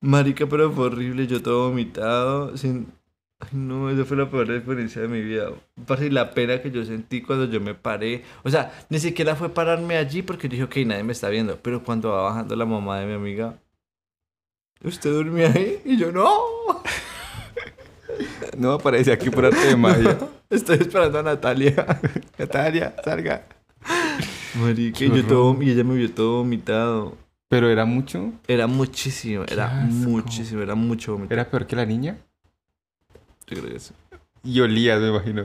Marica, 0.00 0.46
pero 0.46 0.72
fue 0.72 0.86
horrible, 0.86 1.26
yo 1.26 1.42
todo 1.42 1.68
vomitado, 1.68 2.56
sin... 2.56 2.90
No, 3.52 3.90
esa 3.90 4.04
fue 4.04 4.16
la 4.16 4.30
peor 4.30 4.50
experiencia 4.50 5.02
de 5.02 5.08
mi 5.08 5.22
vida. 5.22 5.50
Parce, 5.86 6.10
la 6.10 6.30
pena 6.30 6.60
que 6.60 6.70
yo 6.70 6.84
sentí 6.84 7.22
cuando 7.22 7.46
yo 7.46 7.60
me 7.60 7.74
paré. 7.74 8.22
O 8.42 8.50
sea, 8.50 8.72
ni 8.90 8.98
siquiera 8.98 9.34
fue 9.34 9.48
pararme 9.48 9.96
allí 9.96 10.22
porque 10.22 10.48
dije, 10.48 10.64
ok, 10.64 10.76
nadie 10.86 11.02
me 11.02 11.12
está 11.12 11.28
viendo. 11.28 11.58
Pero 11.60 11.82
cuando 11.82 12.10
va 12.10 12.22
bajando 12.22 12.54
la 12.54 12.66
mamá 12.66 13.00
de 13.00 13.06
mi 13.06 13.14
amiga, 13.14 13.58
¿usted 14.84 15.12
durmió 15.12 15.48
ahí? 15.48 15.80
Y 15.84 15.96
yo, 15.96 16.12
no. 16.12 16.28
No, 18.56 18.72
aparece 18.72 19.12
aquí 19.12 19.30
por 19.30 19.46
arte 19.46 19.66
de 19.66 19.76
magia. 19.76 20.18
Estoy 20.50 20.78
esperando 20.78 21.18
a 21.18 21.22
Natalia. 21.22 21.86
Natalia, 22.38 22.94
salga. 23.02 23.46
Marica, 24.54 25.04
y, 25.04 25.10
yo 25.10 25.24
todo, 25.24 25.62
y 25.62 25.70
ella 25.70 25.84
me 25.84 25.94
vio 25.94 26.12
todo 26.12 26.38
vomitado. 26.38 27.16
Pero 27.48 27.68
era 27.70 27.84
mucho. 27.84 28.32
Era 28.46 28.66
muchísimo, 28.66 29.44
era 29.48 29.82
asco. 29.82 30.08
muchísimo, 30.08 30.60
era 30.60 30.74
mucho 30.74 31.12
vomitado. 31.12 31.40
Era 31.40 31.50
peor 31.50 31.66
que 31.66 31.76
la 31.76 31.86
niña. 31.86 32.18
Yo 33.50 33.60
creo 33.60 33.72
que 33.74 33.80
sí. 33.80 33.94
Y 34.42 34.60
olías, 34.60 35.00
me 35.00 35.08
imagino. 35.08 35.44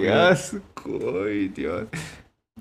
Qué 0.00 0.12
asco, 0.12 1.22
ay, 1.24 1.48
Dios. 1.48 1.86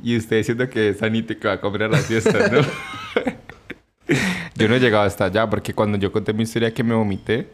Y 0.01 0.17
usted 0.17 0.37
diciendo 0.37 0.69
que 0.69 0.89
es 0.89 1.01
Anita 1.01 1.35
que 1.35 1.47
va 1.47 1.55
a 1.55 1.61
comer 1.61 1.83
a 1.83 1.87
las 1.89 2.05
fiestas, 2.05 2.51
¿no? 2.51 2.61
yo 4.55 4.69
no 4.69 4.75
he 4.75 4.79
llegado 4.79 5.03
hasta 5.03 5.25
allá 5.25 5.49
porque 5.49 5.73
cuando 5.73 5.97
yo 5.97 6.11
conté 6.11 6.33
mi 6.33 6.43
historia 6.43 6.73
que 6.73 6.83
me 6.83 6.93
vomité, 6.93 7.49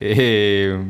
eh, 0.00 0.84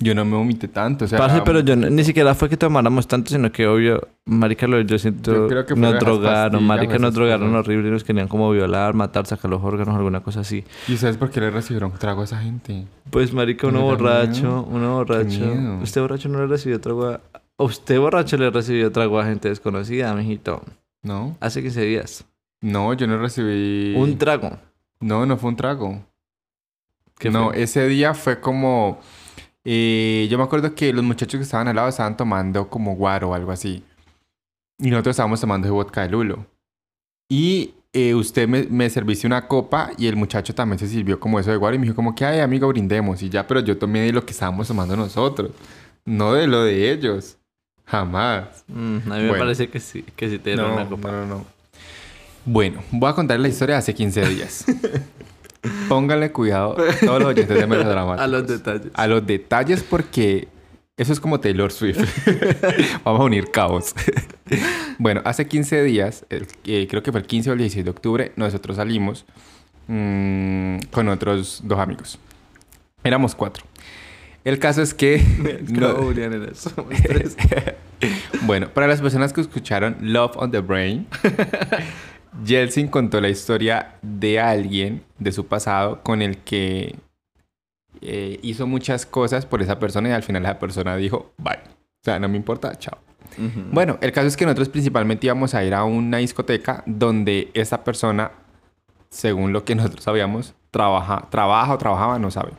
yo 0.00 0.14
no 0.14 0.24
me 0.24 0.36
vomité 0.36 0.68
tanto. 0.68 1.04
O 1.04 1.08
sea, 1.08 1.18
Parce, 1.18 1.42
pero 1.44 1.60
yo 1.60 1.74
no- 1.74 1.90
ni 1.90 2.04
siquiera 2.04 2.34
fue 2.34 2.48
que 2.48 2.56
tomáramos 2.56 3.08
tanto, 3.08 3.30
sino 3.30 3.50
que 3.50 3.66
obvio, 3.66 4.06
marica, 4.26 4.66
lo, 4.68 4.80
yo 4.80 4.98
siento, 4.98 5.34
Yo 5.34 5.48
creo 5.48 5.66
que 5.66 5.74
nos 5.74 5.98
drogaron, 5.98 6.62
marica, 6.64 6.98
nos 6.98 7.14
drogaron 7.14 7.48
cosas. 7.50 7.66
horrible, 7.66 7.90
nos 7.90 8.04
querían 8.04 8.28
como 8.28 8.50
violar, 8.52 8.94
matar, 8.94 9.26
sacar 9.26 9.50
los 9.50 9.62
órganos, 9.62 9.96
alguna 9.96 10.20
cosa 10.20 10.40
así. 10.40 10.64
¿Y 10.86 10.96
sabes 10.96 11.16
por 11.16 11.30
qué 11.30 11.40
le 11.40 11.50
recibieron 11.50 11.92
trago 11.98 12.20
a 12.20 12.24
esa 12.24 12.38
gente? 12.38 12.86
Pues, 13.10 13.32
marica, 13.32 13.66
uno 13.66 13.82
borracho, 13.82 14.66
uno 14.70 14.94
borracho. 14.96 15.52
Usted 15.82 16.00
borracho 16.00 16.28
no 16.28 16.38
le 16.38 16.46
recibió 16.46 16.80
trago 16.80 17.06
a... 17.06 17.14
a 17.58 17.62
Usted 17.64 17.98
borracho 17.98 18.36
le 18.36 18.50
recibió 18.50 18.92
trago 18.92 19.18
a 19.18 19.24
gente 19.24 19.48
desconocida, 19.48 20.14
mijito. 20.14 20.62
¿No? 21.02 21.36
Hace 21.40 21.60
15 21.62 21.82
días. 21.82 22.24
No, 22.60 22.92
yo 22.92 23.06
no 23.06 23.18
recibí... 23.18 23.94
Un 23.96 24.16
trago. 24.18 24.58
No, 25.00 25.26
no 25.26 25.36
fue 25.36 25.50
un 25.50 25.56
trago. 25.56 26.04
¿Qué 27.18 27.30
no, 27.30 27.50
fue? 27.50 27.62
ese 27.62 27.86
día 27.88 28.14
fue 28.14 28.40
como... 28.40 29.00
eh, 29.64 30.26
yo 30.30 30.38
me 30.38 30.44
acuerdo 30.44 30.74
que 30.74 30.92
los 30.92 31.04
muchachos 31.04 31.38
que 31.38 31.44
estaban 31.44 31.68
al 31.68 31.76
lado 31.76 31.88
estaban 31.88 32.16
tomando 32.16 32.68
como 32.68 32.94
guaro 32.94 33.30
o 33.30 33.34
algo 33.34 33.52
así. 33.52 33.82
Y 34.78 34.90
nosotros 34.90 35.14
estábamos 35.14 35.40
tomando 35.40 35.66
de 35.66 35.72
vodka 35.72 36.02
de 36.02 36.08
lulo. 36.10 36.46
Y 37.30 37.74
eh, 37.92 38.14
usted 38.14 38.46
me, 38.48 38.64
me 38.64 38.88
serviste 38.88 39.26
una 39.26 39.46
copa 39.48 39.90
y 39.98 40.06
el 40.06 40.16
muchacho 40.16 40.54
también 40.54 40.78
se 40.78 40.86
sirvió 40.88 41.18
como 41.18 41.38
eso 41.40 41.50
de 41.50 41.56
guaro 41.56 41.74
y 41.76 41.78
me 41.78 41.84
dijo 41.84 41.96
como 41.96 42.14
que, 42.14 42.24
ay, 42.24 42.40
amigo, 42.40 42.68
brindemos. 42.68 43.22
Y 43.22 43.28
ya, 43.28 43.46
pero 43.46 43.60
yo 43.60 43.76
tomé 43.76 44.00
de 44.00 44.12
lo 44.12 44.24
que 44.24 44.32
estábamos 44.32 44.68
tomando 44.68 44.96
nosotros. 44.96 45.50
No 46.04 46.32
de 46.34 46.46
lo 46.46 46.62
de 46.64 46.90
ellos. 46.92 47.36
Jamás. 47.84 48.64
Mm, 48.68 48.96
a 49.10 49.16
mí 49.16 49.22
me 49.22 49.28
Bueno. 49.28 49.38
parece 49.44 49.68
que 49.68 49.80
sí, 49.80 50.02
que 50.14 50.28
sí 50.30 50.38
te 50.38 50.50
dieron 50.50 50.72
una 50.72 50.88
copa. 50.88 51.10
no, 51.10 51.26
no. 51.26 51.44
Bueno, 52.44 52.82
voy 52.90 53.10
a 53.10 53.14
contar 53.14 53.38
la 53.40 53.48
historia 53.48 53.74
de 53.74 53.78
hace 53.80 53.94
15 53.94 54.26
días. 54.28 54.64
Pónganle 55.88 56.30
cuidado 56.32 56.76
todos 57.00 57.20
los 57.20 57.28
oyentes 57.30 57.58
de 57.58 57.66
Melodramáticos. 57.66 58.20
A 58.24 58.26
los 58.28 58.46
detalles. 58.46 58.90
A 58.94 59.06
los 59.06 59.26
detalles 59.26 59.82
porque 59.82 60.48
eso 60.96 61.12
es 61.12 61.20
como 61.20 61.40
Taylor 61.40 61.70
Swift. 61.72 61.98
Vamos 63.04 63.20
a 63.20 63.24
unir 63.24 63.50
cabos. 63.50 63.94
bueno, 64.98 65.20
hace 65.24 65.46
15 65.46 65.82
días, 65.84 66.24
el- 66.30 66.46
eh, 66.64 66.86
creo 66.88 67.02
que 67.02 67.12
fue 67.12 67.20
el 67.20 67.26
15 67.26 67.50
o 67.50 67.52
el 67.54 67.58
16 67.60 67.84
de 67.84 67.90
octubre, 67.90 68.32
nosotros 68.36 68.76
salimos 68.76 69.24
mm, 69.88 70.78
con 70.90 71.08
otros 71.08 71.60
dos 71.64 71.78
amigos. 71.78 72.18
Éramos 73.04 73.34
cuatro. 73.34 73.64
El 74.44 74.58
caso 74.58 74.82
es 74.82 74.94
que... 74.94 75.22
No, 75.68 75.88
no- 75.92 75.94
Julián, 76.02 76.32
en 76.32 76.44
eso. 76.50 76.72
Bueno, 78.42 78.68
para 78.70 78.86
las 78.86 79.00
personas 79.00 79.32
que 79.32 79.40
escucharon 79.40 79.96
Love 80.00 80.36
on 80.36 80.50
the 80.50 80.60
Brain, 80.60 81.06
Yeltsin 82.44 82.88
contó 82.88 83.20
la 83.20 83.28
historia 83.28 83.96
de 84.02 84.40
alguien 84.40 85.04
de 85.18 85.32
su 85.32 85.46
pasado 85.46 86.02
con 86.02 86.22
el 86.22 86.38
que 86.38 86.94
eh, 88.00 88.38
hizo 88.42 88.66
muchas 88.66 89.06
cosas 89.06 89.46
por 89.46 89.62
esa 89.62 89.78
persona 89.78 90.08
y 90.08 90.12
al 90.12 90.22
final 90.22 90.44
esa 90.44 90.58
persona 90.58 90.96
dijo, 90.96 91.32
bye. 91.38 91.58
O 92.00 92.04
sea, 92.04 92.18
no 92.18 92.28
me 92.28 92.36
importa, 92.36 92.76
chao. 92.78 92.98
Bueno, 93.70 93.98
el 94.00 94.12
caso 94.12 94.26
es 94.26 94.36
que 94.36 94.44
nosotros 94.44 94.68
principalmente 94.68 95.26
íbamos 95.26 95.54
a 95.54 95.62
ir 95.62 95.74
a 95.74 95.84
una 95.84 96.18
discoteca 96.18 96.82
donde 96.86 97.50
esta 97.54 97.84
persona, 97.84 98.32
según 99.10 99.52
lo 99.52 99.64
que 99.64 99.74
nosotros 99.76 100.04
sabíamos, 100.04 100.54
trabaja, 100.70 101.26
trabaja 101.30 101.74
o 101.74 101.78
trabajaba, 101.78 102.18
no 102.18 102.30
sabe. 102.30 102.52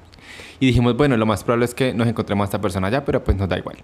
Y 0.60 0.68
dijimos, 0.68 0.96
bueno, 0.96 1.18
lo 1.18 1.26
más 1.26 1.44
probable 1.44 1.66
es 1.66 1.74
que 1.74 1.94
nos 1.94 2.08
encontremos 2.08 2.44
a 2.44 2.48
esta 2.48 2.62
persona 2.62 2.88
allá, 2.88 3.06
pero 3.06 3.24
pues 3.24 3.38
nos 3.38 3.48
da 3.48 3.58
igual. 3.58 3.78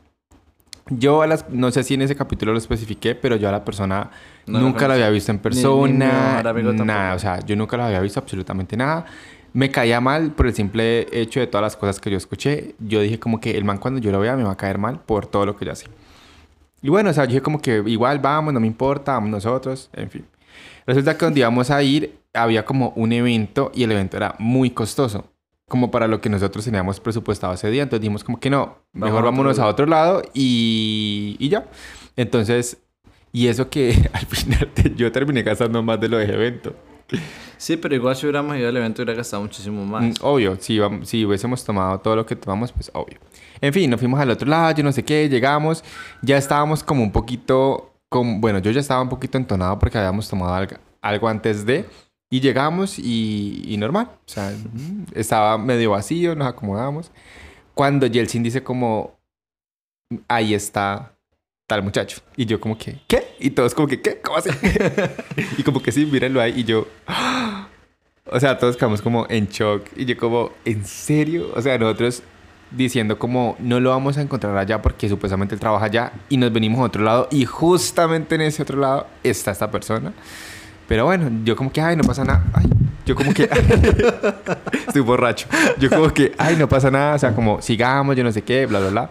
Yo 0.89 1.21
a 1.23 1.27
las, 1.27 1.49
no 1.49 1.71
sé 1.71 1.83
si 1.83 1.95
en 1.95 2.03
ese 2.03 2.15
capítulo 2.15 2.51
lo 2.51 2.59
especifiqué, 2.59 3.15
pero 3.15 3.35
yo 3.37 3.49
a 3.49 3.51
la 3.51 3.65
persona 3.65 4.11
No 4.45 4.59
nunca 4.59 4.87
la 4.87 4.93
había 4.93 5.09
visto 5.09 5.31
en 5.31 5.37
Ni- 5.37 5.39
ni 5.39 5.43
persona, 5.43 6.39
amigo 6.39 6.69
tampoco. 6.69 6.85
nada, 6.85 7.15
o 7.15 7.19
sea, 7.19 7.39
yo 7.39 7.55
nunca 7.55 7.75
la 7.77 7.87
había 7.87 7.99
visto 8.01 8.19
absolutamente 8.19 8.77
nada. 8.77 9.05
Me 9.53 9.71
caía 9.71 9.99
mal 10.01 10.31
por 10.31 10.47
el 10.47 10.53
simple 10.53 11.07
hecho 11.11 11.39
de 11.39 11.47
todas 11.47 11.63
las 11.63 11.75
cosas 11.77 11.99
que 11.99 12.11
yo 12.11 12.17
escuché. 12.17 12.75
Yo 12.79 13.01
dije 13.01 13.19
como 13.19 13.39
que 13.39 13.57
el 13.57 13.63
man 13.63 13.77
cuando 13.77 13.99
yo 13.99 14.11
lo 14.11 14.19
vea 14.19 14.35
me 14.35 14.43
va 14.43 14.51
a 14.51 14.57
caer 14.57 14.77
mal 14.77 14.99
por 14.99 15.25
todo 15.25 15.45
lo 15.45 15.55
que 15.55 15.65
yo 15.65 15.71
hace. 15.71 15.87
Y 16.81 16.89
bueno, 16.89 17.09
o 17.09 17.13
sea, 17.13 17.23
yo 17.23 17.29
dije 17.29 17.41
como 17.41 17.59
que 17.61 17.81
igual 17.87 18.19
vamos, 18.19 18.53
no 18.53 18.59
me 18.59 18.67
importa, 18.67 19.13
vamos 19.13 19.29
nosotros, 19.31 19.89
en 19.93 20.09
fin. 20.11 20.25
Resulta 20.85 21.17
que 21.17 21.25
donde 21.25 21.39
íbamos 21.39 21.71
a 21.71 21.81
ir 21.81 22.19
había 22.33 22.63
como 22.65 22.89
un 22.97 23.11
evento 23.13 23.71
y 23.73 23.83
el 23.83 23.91
evento 23.93 24.17
era 24.17 24.35
muy 24.37 24.69
costoso, 24.69 25.25
como 25.67 25.91
para 25.91 26.07
lo 26.07 26.21
que 26.21 26.29
nosotros 26.29 26.65
teníamos 26.65 26.99
presupuestado 26.99 27.53
ese 27.53 27.69
día. 27.69 27.83
Entonces 27.83 28.01
dijimos 28.01 28.23
como 28.23 28.39
que 28.39 28.49
no, 28.49 28.65
Vamos 28.65 28.79
mejor 28.93 29.19
otro 29.19 29.31
vámonos 29.31 29.59
a 29.59 29.67
otro 29.67 29.85
lado 29.85 30.21
y, 30.33 31.35
y 31.39 31.49
ya. 31.49 31.67
Entonces, 32.15 32.77
y 33.31 33.47
eso 33.47 33.69
que 33.69 34.09
al 34.13 34.25
final 34.25 34.71
yo 34.95 35.11
terminé 35.11 35.43
gastando 35.43 35.81
más 35.83 35.99
de 35.99 36.09
lo 36.09 36.17
de 36.17 36.25
ese 36.25 36.33
evento. 36.33 36.75
Sí, 37.57 37.77
pero 37.77 37.95
igual 37.95 38.15
si 38.15 38.25
hubiéramos 38.25 38.57
ido 38.57 38.67
al 38.67 38.77
evento 38.77 39.01
hubiera 39.01 39.17
gastado 39.17 39.43
muchísimo 39.43 39.85
más. 39.85 40.03
Mm, 40.03 40.13
obvio, 40.21 40.57
si, 40.59 40.79
si 41.03 41.25
hubiésemos 41.25 41.63
tomado 41.63 41.99
todo 41.99 42.15
lo 42.15 42.25
que 42.25 42.35
tomamos, 42.35 42.71
pues 42.71 42.89
obvio. 42.93 43.17
En 43.61 43.73
fin, 43.73 43.89
nos 43.89 43.99
fuimos 43.99 44.19
al 44.19 44.29
otro 44.29 44.47
lado, 44.47 44.75
yo 44.75 44.83
no 44.83 44.91
sé 44.91 45.03
qué, 45.03 45.29
llegamos, 45.29 45.83
ya 46.21 46.37
estábamos 46.37 46.83
como 46.83 47.03
un 47.03 47.11
poquito, 47.11 47.93
como, 48.09 48.39
bueno, 48.39 48.59
yo 48.59 48.71
ya 48.71 48.79
estaba 48.79 49.01
un 49.01 49.09
poquito 49.09 49.37
entonado 49.37 49.77
porque 49.79 49.97
habíamos 49.97 50.27
tomado 50.27 50.53
algo, 50.53 50.75
algo 51.01 51.27
antes 51.27 51.65
de, 51.65 51.85
y 52.29 52.39
llegamos 52.39 52.99
y, 52.99 53.61
y 53.65 53.77
normal, 53.77 54.09
o 54.13 54.29
sea, 54.29 54.53
estaba 55.13 55.57
medio 55.57 55.91
vacío, 55.91 56.35
nos 56.35 56.47
acomodamos. 56.47 57.11
Cuando 57.73 58.07
Yeltsin 58.07 58.43
dice 58.43 58.63
como, 58.63 59.17
ahí 60.27 60.53
está 60.53 61.13
tal 61.67 61.83
muchacho, 61.83 62.21
y 62.35 62.45
yo 62.45 62.59
como 62.59 62.77
que, 62.77 62.99
¿qué? 63.07 63.35
Y 63.39 63.51
todos 63.51 63.73
como 63.73 63.87
que, 63.87 64.01
¿qué? 64.01 64.21
¿Cómo 64.21 64.37
así? 64.37 64.49
y 65.57 65.63
como 65.63 65.81
que 65.81 65.91
sí, 65.91 66.05
mírenlo 66.05 66.41
ahí, 66.41 66.53
y 66.57 66.63
yo... 66.63 66.87
O 68.27 68.39
sea, 68.39 68.57
todos 68.57 68.75
quedamos 68.75 69.01
como 69.01 69.27
en 69.29 69.47
shock. 69.47 69.85
Y 69.95 70.05
yo 70.05 70.17
como, 70.17 70.51
¿en 70.65 70.83
serio? 70.85 71.51
O 71.55 71.61
sea, 71.61 71.77
nosotros 71.77 72.23
diciendo 72.71 73.19
como, 73.19 73.55
no 73.59 73.79
lo 73.79 73.91
vamos 73.91 74.17
a 74.17 74.21
encontrar 74.21 74.57
allá 74.57 74.81
porque 74.81 75.07
supuestamente 75.07 75.53
él 75.53 75.61
trabaja 75.61 75.85
allá. 75.85 76.11
Y 76.29 76.37
nos 76.37 76.51
venimos 76.51 76.79
a 76.79 76.83
otro 76.83 77.03
lado. 77.03 77.27
Y 77.31 77.45
justamente 77.45 78.35
en 78.35 78.41
ese 78.41 78.63
otro 78.63 78.79
lado 78.79 79.07
está 79.23 79.51
esta 79.51 79.69
persona. 79.69 80.13
Pero 80.87 81.05
bueno, 81.05 81.29
yo 81.43 81.55
como 81.55 81.71
que, 81.71 81.81
ay, 81.81 81.95
no 81.95 82.03
pasa 82.03 82.23
nada. 82.23 82.43
Ay, 82.53 82.65
yo 83.05 83.15
como 83.15 83.33
que... 83.33 83.43
Estoy 84.87 85.01
borracho. 85.01 85.47
Yo 85.79 85.89
como 85.89 86.09
que, 86.09 86.33
ay, 86.37 86.55
no 86.57 86.69
pasa 86.69 86.91
nada. 86.91 87.15
O 87.15 87.19
sea, 87.19 87.33
como, 87.33 87.61
sigamos, 87.61 88.15
yo 88.15 88.23
no 88.23 88.31
sé 88.31 88.41
qué, 88.43 88.65
bla, 88.65 88.79
bla, 88.79 88.89
bla. 88.89 89.09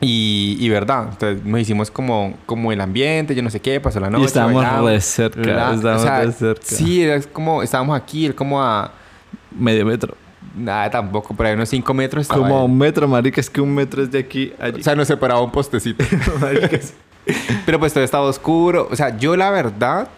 Y, 0.00 0.56
y 0.60 0.68
verdad, 0.68 1.08
entonces 1.12 1.42
nos 1.44 1.60
hicimos 1.60 1.90
como, 1.90 2.34
como 2.44 2.70
el 2.70 2.80
ambiente, 2.82 3.34
yo 3.34 3.42
no 3.42 3.48
sé 3.48 3.60
qué, 3.60 3.80
pasó 3.80 3.98
la 3.98 4.10
noche. 4.10 4.24
y 4.24 4.26
estábamos 4.26 4.84
re 4.84 5.00
cerca. 5.00 5.40
Estábamos 5.40 5.84
o 5.84 5.98
sea, 6.04 6.32
cerca. 6.32 6.62
Sí, 6.62 7.02
era 7.02 7.20
como, 7.22 7.62
estábamos 7.62 7.96
aquí, 7.96 8.26
él 8.26 8.34
como 8.34 8.62
a, 8.62 8.92
Medio 9.58 9.86
metro. 9.86 10.14
nada 10.54 10.90
tampoco, 10.90 11.34
por 11.34 11.46
ahí 11.46 11.54
unos 11.54 11.68
5 11.68 11.94
metros 11.94 12.28
Como 12.28 12.58
a 12.58 12.64
un 12.64 12.76
metro, 12.76 13.08
marica. 13.08 13.40
Es 13.40 13.48
que 13.48 13.60
un 13.60 13.74
metro 13.74 14.02
es 14.02 14.10
de 14.10 14.18
aquí 14.18 14.52
a 14.58 14.66
allí. 14.66 14.80
O 14.80 14.84
sea, 14.84 14.94
nos 14.94 15.08
separaba 15.08 15.40
un 15.40 15.50
postecito. 15.50 16.04
Pero 17.66 17.78
pues 17.78 17.92
todo 17.92 18.04
estaba 18.04 18.26
oscuro. 18.26 18.88
O 18.90 18.96
sea, 18.96 19.16
yo 19.16 19.36
la 19.36 19.50
verdad, 19.50 20.08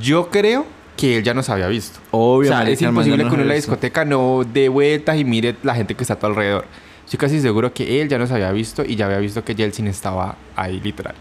yo 0.00 0.30
creo 0.30 0.66
que 0.96 1.16
él 1.18 1.24
ya 1.24 1.34
nos 1.34 1.48
había 1.48 1.66
visto. 1.68 1.98
Obvio, 2.10 2.50
o 2.50 2.52
sea, 2.54 2.68
es 2.68 2.80
imposible 2.82 3.24
que 3.24 3.30
uno 3.30 3.42
en 3.42 3.48
la 3.48 3.54
discoteca 3.54 4.04
no 4.04 4.44
dé 4.44 4.68
vueltas 4.68 5.16
y 5.18 5.24
mire 5.24 5.56
la 5.62 5.74
gente 5.74 5.94
que 5.94 6.02
está 6.04 6.14
a 6.14 6.18
tu 6.18 6.26
alrededor. 6.26 6.64
Estoy 7.04 7.18
casi 7.18 7.40
seguro 7.40 7.72
que 7.74 8.00
él 8.00 8.08
ya 8.08 8.18
nos 8.18 8.30
había 8.30 8.52
visto 8.52 8.84
y 8.84 8.94
ya 8.96 9.06
había 9.06 9.18
visto 9.18 9.44
que 9.44 9.54
Yeltsin 9.54 9.86
estaba 9.86 10.36
ahí, 10.56 10.80
literal. 10.80 11.14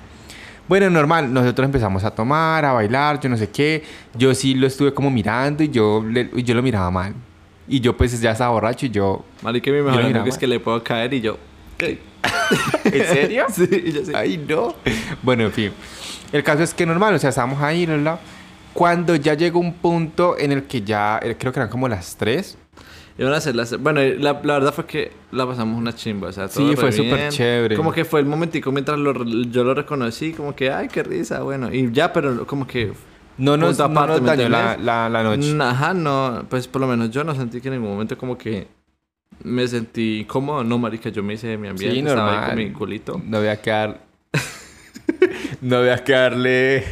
Bueno, 0.68 0.90
normal, 0.90 1.34
nosotros 1.34 1.66
empezamos 1.66 2.04
a 2.04 2.12
tomar, 2.12 2.64
a 2.64 2.72
bailar, 2.74 3.20
yo 3.20 3.28
no 3.30 3.36
sé 3.36 3.50
qué. 3.50 3.84
Yo 4.16 4.34
sí 4.36 4.54
lo 4.54 4.68
estuve 4.68 4.94
como 4.94 5.10
mirando 5.10 5.64
y 5.64 5.70
yo, 5.70 6.04
le- 6.08 6.30
y 6.36 6.44
yo 6.44 6.54
lo 6.54 6.62
miraba 6.62 6.90
mal. 6.92 7.14
Y 7.68 7.80
yo 7.80 7.96
pues 7.98 8.20
ya 8.22 8.32
estaba 8.32 8.52
borracho 8.52 8.86
y 8.86 8.90
yo... 8.90 9.26
Marica, 9.42 9.72
mi 9.72 9.82
mejor 9.82 10.02
amigo 10.02 10.26
es 10.26 10.38
que 10.38 10.48
le 10.48 10.60
puedo 10.60 10.84
caer 10.84 11.14
y 11.14 11.22
yo... 11.22 11.38
¿Qué? 11.78 12.00
¿En 12.86 13.06
serio? 13.08 13.46
sí, 13.54 13.68
yo 13.92 14.06
sí. 14.06 14.12
Ay, 14.14 14.38
no. 14.48 14.76
Bueno, 15.24 15.44
en 15.44 15.52
fin. 15.52 15.72
El 16.32 16.44
caso 16.44 16.64
es 16.64 16.74
que 16.74 16.86
normal, 16.86 17.16
o 17.16 17.20
sea, 17.20 17.30
estábamos 17.32 17.62
ahí, 17.62 17.86
bla. 17.86 18.20
Cuando 18.74 19.16
ya 19.16 19.34
llegó 19.34 19.60
un 19.60 19.74
punto 19.74 20.38
en 20.38 20.52
el 20.52 20.64
que 20.64 20.82
ya, 20.82 21.20
eh, 21.22 21.36
creo 21.38 21.52
que 21.52 21.60
eran 21.60 21.70
como 21.70 21.88
las 21.88 22.16
3. 22.18 22.58
Iban 23.18 23.34
a 23.34 23.38
hacer 23.38 23.56
las... 23.56 23.78
Bueno, 23.78 24.00
la, 24.02 24.40
la 24.44 24.54
verdad 24.54 24.74
fue 24.74 24.86
que 24.86 25.12
la 25.32 25.46
pasamos 25.46 25.78
una 25.78 25.94
chimba, 25.94 26.30
o 26.30 26.32
sea, 26.32 26.48
todo 26.48 26.70
Sí, 26.70 26.76
fue 26.76 26.92
súper 26.92 27.30
chévere. 27.30 27.76
Como 27.76 27.92
que 27.92 28.06
fue 28.06 28.22
el 28.22 28.26
momentico 28.26 28.72
mientras 28.72 28.98
lo- 28.98 29.26
yo 29.26 29.64
lo 29.64 29.74
reconocí, 29.74 30.32
como 30.32 30.56
que, 30.56 30.72
ay, 30.72 30.88
qué 30.88 31.04
risa, 31.04 31.42
bueno. 31.44 31.72
Y 31.74 31.92
ya, 31.92 32.14
pero 32.14 32.48
como 32.48 32.66
que... 32.66 32.94
No 33.38 33.58
nos, 33.58 33.78
no 33.80 33.86
aparte, 33.86 34.14
nos 34.14 34.22
¿me 34.22 34.28
dañó 34.28 34.50
la, 34.50 34.78
la, 34.78 35.10
la 35.10 35.24
noche. 35.24 35.56
Ajá, 35.60 35.94
no, 35.94 36.46
pues 36.50 36.68
por 36.68 36.82
lo 36.82 36.88
menos 36.88 37.12
yo 37.12 37.24
no 37.24 37.34
sentí 37.36 37.60
que 37.60 37.68
en 37.70 37.76
ningún 37.76 37.92
momento 37.92 38.18
como 38.18 38.38
que 38.38 38.68
me 39.44 39.68
sentí 39.68 40.26
cómodo. 40.26 40.64
No, 40.64 40.78
marica, 40.78 41.10
yo 41.10 41.22
me 41.24 41.34
hice 41.34 41.48
de 41.48 41.58
mi 41.58 41.68
ambiente, 41.68 41.96
Sí, 42.02 42.06
estaba 42.08 42.28
ahí 42.30 42.36
normal. 42.36 42.50
con 42.50 42.58
mi 42.60 42.72
culito. 42.72 43.22
No 43.26 43.40
voy 43.40 43.48
a 43.48 43.60
quedar... 43.62 44.02
no 45.62 45.80
voy 45.80 45.90
a 45.90 46.04
quedarle... 46.04 46.84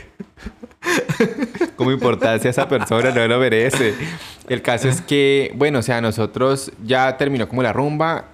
como 1.80 1.92
importancia 1.92 2.50
a 2.50 2.52
esa 2.52 2.68
persona, 2.68 3.12
no 3.12 3.26
lo 3.28 3.40
merece. 3.40 3.96
El 4.48 4.62
caso 4.62 4.90
es 4.90 5.02
que, 5.02 5.52
bueno, 5.56 5.80
o 5.80 5.82
sea, 5.82 6.02
nosotros 6.02 6.72
ya 6.86 7.16
terminó 7.18 7.48
como 7.48 7.64
la 7.64 7.72
rumba. 7.74 8.26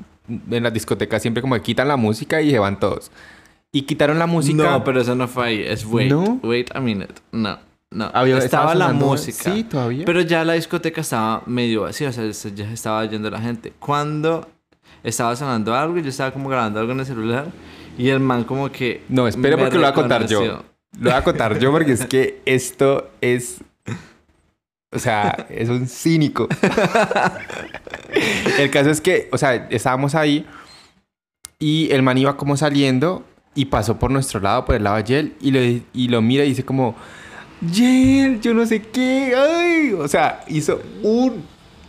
En 0.49 0.63
las 0.63 0.73
discotecas 0.73 1.21
siempre 1.21 1.41
como 1.41 1.53
que 1.53 1.61
quitan 1.61 1.87
la 1.87 1.97
música 1.97 2.41
y 2.41 2.49
se 2.49 2.57
van 2.57 2.79
todos. 2.79 3.11
Y 3.71 3.83
quitaron 3.83 4.17
la 4.17 4.25
música. 4.25 4.63
No, 4.63 4.83
pero 4.83 5.01
eso 5.01 5.13
no 5.13 5.27
fue 5.27 5.45
ahí, 5.47 5.61
es 5.63 5.85
wait, 5.85 6.09
¿No? 6.09 6.39
wait 6.41 6.75
a 6.75 6.79
minute. 6.79 7.13
No, 7.31 7.59
no. 7.91 8.09
Había- 8.11 8.39
estaba 8.39 8.73
estaba 8.73 8.75
la 8.75 8.91
música. 8.93 9.53
Sí, 9.53 9.63
todavía. 9.63 10.03
Pero 10.05 10.21
ya 10.21 10.43
la 10.43 10.53
discoteca 10.53 11.01
estaba 11.01 11.43
medio 11.45 11.81
vacía, 11.83 12.09
o 12.09 12.11
sea, 12.11 12.33
se- 12.33 12.53
ya 12.55 12.71
estaba 12.71 13.05
yendo 13.05 13.29
la 13.29 13.39
gente. 13.39 13.71
Cuando 13.77 14.47
estaba 15.03 15.35
sonando 15.35 15.75
algo, 15.75 15.99
yo 15.99 16.09
estaba 16.09 16.31
como 16.31 16.49
grabando 16.49 16.79
algo 16.79 16.93
en 16.93 17.01
el 17.01 17.05
celular 17.05 17.45
y 17.95 18.09
el 18.09 18.19
man 18.19 18.45
como 18.45 18.71
que... 18.71 19.03
No, 19.09 19.27
espere 19.27 19.55
porque 19.57 19.75
lo 19.75 19.81
voy 19.81 19.89
a 19.89 19.93
contar 19.93 20.25
yo. 20.27 20.63
Lo 20.99 21.09
voy 21.09 21.19
a 21.19 21.23
contar 21.23 21.59
yo 21.59 21.71
porque 21.71 21.93
es 21.93 22.05
que 22.05 22.41
esto 22.45 23.09
es. 23.21 23.59
O 24.91 24.99
sea, 24.99 25.45
es 25.49 25.69
un 25.69 25.87
cínico. 25.87 26.47
el 28.59 28.71
caso 28.71 28.89
es 28.89 29.01
que, 29.01 29.27
o 29.31 29.37
sea, 29.37 29.67
estábamos 29.69 30.15
ahí 30.15 30.45
y 31.59 31.89
el 31.91 32.01
man 32.01 32.17
iba 32.17 32.37
como 32.37 32.55
saliendo 32.55 33.25
y 33.55 33.65
pasó 33.65 33.99
por 33.99 34.11
nuestro 34.11 34.39
lado, 34.39 34.63
por 34.63 34.75
el 34.75 34.83
lado 34.83 34.97
de 34.97 35.03
Yel, 35.03 35.35
y 35.41 35.51
lo, 35.51 35.59
y 35.93 36.07
lo 36.07 36.21
mira 36.21 36.45
y 36.45 36.49
dice 36.49 36.63
como, 36.63 36.95
Yel, 37.71 38.39
yo 38.39 38.53
no 38.53 38.65
sé 38.65 38.81
qué, 38.81 39.33
ay. 39.35 39.93
O 39.93 40.07
sea, 40.07 40.43
hizo 40.47 40.81
un 41.03 41.43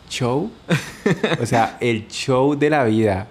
show. 0.08 0.50
O 1.40 1.46
sea, 1.46 1.76
el 1.80 2.08
show 2.08 2.56
de 2.56 2.70
la 2.70 2.84
vida. 2.84 3.28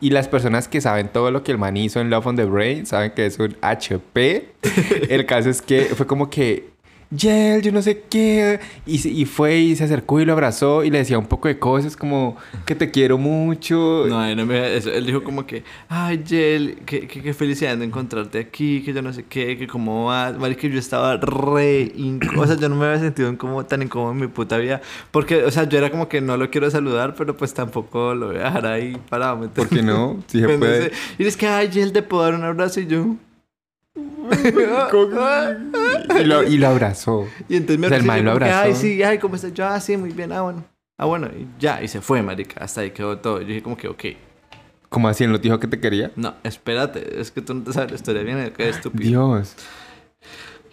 Y 0.00 0.10
las 0.10 0.28
personas 0.28 0.68
que 0.68 0.80
saben 0.80 1.08
todo 1.08 1.30
lo 1.30 1.42
que 1.42 1.52
el 1.52 1.58
man 1.58 1.76
hizo 1.76 2.00
en 2.00 2.10
Love 2.10 2.26
on 2.28 2.36
the 2.36 2.44
Brain 2.44 2.86
saben 2.86 3.10
que 3.12 3.26
es 3.26 3.38
un 3.38 3.56
HP. 3.60 4.48
el 5.08 5.26
caso 5.26 5.50
es 5.50 5.60
que 5.60 5.86
fue 5.86 6.06
como 6.06 6.30
que, 6.30 6.70
Yel, 7.10 7.62
yo 7.62 7.72
no 7.72 7.80
sé 7.80 8.02
qué. 8.10 8.60
Y, 8.84 9.08
y 9.08 9.24
fue 9.24 9.56
y 9.56 9.76
se 9.76 9.84
acercó 9.84 10.20
y 10.20 10.26
lo 10.26 10.34
abrazó 10.34 10.84
y 10.84 10.90
le 10.90 10.98
decía 10.98 11.18
un 11.18 11.24
poco 11.26 11.48
de 11.48 11.58
cosas 11.58 11.96
como 11.96 12.36
que 12.66 12.74
te 12.74 12.90
quiero 12.90 13.16
mucho. 13.16 14.04
No, 14.06 14.22
él, 14.26 14.36
no 14.36 14.44
me- 14.44 14.76
eso, 14.76 14.92
él 14.92 15.06
dijo 15.06 15.22
como 15.24 15.46
que, 15.46 15.64
ay, 15.88 16.22
Jel, 16.26 16.78
qué, 16.84 17.06
qué, 17.08 17.22
qué 17.22 17.32
felicidad 17.32 17.78
de 17.78 17.84
encontrarte 17.86 18.38
aquí, 18.38 18.82
que 18.82 18.92
yo 18.92 19.00
no 19.00 19.12
sé 19.14 19.24
qué, 19.26 19.56
que 19.56 19.66
cómo 19.66 20.06
vas. 20.06 20.36
Marica, 20.38 20.68
yo 20.68 20.78
estaba 20.78 21.16
re 21.16 21.90
incómodo, 21.96 22.42
o 22.42 22.46
sea, 22.46 22.56
yo 22.56 22.68
no 22.68 22.76
me 22.76 22.84
había 22.86 23.00
sentido 23.00 23.30
incómodo, 23.30 23.64
tan 23.64 23.80
incómodo 23.82 24.12
en 24.12 24.18
mi 24.18 24.26
puta 24.26 24.58
vida. 24.58 24.82
Porque, 25.10 25.44
o 25.44 25.50
sea, 25.50 25.64
yo 25.66 25.78
era 25.78 25.90
como 25.90 26.08
que 26.08 26.20
no 26.20 26.36
lo 26.36 26.50
quiero 26.50 26.70
saludar, 26.70 27.14
pero 27.16 27.34
pues 27.36 27.54
tampoco 27.54 28.14
lo 28.14 28.26
voy 28.26 28.36
a 28.36 28.40
dejar 28.44 28.66
ahí 28.66 28.98
parado. 29.08 29.38
¿me 29.38 29.48
¿Por 29.48 29.68
qué 29.70 29.82
no? 29.82 30.22
Si 30.26 30.40
se 30.40 30.44
Pues, 30.44 30.58
puede. 30.58 30.92
Y 31.18 31.24
es 31.24 31.38
que, 31.38 31.46
ay, 31.46 31.70
Jel, 31.72 31.92
te 31.92 32.02
puedo 32.02 32.22
dar 32.24 32.34
un 32.34 32.44
abrazo 32.44 32.80
y 32.80 32.86
yo... 32.86 33.16
Y 36.20 36.24
lo, 36.24 36.42
y 36.42 36.58
lo 36.58 36.68
abrazó. 36.68 37.26
Y 37.48 37.56
entonces 37.56 37.78
me 37.78 37.86
O 37.86 37.90
sea, 37.90 37.98
el 37.98 38.04
man 38.04 38.24
lo 38.24 38.32
abrazó. 38.32 38.58
Ay, 38.58 38.74
sí, 38.74 39.02
ay, 39.02 39.18
¿cómo 39.18 39.36
estás? 39.36 39.54
Yo, 39.54 39.66
ah, 39.66 39.80
sí, 39.80 39.96
muy 39.96 40.10
bien, 40.10 40.32
ah, 40.32 40.42
bueno. 40.42 40.64
Ah, 40.98 41.06
bueno, 41.06 41.28
y 41.28 41.46
ya, 41.58 41.82
y 41.82 41.88
se 41.88 42.00
fue, 42.00 42.22
marica, 42.22 42.62
hasta 42.62 42.82
ahí 42.82 42.90
quedó 42.90 43.18
todo. 43.18 43.40
Yo 43.40 43.48
dije 43.48 43.62
como 43.62 43.76
que, 43.76 43.88
ok, 43.88 44.04
¿Cómo 44.88 45.08
así? 45.08 45.24
¿En 45.24 45.32
lo 45.32 45.38
dijo 45.38 45.58
que 45.58 45.66
te 45.66 45.78
quería? 45.80 46.10
No, 46.16 46.34
espérate, 46.42 47.20
es 47.20 47.30
que 47.30 47.42
tú 47.42 47.54
no 47.54 47.62
te 47.62 47.72
sabes 47.72 47.90
la 47.90 47.96
historia 47.96 48.22
bien, 48.22 48.52
qué 48.56 48.68
estúpido. 48.70 49.34
Dios. 49.34 49.54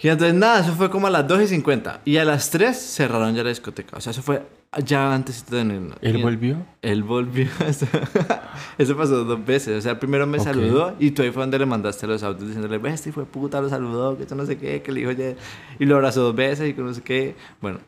Y 0.01 0.09
entonces 0.09 0.35
nada, 0.35 0.59
eso 0.59 0.73
fue 0.73 0.89
como 0.89 1.07
a 1.07 1.09
las 1.09 1.27
2 1.27 1.43
y 1.43 1.47
50. 1.47 2.01
Y 2.05 2.17
a 2.17 2.25
las 2.25 2.49
3 2.49 2.75
cerraron 2.77 3.33
ya 3.33 3.43
la 3.43 3.49
discoteca. 3.49 3.97
O 3.97 4.01
sea, 4.01 4.11
eso 4.11 4.21
fue 4.21 4.41
ya 4.83 5.13
antes 5.13 5.45
de 5.49 5.61
irnos. 5.61 5.97
¿Él 6.01 6.21
volvió? 6.21 6.57
Él 6.81 7.03
volvió. 7.03 7.47
Eso, 8.77 8.97
pasó 8.97 9.23
dos 9.23 9.45
veces. 9.45 9.77
O 9.77 9.81
sea, 9.81 9.99
primero 9.99 10.27
me 10.27 10.37
Ok. 10.37 10.43
saludó 10.43 10.95
y 10.99 11.11
tú 11.11 11.21
ahí 11.21 11.31
fue 11.31 11.43
donde 11.43 11.57
le 11.59 11.65
mandaste 11.65 12.07
los 12.07 12.23
audios 12.23 12.47
diciéndole, 12.47 12.77
ves, 12.77 13.05
este 13.05 13.17
de 13.17 13.25
puta 13.25 13.61
lo 13.61 13.69
saludó, 13.69 14.17
que 14.17 14.23
esto 14.23 14.35
no 14.35 14.45
sé 14.45 14.57
qué, 14.57 14.81
que 14.81 14.91
le 14.91 14.99
dijo 14.99 15.11
ya. 15.11 15.33
Y 15.79 15.85
lo 15.85 15.95
abrazó 15.95 16.21
dos 16.23 16.35
veces 16.35 16.69
y 16.69 16.73
que 16.73 16.81
no 16.81 16.93
sé 16.93 17.01
qué. 17.01 17.35
Bueno. 17.61 17.79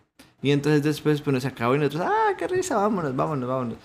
Y 0.41 0.51
entonces 0.51 0.84
después, 0.84 1.22
pues 1.22 1.41
se 1.41 1.47
acabó 1.49 1.76
y 1.76 1.80
nosotros, 1.80 2.03
ah, 2.05 2.34
qué 2.38 2.47
risa, 2.47 2.78
vámonos, 2.78 3.16
vámonos, 3.16 3.49
vámonos. 3.49 3.78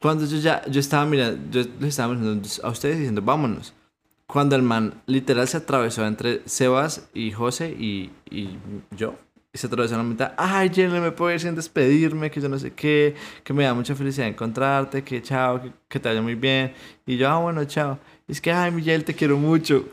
Cuando 0.00 0.24
yo 0.26 0.38
ya, 0.38 0.62
yo 0.66 0.80
estaba 0.80 1.06
mirando, 1.06 1.38
yo 1.50 1.62
le 1.78 1.88
estaba 1.88 2.12
mirando 2.14 2.48
a 2.62 2.68
ustedes 2.68 2.98
diciendo, 2.98 3.22
vámonos. 3.22 3.72
Cuando 4.30 4.54
el 4.54 4.62
man 4.62 4.94
literal 5.06 5.48
se 5.48 5.56
atravesó 5.56 6.06
entre 6.06 6.42
Sebas 6.46 7.08
y 7.12 7.32
José 7.32 7.70
y, 7.70 8.10
y 8.30 8.50
yo. 8.96 9.14
Y 9.52 9.58
se 9.58 9.66
atravesó 9.66 9.94
en 9.94 9.98
la 9.98 10.04
mitad. 10.04 10.32
Ay, 10.36 10.70
Jen, 10.72 10.92
no 10.92 11.00
me 11.00 11.10
puedo 11.10 11.34
ir 11.34 11.40
sin 11.40 11.56
despedirme, 11.56 12.30
que 12.30 12.40
yo 12.40 12.48
no 12.48 12.56
sé 12.56 12.72
qué, 12.72 13.16
que 13.42 13.52
me 13.52 13.64
da 13.64 13.74
mucha 13.74 13.96
felicidad 13.96 14.28
encontrarte, 14.28 15.02
que 15.02 15.20
chao, 15.20 15.60
que, 15.60 15.72
que 15.88 15.98
te 15.98 16.08
vaya 16.08 16.22
muy 16.22 16.36
bien. 16.36 16.72
Y 17.04 17.16
yo, 17.16 17.28
ah, 17.28 17.38
bueno, 17.38 17.64
chao. 17.64 17.98
Y 18.28 18.32
es 18.32 18.40
que, 18.40 18.52
ay, 18.52 18.70
Miguel, 18.70 19.02
te 19.02 19.14
quiero 19.14 19.36
mucho. 19.36 19.84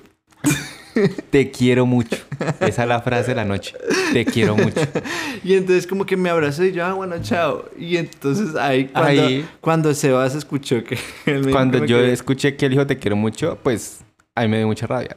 Te 1.29 1.51
quiero 1.51 1.85
mucho. 1.85 2.17
Esa 2.59 2.83
es 2.83 2.89
la 2.89 3.01
frase 3.01 3.29
de 3.29 3.35
la 3.35 3.45
noche. 3.45 3.75
Te 4.13 4.25
quiero 4.25 4.55
mucho. 4.55 4.81
Y 5.43 5.53
entonces 5.53 5.85
como 5.85 6.05
que 6.05 6.17
me 6.17 6.29
abrazó 6.29 6.65
y 6.65 6.71
yo, 6.71 6.83
ah, 6.83 6.93
bueno, 6.93 7.15
chao. 7.21 7.65
Y 7.77 7.97
entonces 7.97 8.55
ahí 8.55 8.85
cuando, 8.87 9.21
Ahí. 9.21 9.45
cuando 9.61 9.93
Sebas 9.93 10.33
escuchó 10.33 10.83
que 10.83 10.95
él 11.27 11.39
me 11.39 11.47
dijo 11.47 11.51
Cuando 11.51 11.85
yo 11.85 11.99
escuché 11.99 12.55
que 12.55 12.65
él 12.65 12.71
dijo 12.71 12.87
te 12.87 12.97
quiero 12.97 13.15
mucho, 13.15 13.59
pues 13.61 13.99
a 14.37 14.41
mí 14.41 14.47
me 14.49 14.57
dio 14.57 14.67
mucha 14.67 14.85
rabia. 14.87 15.15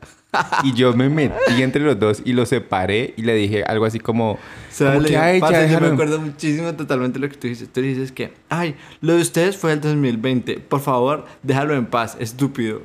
Y 0.62 0.72
yo 0.74 0.94
me 0.94 1.08
metí 1.08 1.60
entre 1.62 1.82
los 1.82 1.98
dos 1.98 2.22
y 2.24 2.32
los 2.32 2.48
separé 2.48 3.14
y 3.16 3.22
le 3.22 3.34
dije 3.34 3.64
algo 3.64 3.84
así 3.84 3.98
como... 3.98 4.38
Como 4.78 5.02
que, 5.02 5.16
"Ay, 5.18 5.40
ya 5.40 5.46
"Parce, 5.46 5.68
yo 5.72 5.80
me 5.80 5.88
acuerdo 5.88 6.20
muchísimo 6.20 6.72
totalmente 6.74 7.18
lo 7.18 7.28
que 7.28 7.36
tú 7.36 7.48
dices. 7.48 7.68
Tú 7.72 7.80
dices 7.80 8.12
que, 8.12 8.32
ay, 8.48 8.76
lo 9.00 9.14
de 9.16 9.22
ustedes 9.22 9.56
fue 9.56 9.72
el 9.72 9.80
2020. 9.80 10.58
Por 10.60 10.80
favor, 10.80 11.26
déjalo 11.42 11.74
en 11.74 11.86
paz, 11.86 12.16
estúpido. 12.20 12.82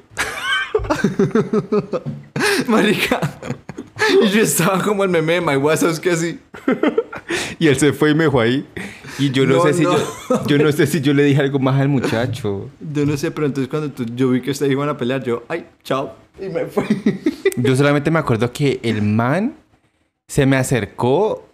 Marica. 2.67 3.19
Y 4.23 4.27
yo 4.29 4.41
estaba 4.41 4.81
como 4.83 5.03
el 5.03 5.09
meme 5.09 5.33
de 5.33 5.41
My 5.41 5.55
Wazowski 5.55 6.09
así. 6.09 6.39
Y 7.59 7.67
él 7.67 7.77
se 7.77 7.93
fue 7.93 8.11
y 8.11 8.15
me 8.15 8.25
dejó 8.25 8.39
ahí. 8.41 8.65
Y 9.17 9.31
yo 9.31 9.45
no, 9.45 9.55
No, 9.57 9.63
sé 9.63 9.73
si 9.73 9.83
no. 9.83 9.97
yo... 9.97 10.47
Yo 10.47 10.57
no 10.57 10.71
sé 10.71 10.85
si 10.87 11.01
yo 11.01 11.13
le 11.13 11.23
dije 11.23 11.41
algo 11.41 11.59
más 11.59 11.79
al 11.79 11.87
muchacho. 11.89 12.69
Yo 12.93 13.05
no 13.05 13.15
sé, 13.17 13.31
pero 13.31 13.47
entonces 13.47 13.69
cuando 13.69 13.91
tú- 13.91 14.05
yo 14.15 14.29
vi 14.29 14.41
que 14.41 14.51
ustedes 14.51 14.71
iban 14.71 14.89
a 14.89 14.97
pelear, 14.97 15.23
yo, 15.23 15.43
ay, 15.47 15.65
chao. 15.83 16.13
Y 16.39 16.49
me 16.49 16.65
fui. 16.65 16.85
Yo 17.55 17.75
solamente 17.75 18.11
me 18.11 18.19
acuerdo 18.19 18.51
que 18.51 18.79
el 18.83 19.01
man 19.01 19.53
se 20.27 20.45
me 20.45 20.57
acercó, 20.57 21.47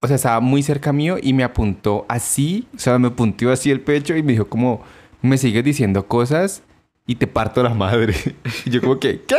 o 0.00 0.06
sea, 0.06 0.14
estaba 0.16 0.38
muy 0.40 0.62
cerca 0.62 0.92
mío 0.92 1.16
y 1.20 1.32
me 1.32 1.42
apuntó 1.42 2.06
así, 2.08 2.68
o 2.76 2.78
sea, 2.78 2.98
me 3.00 3.08
apuntó 3.08 3.50
así 3.50 3.70
el 3.72 3.80
pecho 3.80 4.14
y 4.16 4.22
me 4.22 4.32
dijo 4.32 4.46
como, 4.46 4.84
me 5.22 5.36
sigues 5.38 5.64
diciendo 5.64 6.06
cosas 6.06 6.62
y 7.08 7.16
te 7.16 7.26
parto 7.26 7.62
la 7.62 7.70
madre. 7.70 8.14
Y 8.64 8.70
yo 8.70 8.80
como 8.80 9.00
que, 9.00 9.22
¿qué? 9.22 9.36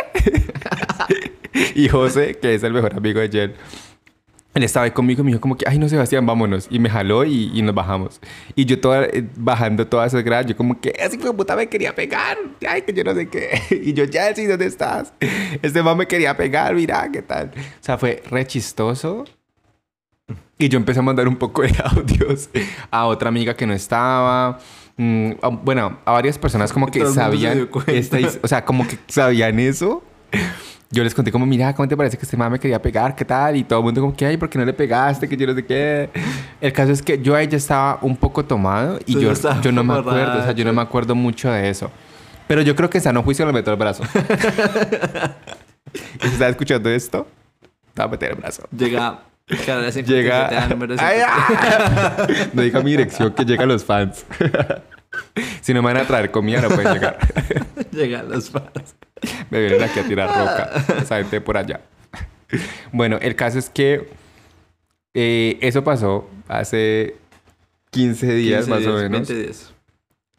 y 1.75 1.87
José, 1.87 2.37
que 2.41 2.55
es 2.55 2.63
el 2.63 2.73
mejor 2.73 2.95
amigo 2.95 3.19
de 3.19 3.29
Jen, 3.29 3.53
él 4.55 4.63
estaba 4.63 4.85
ahí 4.85 4.91
conmigo 4.91 5.21
y 5.21 5.25
me 5.25 5.31
dijo 5.31 5.41
como 5.41 5.55
que, 5.55 5.65
ay 5.67 5.77
no 5.77 5.87
Sebastián, 5.87 6.25
vámonos. 6.25 6.67
Y 6.71 6.79
me 6.79 6.89
jaló 6.89 7.23
y, 7.23 7.51
y 7.53 7.61
nos 7.61 7.75
bajamos. 7.75 8.19
Y 8.55 8.65
yo 8.65 8.81
toda, 8.81 9.05
eh, 9.05 9.23
bajando 9.35 9.85
todas 9.85 10.11
esas 10.11 10.23
gradas, 10.23 10.47
yo 10.47 10.57
como 10.57 10.81
que, 10.81 10.93
ese 10.97 11.15
hijo 11.15 11.35
puta 11.35 11.55
me 11.55 11.69
quería 11.69 11.93
pegar. 11.93 12.37
Ay, 12.67 12.81
que 12.81 12.91
yo 12.91 13.03
no 13.03 13.13
sé 13.13 13.29
qué. 13.29 13.61
Y 13.83 13.93
yo, 13.93 14.05
Jessy, 14.11 14.47
¿dónde 14.47 14.65
estás? 14.65 15.13
Este 15.61 15.83
man 15.83 15.95
me 15.95 16.07
quería 16.07 16.35
pegar, 16.35 16.73
mira, 16.73 17.09
¿qué 17.11 17.21
tal? 17.21 17.51
O 17.55 17.83
sea, 17.83 17.97
fue 17.99 18.23
re 18.29 18.45
chistoso. 18.47 19.25
Y 20.57 20.67
yo 20.67 20.77
empecé 20.77 20.99
a 20.99 21.03
mandar 21.03 21.27
un 21.27 21.37
poco 21.37 21.61
de 21.61 21.73
audios 21.83 22.49
a 22.89 23.05
otra 23.05 23.29
amiga 23.29 23.55
que 23.55 23.67
no 23.67 23.73
estaba. 23.73 24.59
Mm, 24.99 25.31
a- 25.41 25.47
bueno, 25.47 25.97
a 26.05 26.11
varias 26.11 26.37
personas 26.37 26.71
como 26.73 26.85
que 26.91 26.99
sabían 27.15 27.69
esta 27.87 28.17
o 28.43 28.47
sea, 28.47 28.65
como 28.65 28.85
que 28.87 28.97
sabían 29.07 29.59
eso. 29.59 30.03
Yo 30.91 31.03
les 31.03 31.13
conté 31.13 31.31
como, 31.31 31.45
mira, 31.45 31.73
¿cómo 31.75 31.87
te 31.87 31.95
parece 31.95 32.17
que 32.17 32.23
este 32.25 32.35
man 32.35 32.51
me 32.51 32.59
quería 32.59 32.81
pegar? 32.81 33.15
¿Qué 33.15 33.23
tal? 33.23 33.55
Y 33.55 33.63
todo 33.63 33.77
el 33.79 33.85
mundo 33.85 34.01
como 34.01 34.15
que, 34.15 34.25
ay, 34.25 34.37
¿por 34.37 34.49
qué 34.49 34.57
no 34.57 34.65
le 34.65 34.73
pegaste? 34.73 35.29
Que 35.29 35.37
yo 35.37 35.45
no 35.45 35.53
sé 35.53 35.63
qué. 35.63 36.09
El 36.59 36.73
caso 36.73 36.91
es 36.91 37.01
que 37.03 37.21
yo 37.21 37.35
ahí 37.35 37.47
ya 37.47 37.57
estaba 37.57 37.99
un 38.01 38.17
poco 38.17 38.43
tomado 38.43 38.97
y 39.05 39.13
yo, 39.21 39.29
yo 39.61 39.71
no 39.71 39.83
me 39.83 39.93
acuerdo, 40.09 40.39
o 40.39 40.43
sea, 40.43 40.51
yo 40.53 40.65
no 40.65 40.73
me 40.73 40.81
acuerdo 40.81 41.13
mucho 41.15 41.51
de 41.51 41.69
eso. 41.69 41.91
Pero 42.47 42.63
yo 42.63 42.75
creo 42.75 42.89
que 42.89 42.97
en 42.97 43.03
sano 43.03 43.21
juicio 43.21 43.45
le 43.45 43.53
meto 43.53 43.69
el 43.71 43.77
brazo. 43.77 44.03
¿Y 45.93 46.27
si 46.27 46.33
estás 46.33 46.49
escuchando 46.49 46.89
esto? 46.89 47.27
Te 47.93 48.01
va 48.01 48.05
a 48.05 48.11
meter 48.11 48.31
el 48.31 48.35
brazo. 48.37 48.63
Llega. 48.75 49.19
Llega. 50.11 50.47
Ay, 51.03 51.19
ah. 51.25 52.27
No 52.53 52.61
diga 52.63 52.81
mi 52.81 52.91
dirección 52.91 53.31
que 53.33 53.45
llegan 53.45 53.67
los 53.67 53.83
fans. 53.85 54.25
si 55.61 55.73
no 55.73 55.81
me 55.81 55.93
van 55.93 56.03
a 56.03 56.07
traer 56.07 56.31
comida, 56.31 56.61
no 56.61 56.69
pueden 56.69 56.93
llegar. 56.93 57.17
Llegan 57.91 58.29
los 58.29 58.49
fans. 58.49 58.95
Me 59.49 59.59
vienen 59.59 59.81
aquí 59.83 59.99
a 59.99 60.03
tirar 60.07 60.27
roca. 60.29 60.85
Esa 61.01 61.17
gente 61.17 61.41
por 61.41 61.57
allá. 61.57 61.81
Bueno, 62.91 63.17
el 63.21 63.35
caso 63.35 63.59
es 63.59 63.69
que 63.69 64.07
eh, 65.13 65.57
eso 65.61 65.83
pasó 65.83 66.29
hace 66.47 67.15
15 67.91 68.33
días 68.35 68.65
15 68.65 68.69
más 68.69 68.87
o 68.87 68.95
menos. 68.97 69.27
20 69.27 69.35
días. 69.35 69.73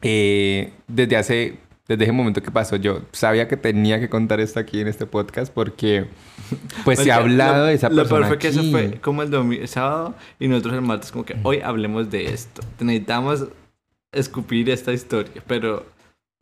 Eh, 0.01 0.71
desde 0.87 1.15
hace, 1.17 1.57
desde 1.87 2.03
ese 2.05 2.11
momento 2.11 2.41
que 2.41 2.49
pasó, 2.51 2.75
yo 2.75 3.01
sabía 3.11 3.47
que 3.47 3.55
tenía 3.57 3.99
que 3.99 4.09
contar 4.09 4.39
esto 4.39 4.59
aquí 4.59 4.79
en 4.81 4.87
este 4.87 5.05
podcast 5.05 5.53
porque 5.53 6.05
pues 6.83 6.99
se 6.99 7.11
ha 7.11 7.17
hablado 7.17 7.57
lo- 7.59 7.63
de 7.65 7.73
esa 7.75 7.89
Lo 7.89 7.97
persona 7.97 8.21
peor 8.21 8.27
fue 8.29 8.37
que 8.39 8.47
eso 8.47 8.63
fue 8.71 8.99
como 8.99 9.21
el, 9.21 9.29
domi- 9.29 9.59
el 9.61 9.67
sábado 9.67 10.15
y 10.39 10.47
nosotros 10.47 10.73
el 10.75 10.81
martes 10.81 11.11
como 11.11 11.23
que 11.23 11.35
hoy 11.43 11.59
hablemos 11.61 12.09
de 12.09 12.33
esto. 12.33 12.61
Necesitamos 12.79 13.45
escupir 14.11 14.69
esta 14.69 14.93
historia, 14.93 15.43
pero 15.47 15.85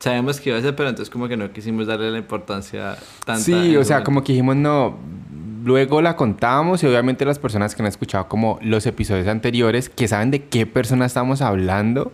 sabemos 0.00 0.40
que 0.40 0.50
iba 0.50 0.58
a 0.58 0.62
ser, 0.62 0.74
pero 0.74 0.88
entonces 0.88 1.10
como 1.10 1.28
que 1.28 1.36
no 1.36 1.52
quisimos 1.52 1.86
darle 1.86 2.10
la 2.10 2.18
importancia 2.18 2.96
tanta. 3.24 3.42
Sí, 3.42 3.76
o 3.76 3.84
sea, 3.84 3.96
momento. 3.96 4.04
como 4.04 4.24
que 4.24 4.32
dijimos, 4.32 4.56
no, 4.56 4.98
luego 5.64 6.00
la 6.02 6.16
contamos 6.16 6.82
y 6.82 6.86
obviamente 6.86 7.24
las 7.24 7.38
personas 7.38 7.74
que 7.74 7.82
han 7.82 7.88
escuchado 7.88 8.28
como 8.28 8.58
los 8.62 8.86
episodios 8.86 9.28
anteriores, 9.28 9.88
que 9.88 10.08
saben 10.08 10.30
de 10.30 10.44
qué 10.44 10.66
persona 10.66 11.06
estamos 11.06 11.42
hablando, 11.42 12.12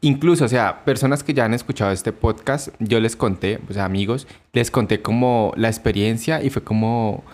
incluso, 0.00 0.44
o 0.44 0.48
sea, 0.48 0.84
personas 0.84 1.22
que 1.22 1.34
ya 1.34 1.44
han 1.44 1.54
escuchado 1.54 1.90
este 1.90 2.12
podcast, 2.12 2.68
yo 2.78 3.00
les 3.00 3.16
conté, 3.16 3.58
o 3.68 3.72
sea, 3.72 3.84
amigos, 3.84 4.26
les 4.52 4.70
conté 4.70 5.02
como 5.02 5.52
la 5.56 5.68
experiencia 5.68 6.42
y 6.42 6.50
fue 6.50 6.62
como, 6.62 7.24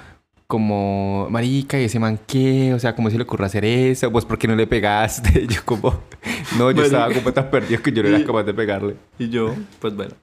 como, 0.46 1.28
marica, 1.30 1.78
¿y 1.78 1.84
ese 1.84 1.98
man 1.98 2.18
qué? 2.26 2.72
O 2.74 2.78
sea, 2.78 2.94
¿cómo 2.94 3.10
se 3.10 3.16
le 3.16 3.24
ocurre 3.24 3.46
hacer 3.46 3.64
eso? 3.64 4.10
Pues, 4.10 4.24
¿por 4.24 4.38
qué 4.38 4.48
no 4.48 4.56
le 4.56 4.66
pegaste? 4.66 5.46
Yo 5.48 5.64
como, 5.64 6.00
no, 6.58 6.70
yo 6.70 6.82
estaba 6.84 7.12
como 7.12 7.32
tan 7.32 7.50
perdido 7.50 7.82
que 7.82 7.92
yo 7.92 8.02
no 8.02 8.08
era 8.10 8.24
capaz 8.24 8.44
de 8.44 8.54
pegarle. 8.54 8.96
Y 9.18 9.28
yo, 9.28 9.54
pues 9.80 9.94
bueno. 9.94 10.14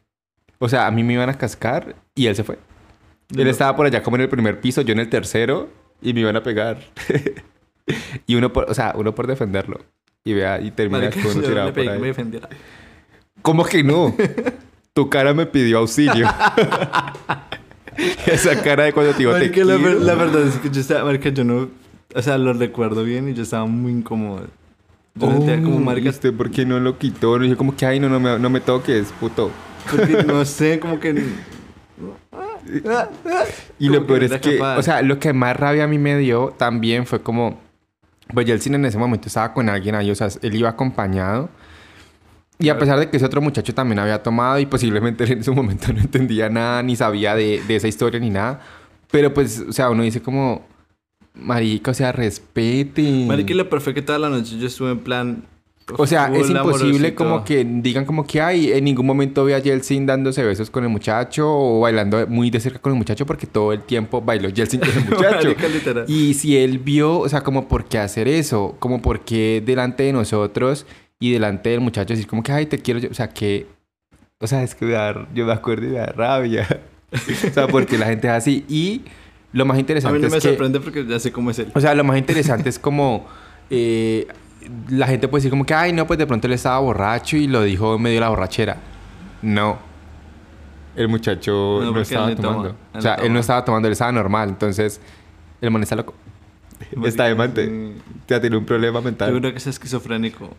O 0.59 0.69
sea, 0.69 0.87
a 0.87 0.91
mí 0.91 1.03
me 1.03 1.13
iban 1.13 1.29
a 1.29 1.37
cascar 1.37 1.95
y 2.15 2.27
él 2.27 2.35
se 2.35 2.43
fue. 2.43 2.57
Él 3.35 3.43
No. 3.45 3.49
estaba 3.49 3.75
por 3.75 3.85
allá 3.85 4.01
como 4.03 4.15
en 4.17 4.21
el 4.21 4.29
primer 4.29 4.61
piso, 4.61 4.81
yo 4.81 4.93
en 4.93 4.99
el 4.99 5.09
tercero 5.09 5.69
y 6.01 6.13
me 6.13 6.21
iban 6.21 6.35
a 6.35 6.43
pegar. 6.43 6.77
y 8.27 8.35
uno 8.35 8.53
por, 8.53 8.69
o 8.69 8.73
sea, 8.73 8.93
uno 8.95 9.13
por 9.13 9.27
defenderlo. 9.27 9.79
Y 10.23 10.33
vea, 10.33 10.61
y 10.61 10.71
termina 10.71 11.09
con 11.11 11.25
uno 11.25 11.41
tirado 11.47 11.67
le 11.67 11.73
por 11.73 11.73
pedí 11.73 11.85
que 11.87 11.91
me 11.91 11.95
ahí. 11.97 12.01
defendiera. 12.03 12.49
¿Cómo 13.41 13.65
que 13.65 13.83
no? 13.83 14.15
tu 14.93 15.09
cara 15.09 15.33
me 15.33 15.45
pidió 15.45 15.79
auxilio. 15.79 16.27
Esa 18.25 18.61
cara 18.63 18.83
de 18.85 18.93
cuando 18.93 19.11
te 19.11 19.19
digo 19.19 19.31
te 19.33 19.39
Marica, 19.39 19.63
la, 19.65 19.75
quiero. 19.77 19.99
la 19.99 20.15
verdad 20.15 20.47
es 20.47 20.55
que 20.57 20.69
yo 20.69 20.81
estaba, 20.81 21.03
marica, 21.05 21.29
yo 21.29 21.43
no, 21.43 21.69
o 22.15 22.21
sea, 22.21 22.37
lo 22.37 22.53
recuerdo 22.53 23.03
bien 23.03 23.29
y 23.29 23.33
yo 23.33 23.43
estaba 23.43 23.65
muy 23.65 23.91
incómodo. 23.91 24.47
Yo 25.15 25.31
sentía 25.31 25.61
como, 25.61 25.77
Oh, 25.77 25.79
marica, 25.79 26.09
¿viste 26.09 26.31
por 26.31 26.49
qué 26.51 26.65
no 26.65 26.79
lo 26.79 26.97
quitó? 26.97 27.37
No, 27.37 27.45
yo 27.45 27.55
como 27.57 27.75
que, 27.75 27.85
ay, 27.85 27.99
no, 27.99 28.09
no 28.09 28.19
me, 28.19 28.39
no 28.39 28.49
me 28.49 28.59
toques, 28.61 29.11
puto. 29.19 29.51
porque 29.91 30.23
no 30.23 30.43
sé, 30.45 30.79
como 30.79 30.99
que... 30.99 31.23
Y 33.79 33.87
Como 33.87 33.99
lo 33.99 34.07
peor 34.07 34.23
es 34.23 34.31
que, 34.39 34.57
capaz. 34.57 34.77
o 34.79 34.81
sea, 34.83 35.01
lo 35.01 35.19
que 35.19 35.33
más 35.33 35.55
rabia 35.57 35.83
a 35.83 35.87
mí 35.87 35.97
me 35.97 36.17
dio 36.17 36.53
también 36.57 37.05
fue 37.05 37.21
como, 37.21 37.59
pues 38.33 38.45
ya 38.45 38.53
el 38.53 38.61
cine 38.61 38.77
en 38.77 38.85
ese 38.85 38.97
momento 38.97 39.27
estaba 39.27 39.53
con 39.53 39.69
alguien 39.69 39.95
ahí, 39.95 40.09
o 40.09 40.15
sea, 40.15 40.29
él 40.41 40.55
iba 40.55 40.69
acompañado. 40.69 41.49
Y 42.59 42.69
a 42.69 42.77
pesar 42.77 42.99
de 42.99 43.09
que 43.09 43.17
ese 43.17 43.25
otro 43.25 43.41
muchacho 43.41 43.73
también 43.73 43.99
había 43.99 44.23
tomado 44.23 44.59
y 44.59 44.65
posiblemente 44.65 45.25
en 45.31 45.39
ese 45.39 45.51
momento 45.51 45.91
no 45.91 45.99
entendía 45.99 46.49
nada, 46.49 46.81
ni 46.83 46.95
sabía 46.95 47.35
de, 47.35 47.61
de 47.67 47.75
esa 47.75 47.87
historia 47.87 48.19
ni 48.19 48.29
nada. 48.29 48.61
Pero 49.11 49.33
pues, 49.33 49.59
o 49.59 49.73
sea, 49.73 49.89
uno 49.89 50.03
dice 50.03 50.21
como, 50.21 50.65
marica, 51.35 51.91
o 51.91 51.93
sea, 51.93 52.11
respete. 52.11 53.01
Marica, 53.27 53.53
que 53.93 54.01
toda 54.01 54.19
la 54.19 54.29
noche 54.29 54.57
yo 54.57 54.67
estuve 54.67 54.91
en 54.91 54.99
plan... 54.99 55.43
O 55.97 56.07
sea, 56.07 56.31
es 56.33 56.49
imposible 56.49 57.13
como 57.13 57.43
que 57.43 57.65
digan 57.65 58.05
como 58.05 58.25
que 58.25 58.41
hay 58.41 58.71
en 58.71 58.85
ningún 58.85 59.05
momento 59.05 59.43
ve 59.43 59.53
a 59.53 59.59
Yeltsin 59.59 60.05
dándose 60.05 60.41
besos 60.41 60.69
con 60.69 60.83
el 60.85 60.89
muchacho 60.89 61.45
o 61.45 61.81
bailando 61.81 62.25
muy 62.27 62.49
de 62.49 62.61
cerca 62.61 62.79
con 62.79 62.93
el 62.93 62.97
muchacho 62.97 63.25
porque 63.25 63.47
todo 63.47 63.73
el 63.73 63.81
tiempo 63.81 64.21
bailó 64.21 64.47
Yeltsin 64.47 64.79
con 64.79 64.89
el 64.89 64.95
muchacho. 65.09 65.53
Marica, 65.59 66.05
y 66.07 66.35
si 66.35 66.55
él 66.55 66.79
vio, 66.79 67.19
o 67.19 67.27
sea, 67.27 67.41
como 67.41 67.67
por 67.67 67.83
qué 67.83 67.97
hacer 67.97 68.29
eso, 68.29 68.77
como 68.79 69.01
por 69.01 69.25
qué 69.25 69.61
delante 69.65 70.03
de 70.03 70.13
nosotros 70.13 70.85
y 71.19 71.31
delante 71.33 71.71
del 71.71 71.81
muchacho 71.81 72.13
decir 72.13 72.27
como 72.27 72.43
que 72.43 72.53
ay 72.53 72.65
te 72.65 72.77
quiero, 72.79 73.01
yo", 73.01 73.09
o 73.09 73.13
sea, 73.13 73.27
que 73.29 73.67
O 74.39 74.47
sea, 74.47 74.63
es 74.63 74.75
que 74.75 74.85
me 74.85 74.93
da- 74.93 75.27
yo 75.35 75.45
me 75.45 75.51
acuerdo 75.51 75.85
y 75.85 75.89
me 75.89 75.97
da 75.99 76.05
rabia. 76.07 76.65
o 77.11 77.53
sea, 77.53 77.67
porque 77.67 77.97
la 77.97 78.05
gente 78.05 78.27
es 78.27 78.33
así. 78.33 78.63
Y 78.69 79.01
lo 79.53 79.65
más 79.65 79.77
A 79.77 79.79
interesante 79.79 80.17
mí 80.17 80.21
no 80.21 80.27
es 80.27 80.33
me 80.33 80.39
que... 80.39 80.47
sorprende 80.49 80.79
porque 80.79 81.05
ya 81.05 81.19
sé 81.19 81.31
cómo 81.31 81.51
es 81.51 81.59
él. 81.59 81.71
O 81.73 81.79
sea, 81.79 81.93
lo 81.95 82.03
más 82.03 82.17
interesante 82.17 82.69
es 82.69 82.77
como... 82.79 83.25
eh, 83.69 84.27
la 84.89 85.07
gente 85.07 85.27
puede 85.27 85.39
decir 85.41 85.49
como 85.51 85.65
que, 85.65 85.73
ay, 85.73 85.91
no, 85.91 86.07
pues 86.07 86.17
de 86.17 86.25
pronto 86.25 86.47
él 86.47 86.53
estaba 86.53 86.79
borracho 86.79 87.35
y 87.35 87.47
lo 87.47 87.63
dijo 87.63 87.95
en 87.95 88.01
medio 88.01 88.15
de 88.15 88.21
la 88.21 88.29
borrachera. 88.29 88.77
No. 89.41 89.77
El 90.95 91.09
muchacho 91.09 91.79
No, 91.81 91.91
no, 91.91 91.99
estaba 91.99 92.29
toma. 92.35 92.41
tomando. 92.41 92.69
Él 92.69 92.75
o 92.93 93.01
sea, 93.01 93.11
no 93.11 93.17
él 93.17 93.23
toma. 93.23 93.33
no 93.33 93.39
estaba 93.39 93.65
tomando, 93.65 93.87
él 93.87 93.91
estaba 93.91 94.11
normal. 94.11 94.49
Entonces, 94.49 95.01
el 95.59 95.69
man 95.71 95.83
está 95.83 95.95
loco. 95.95 96.13
Está 97.03 97.25
demante. 97.25 97.93
Ya 98.27 98.39
tiene 98.39 98.55
un 98.57 98.65
problema 98.65 98.99
Yo 98.99 99.03
mental. 99.05 99.37
creo 99.39 99.51
que 99.51 99.57
es 99.57 99.67
esquizofrénico. 99.67 100.49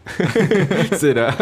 ¿Será? 0.99 1.35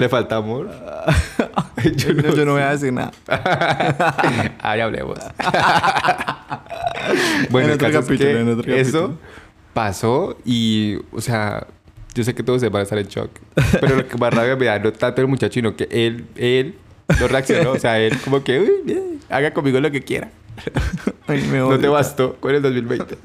¿Le 0.00 0.08
falta 0.08 0.36
amor? 0.36 0.68
yo, 1.96 2.12
no, 2.14 2.34
yo 2.34 2.44
no 2.44 2.52
voy 2.52 2.62
a 2.62 2.70
decir 2.70 2.92
nada. 2.92 3.12
Ahí 4.60 4.80
hablemos. 4.80 5.18
bueno, 7.50 7.68
En 7.68 7.74
otro 7.74 7.86
caso 7.88 7.98
es 8.00 8.04
capítulo, 8.06 8.30
que 8.30 8.40
en 8.40 8.48
otro 8.58 8.72
eso 8.74 9.00
capítulo. 9.00 9.18
pasó 9.74 10.38
y, 10.44 10.96
o 11.12 11.20
sea, 11.20 11.66
yo 12.14 12.24
sé 12.24 12.34
que 12.34 12.42
todos 12.42 12.60
se 12.60 12.68
van 12.68 12.80
a 12.80 12.82
estar 12.84 12.98
en 12.98 13.06
shock. 13.06 13.30
Pero 13.80 13.96
lo 13.96 14.08
que 14.08 14.16
más 14.16 14.32
rabia 14.34 14.56
me 14.56 14.66
da 14.66 14.78
no 14.78 14.92
tanto 14.92 15.20
el 15.20 15.28
muchacho, 15.28 15.54
sino 15.54 15.76
que 15.76 15.86
él, 15.90 16.26
él 16.36 16.74
no 17.20 17.28
reaccionó. 17.28 17.72
O 17.72 17.78
sea, 17.78 17.98
él 18.00 18.16
como 18.24 18.42
que, 18.42 18.58
uy, 18.60 18.70
bien, 18.84 19.20
haga 19.28 19.52
conmigo 19.52 19.80
lo 19.80 19.90
que 19.90 20.02
quiera. 20.02 20.30
Ay, 21.28 21.46
me 21.52 21.58
No 21.58 21.78
te 21.78 21.86
bastó 21.86 22.34
con 22.40 22.52
el 22.52 22.60
2020. 22.60 23.16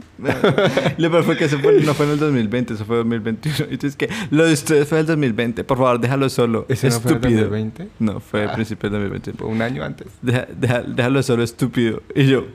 Lo 0.98 1.10
peor 1.10 1.24
fue 1.24 1.36
que 1.36 1.46
eso 1.46 1.58
fue- 1.58 1.82
no 1.82 1.96
fue 1.96 2.06
en 2.06 2.12
el 2.12 2.20
2020, 2.20 2.74
eso 2.76 2.86
fue 2.86 2.98
en 3.02 3.10
2021. 3.10 3.74
Y 3.74 3.78
tú 3.78 3.88
es 3.88 3.96
que 3.96 4.08
lo 4.30 4.46
de 4.46 4.54
ustedes 4.54 4.88
fue 4.88 5.00
en 5.00 5.02
el 5.02 5.08
2020. 5.08 5.64
Por 5.64 5.78
favor, 5.80 6.00
déjalo 6.00 6.30
solo. 6.30 6.68
¿Ese 6.70 6.90
no 6.90 7.00
fue 7.00 7.12
el 7.14 7.18
estúpido. 7.18 7.42
2020? 7.50 7.88
No, 7.98 8.20
fue 8.20 8.44
a 8.44 8.52
Ah. 8.52 8.54
principios 8.54 8.92
del 8.92 9.02
2020. 9.02 9.34
Fue 9.34 9.48
un 9.48 9.62
año 9.64 9.84
antes. 9.84 10.08
Deja- 10.22 10.48
deja- 10.56 10.84
déjalo 10.84 11.24
solo, 11.24 11.42
estúpido. 11.42 12.04
Y 12.14 12.28
yo, 12.28 12.46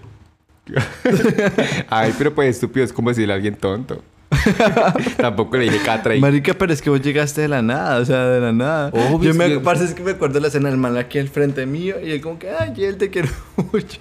Ay, 1.88 2.14
pero 2.18 2.34
pues 2.34 2.50
estúpido 2.56 2.84
es 2.84 2.92
como 2.92 3.08
decirle 3.10 3.32
a 3.32 3.36
alguien 3.36 3.54
tonto. 3.54 4.02
Tampoco 5.16 5.56
le 5.56 5.64
dije 5.64 5.78
catra 5.84 6.14
y... 6.14 6.20
Marica, 6.20 6.52
pero 6.54 6.72
es 6.72 6.82
que 6.82 6.90
vos 6.90 7.00
llegaste 7.00 7.40
de 7.42 7.48
la 7.48 7.62
nada, 7.62 7.98
o 7.98 8.04
sea, 8.04 8.26
de 8.26 8.40
la 8.40 8.52
nada. 8.52 8.88
Obvio, 8.88 9.32
Yo 9.32 9.34
me, 9.34 9.58
parce, 9.60 9.84
es 9.84 9.94
que 9.94 10.02
me 10.02 10.10
acuerdo 10.12 10.34
de 10.34 10.40
la 10.42 10.48
escena 10.48 10.68
del 10.68 10.78
man 10.78 10.96
aquí 10.98 11.18
al 11.18 11.28
frente 11.28 11.64
mío 11.66 11.96
y 12.04 12.10
él 12.10 12.20
como 12.20 12.38
que, 12.38 12.50
ay, 12.50 12.74
él 12.84 12.96
te 12.98 13.08
quiero 13.10 13.28
mucho. 13.72 13.98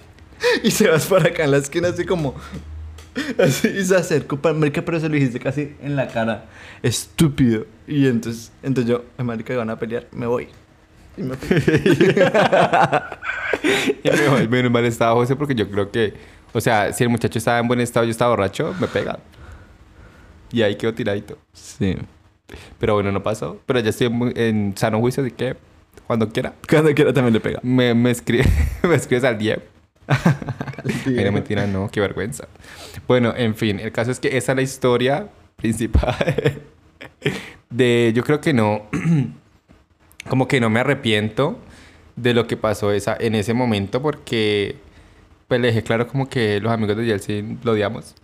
Y 0.63 0.71
se 0.71 0.87
vas 0.89 1.05
para 1.07 1.29
acá 1.29 1.45
en 1.45 1.51
la 1.51 1.57
esquina 1.57 1.87
así 1.89 2.05
como... 2.05 2.35
Así, 3.39 3.67
y 3.69 3.83
se 3.83 3.95
acercó, 3.95 4.37
pa- 4.37 4.53
marica, 4.53 4.83
pero 4.83 4.99
se 4.99 5.07
lo 5.09 5.15
dijiste 5.15 5.39
casi 5.39 5.73
en 5.81 5.95
la 5.95 6.07
cara. 6.07 6.45
Estúpido. 6.83 7.65
Y 7.87 8.05
entonces, 8.07 8.51
entonces 8.61 8.91
yo, 8.91 9.05
"Ay, 9.17 9.25
marica, 9.25 9.55
van 9.57 9.71
a 9.71 9.79
pelear, 9.79 10.05
me 10.11 10.27
voy. 10.27 10.49
Y 11.17 11.23
me 11.23 11.35
fui. 11.35 11.57
Y 14.03 14.09
me 14.11 14.27
voy. 14.29 14.47
Menos 14.47 14.71
mal 14.71 14.85
estaba 14.85 15.13
José 15.13 15.35
porque 15.35 15.55
yo 15.55 15.67
creo 15.69 15.89
que... 15.91 16.13
O 16.53 16.61
sea, 16.61 16.93
si 16.93 17.03
el 17.03 17.09
muchacho 17.09 17.37
estaba 17.37 17.59
en 17.59 17.67
buen 17.67 17.79
estado 17.79 18.05
y 18.05 18.07
yo 18.07 18.11
estaba 18.11 18.31
borracho, 18.31 18.73
me 18.79 18.87
pega. 18.87 19.19
Y 20.51 20.61
ahí 20.61 20.75
quedó 20.75 20.93
tiradito. 20.93 21.37
Sí. 21.53 21.97
Pero 22.79 22.93
bueno, 22.93 23.11
no 23.11 23.21
pasó. 23.21 23.59
Pero 23.65 23.79
ya 23.79 23.89
estoy 23.89 24.07
en, 24.07 24.33
en 24.35 24.77
sano 24.77 24.99
juicio, 24.99 25.23
así 25.23 25.31
que 25.31 25.57
cuando 26.07 26.29
quiera. 26.29 26.53
Cuando 26.69 26.93
quiera 26.93 27.13
también 27.13 27.33
le 27.33 27.39
pega. 27.41 27.59
Me, 27.63 27.93
me, 27.93 28.11
escribe, 28.11 28.45
me 28.83 28.95
escribes 28.95 29.25
al 29.25 29.37
10. 29.37 29.59
Ay, 30.07 31.23
no, 31.25 31.31
mentira, 31.33 31.67
no. 31.67 31.89
Qué 31.91 31.99
vergüenza. 31.99 32.47
Bueno, 33.07 33.33
en 33.35 33.55
fin. 33.55 33.79
El 33.79 33.91
caso 33.91 34.11
es 34.11 34.19
que 34.19 34.37
esa 34.37 34.53
es 34.53 34.55
la 34.55 34.61
historia 34.61 35.27
principal 35.57 36.15
de... 37.69 38.13
Yo 38.15 38.23
creo 38.23 38.39
que 38.39 38.53
no... 38.53 38.83
Como 40.29 40.47
que 40.47 40.59
no 40.59 40.69
me 40.69 40.81
arrepiento 40.81 41.57
de 42.17 42.33
lo 42.33 42.47
que 42.47 42.57
pasó 42.57 42.91
esa, 42.91 43.15
en 43.19 43.35
ese 43.35 43.53
momento 43.53 44.01
porque... 44.01 44.77
Pues 45.47 45.61
le 45.61 45.67
dejé 45.67 45.83
claro 45.83 46.07
como 46.07 46.27
que 46.27 46.59
los 46.59 46.71
amigos 46.71 46.97
de 46.97 47.05
Yeltsin 47.05 47.59
lo 47.63 47.71
odiamos. 47.71 48.15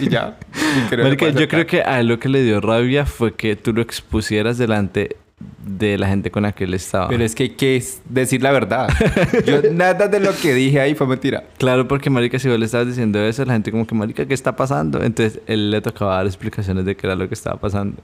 Y 0.00 0.08
ya. 0.08 0.38
Y 0.92 0.96
Marica, 0.96 1.30
yo 1.30 1.48
creo 1.48 1.66
que 1.66 1.82
a 1.82 1.98
él 1.98 2.06
lo 2.06 2.20
que 2.20 2.28
le 2.28 2.44
dio 2.44 2.60
rabia 2.60 3.04
fue 3.04 3.34
que 3.34 3.56
tú 3.56 3.72
lo 3.72 3.82
expusieras 3.82 4.56
delante 4.56 5.16
de 5.64 5.98
la 5.98 6.08
gente 6.08 6.30
con 6.30 6.42
la 6.42 6.52
que 6.52 6.64
él 6.64 6.74
estaba. 6.74 7.08
Pero 7.08 7.24
es 7.24 7.34
que 7.34 7.44
hay 7.44 7.50
que 7.50 7.82
decir 8.08 8.42
la 8.42 8.52
verdad. 8.52 8.88
Yo 9.46 9.62
nada 9.72 10.08
de 10.08 10.20
lo 10.20 10.32
que 10.34 10.54
dije 10.54 10.80
ahí 10.80 10.94
fue 10.94 11.06
mentira. 11.06 11.44
Claro, 11.58 11.88
porque 11.88 12.10
marica, 12.10 12.38
si 12.38 12.48
vos 12.48 12.58
le 12.58 12.66
estabas 12.66 12.86
diciendo 12.86 13.20
eso, 13.20 13.44
la 13.44 13.54
gente 13.54 13.70
como 13.70 13.86
que, 13.86 13.94
marica, 13.94 14.26
¿qué 14.26 14.34
está 14.34 14.54
pasando? 14.54 15.02
Entonces, 15.02 15.40
él 15.46 15.70
le 15.70 15.80
tocaba 15.80 16.16
dar 16.16 16.26
explicaciones 16.26 16.84
de 16.84 16.96
qué 16.96 17.06
era 17.06 17.16
lo 17.16 17.28
que 17.28 17.34
estaba 17.34 17.58
pasando. 17.58 18.02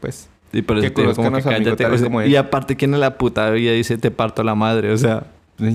Pues 0.00 0.28
Y 0.52 0.62
por 0.62 0.78
eso 0.78 0.92
te 0.92 1.02
digo 1.02 1.14
como 1.14 1.32
que 1.36 1.42
cállate. 1.42 1.76
tal 1.76 1.92
o 1.92 1.98
sea, 1.98 2.06
como 2.06 2.22
y 2.22 2.36
aparte, 2.36 2.76
¿quién 2.76 2.94
en 2.94 3.00
la 3.00 3.16
puta 3.16 3.50
vida 3.50 3.72
dice 3.72 3.96
te 3.96 4.10
parto 4.10 4.42
la 4.42 4.54
madre? 4.54 4.92
O 4.92 4.98
sea... 4.98 5.24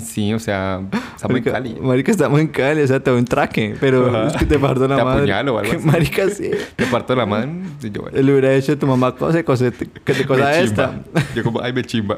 Sí, 0.03 0.33
o 0.33 0.39
sea, 0.39 0.81
estamos 0.91 1.21
en 1.23 1.31
marica, 1.31 1.51
Cali. 1.53 1.77
Marica, 1.79 2.11
estamos 2.11 2.39
en 2.41 2.47
Cali, 2.49 2.81
o 2.81 2.87
sea, 2.87 2.99
te 2.99 3.11
doy 3.11 3.19
un 3.19 3.25
traque, 3.25 3.75
pero 3.79 4.09
Ajá. 4.09 4.27
es 4.27 4.33
que 4.35 4.45
te 4.45 4.59
parto 4.59 4.87
la 4.89 4.97
Te 4.97 5.03
madre. 5.05 5.19
apuñalo 5.19 5.55
o 5.55 5.59
algo 5.59 5.71
así. 5.77 5.85
Marica, 5.87 6.29
sí. 6.29 6.51
Te 6.75 6.85
parto 6.87 7.15
la 7.15 7.25
madre. 7.25 7.49
Y 7.81 7.89
yo, 7.89 8.03
Él 8.13 8.25
le 8.25 8.31
hubiera 8.33 8.49
dicho 8.51 8.73
a 8.73 8.75
tu 8.75 8.85
mamá, 8.87 9.15
cose, 9.15 9.45
cose, 9.45 9.71
te- 9.71 9.87
que 9.87 10.13
te 10.13 10.25
cosa 10.27 10.49
me 10.51 10.59
esta. 10.61 11.01
Yo 11.35 11.43
como, 11.43 11.61
ay, 11.61 11.71
me 11.71 11.83
chimba. 11.83 12.17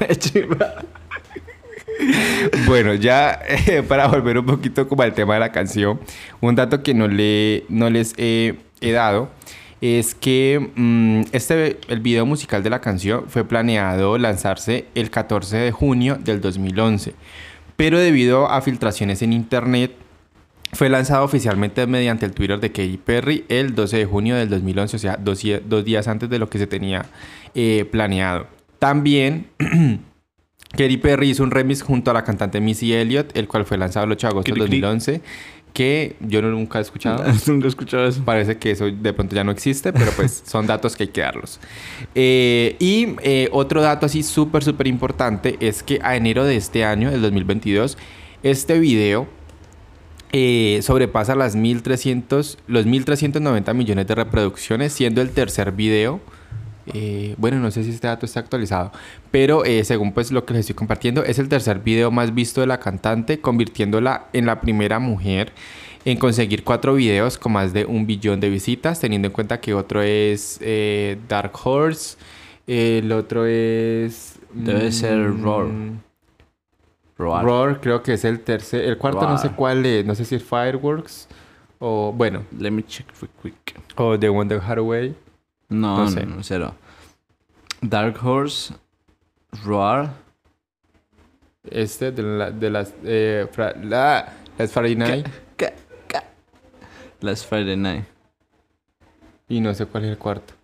Me 0.00 0.16
chimba. 0.16 0.74
bueno, 2.66 2.94
ya 2.94 3.38
eh, 3.48 3.82
para 3.86 4.08
volver 4.08 4.38
un 4.38 4.46
poquito 4.46 4.88
como 4.88 5.02
al 5.02 5.12
tema 5.14 5.34
de 5.34 5.40
la 5.40 5.52
canción, 5.52 6.00
un 6.40 6.54
dato 6.56 6.82
que 6.82 6.94
no, 6.94 7.06
le, 7.06 7.64
no 7.68 7.88
les 7.90 8.14
he, 8.16 8.56
he 8.80 8.90
dado 8.92 9.28
es 9.82 10.14
que 10.14 10.70
mm, 10.76 11.22
este, 11.32 11.78
el 11.88 12.00
video 12.00 12.24
musical 12.24 12.62
de 12.62 12.70
la 12.70 12.80
canción 12.80 13.24
fue 13.28 13.44
planeado 13.44 14.16
lanzarse 14.16 14.86
el 14.94 15.10
14 15.10 15.56
de 15.56 15.72
junio 15.72 16.18
del 16.22 16.40
2011, 16.40 17.14
pero 17.76 17.98
debido 17.98 18.48
a 18.48 18.62
filtraciones 18.62 19.22
en 19.22 19.32
internet 19.32 19.92
fue 20.72 20.88
lanzado 20.88 21.24
oficialmente 21.24 21.86
mediante 21.86 22.24
el 22.24 22.32
Twitter 22.32 22.60
de 22.60 22.70
Katy 22.70 22.96
Perry 22.96 23.44
el 23.48 23.74
12 23.74 23.98
de 23.98 24.04
junio 24.06 24.36
del 24.36 24.48
2011, 24.48 24.96
o 24.96 24.98
sea, 25.00 25.18
dos, 25.18 25.42
días 25.84 26.06
antes 26.06 26.30
de 26.30 26.38
lo 26.38 26.48
que 26.48 26.58
se 26.58 26.68
tenía 26.68 27.04
eh, 27.54 27.84
planeado. 27.90 28.46
También 28.78 29.48
Katy 30.70 30.96
Perry 30.98 31.30
hizo 31.30 31.42
un 31.42 31.50
remix 31.50 31.82
junto 31.82 32.12
a 32.12 32.14
la 32.14 32.22
cantante 32.22 32.60
Missy 32.60 32.94
Elliott, 32.94 33.36
el 33.36 33.48
cual 33.48 33.64
fue 33.64 33.76
lanzado 33.76 34.06
el 34.06 34.12
8 34.12 34.26
de 34.28 34.30
agosto 34.30 34.54
del 34.54 34.62
Cri, 34.62 34.70
cri. 34.70 34.80
2011, 34.80 35.22
que 35.72 36.16
yo 36.20 36.42
no- 36.42 36.50
nunca 36.50 36.78
he 36.78 36.82
escuchado. 36.82 37.24
Nunca 37.46 37.66
he 37.66 37.68
escuchado 37.68 38.06
eso. 38.06 38.22
Parece 38.24 38.58
que 38.58 38.70
eso 38.72 38.84
de 38.90 39.12
pronto 39.12 39.34
ya 39.34 39.42
no 39.44 39.52
existe, 39.52 39.92
pero 39.92 40.10
pues 40.14 40.42
son 40.46 40.66
datos 40.66 40.96
que 40.96 41.04
hay 41.04 41.08
que 41.08 41.20
darlos. 41.22 41.60
Eh, 42.14 42.76
y 42.78 43.16
eh, 43.22 43.48
otro 43.52 43.80
dato 43.80 44.06
así 44.06 44.22
súper, 44.22 44.62
súper 44.64 44.86
importante 44.86 45.56
es 45.60 45.82
que 45.82 45.98
a 46.02 46.14
enero 46.16 46.44
de 46.44 46.56
este 46.56 46.84
año, 46.84 47.10
del 47.10 47.22
2022, 47.22 47.96
este 48.42 48.78
video 48.78 49.26
eh, 50.32 50.80
sobrepasa 50.82 51.34
las 51.34 51.56
1300, 51.56 52.58
los 52.66 52.86
1390 52.86 53.74
millones 53.74 54.06
de 54.06 54.14
reproducciones, 54.14 54.92
siendo 54.92 55.20
el 55.22 55.30
tercer 55.30 55.72
video. 55.72 56.20
Eh, 56.86 57.34
bueno, 57.38 57.58
no 57.58 57.70
sé 57.70 57.84
si 57.84 57.90
este 57.90 58.06
dato 58.06 58.26
está 58.26 58.40
actualizado, 58.40 58.92
pero 59.30 59.64
eh, 59.64 59.84
según 59.84 60.12
pues 60.12 60.32
lo 60.32 60.44
que 60.44 60.54
les 60.54 60.60
estoy 60.60 60.74
compartiendo, 60.74 61.24
es 61.24 61.38
el 61.38 61.48
tercer 61.48 61.78
video 61.80 62.10
más 62.10 62.34
visto 62.34 62.60
de 62.60 62.66
la 62.66 62.80
cantante, 62.80 63.40
convirtiéndola 63.40 64.26
en 64.32 64.46
la 64.46 64.60
primera 64.60 64.98
mujer 64.98 65.52
en 66.04 66.18
conseguir 66.18 66.64
cuatro 66.64 66.94
videos 66.94 67.38
con 67.38 67.52
más 67.52 67.72
de 67.72 67.84
un 67.84 68.06
billón 68.06 68.40
de 68.40 68.50
visitas, 68.50 68.98
teniendo 69.00 69.28
en 69.28 69.32
cuenta 69.32 69.60
que 69.60 69.74
otro 69.74 70.02
es 70.02 70.58
eh, 70.60 71.18
Dark 71.28 71.52
Horse, 71.62 72.16
el 72.66 73.12
otro 73.12 73.46
es... 73.46 74.38
Debe 74.52 74.92
ser 74.92 75.40
Roar. 75.40 75.68
Roar. 77.16 77.44
Roar. 77.44 77.80
creo 77.80 78.02
que 78.02 78.14
es 78.14 78.24
el 78.24 78.40
tercer, 78.40 78.84
el 78.84 78.98
cuarto 78.98 79.28
no 79.28 79.38
sé 79.38 79.50
cuál 79.50 79.86
es, 79.86 80.04
no 80.04 80.14
sé 80.14 80.24
si 80.24 80.34
es 80.34 80.42
Fireworks 80.42 81.28
o 81.78 82.12
bueno, 82.12 82.44
Let 82.58 82.70
me 82.70 82.84
check 82.84 83.06
real 83.20 83.30
quick. 83.42 83.80
o 83.96 84.18
The 84.18 84.28
Wonder 84.28 84.60
Hathaway. 84.60 85.14
No, 85.72 85.96
No 85.98 86.04
no, 86.04 86.10
sé. 86.10 86.26
no, 86.26 86.42
cero. 86.42 86.74
Dark 87.80 88.18
Horse, 88.24 88.74
Roar. 89.64 90.10
Este 91.68 92.10
de, 92.12 92.22
la- 92.22 92.50
de 92.50 92.70
las 92.70 92.92
eh, 93.04 93.46
fra- 93.52 93.74
la, 93.80 94.32
las 94.58 94.72
Friday 94.72 94.96
Night 94.96 95.26
¿Qué? 95.56 95.72
¿Qué? 96.08 96.18
Last 97.20 97.48
Friday 97.48 97.76
Night. 97.76 98.04
y 99.48 99.60
no 99.60 99.72
sé 99.74 99.86
cuál 99.86 100.04
es 100.04 100.10
el 100.10 100.18
cuarto. 100.18 100.54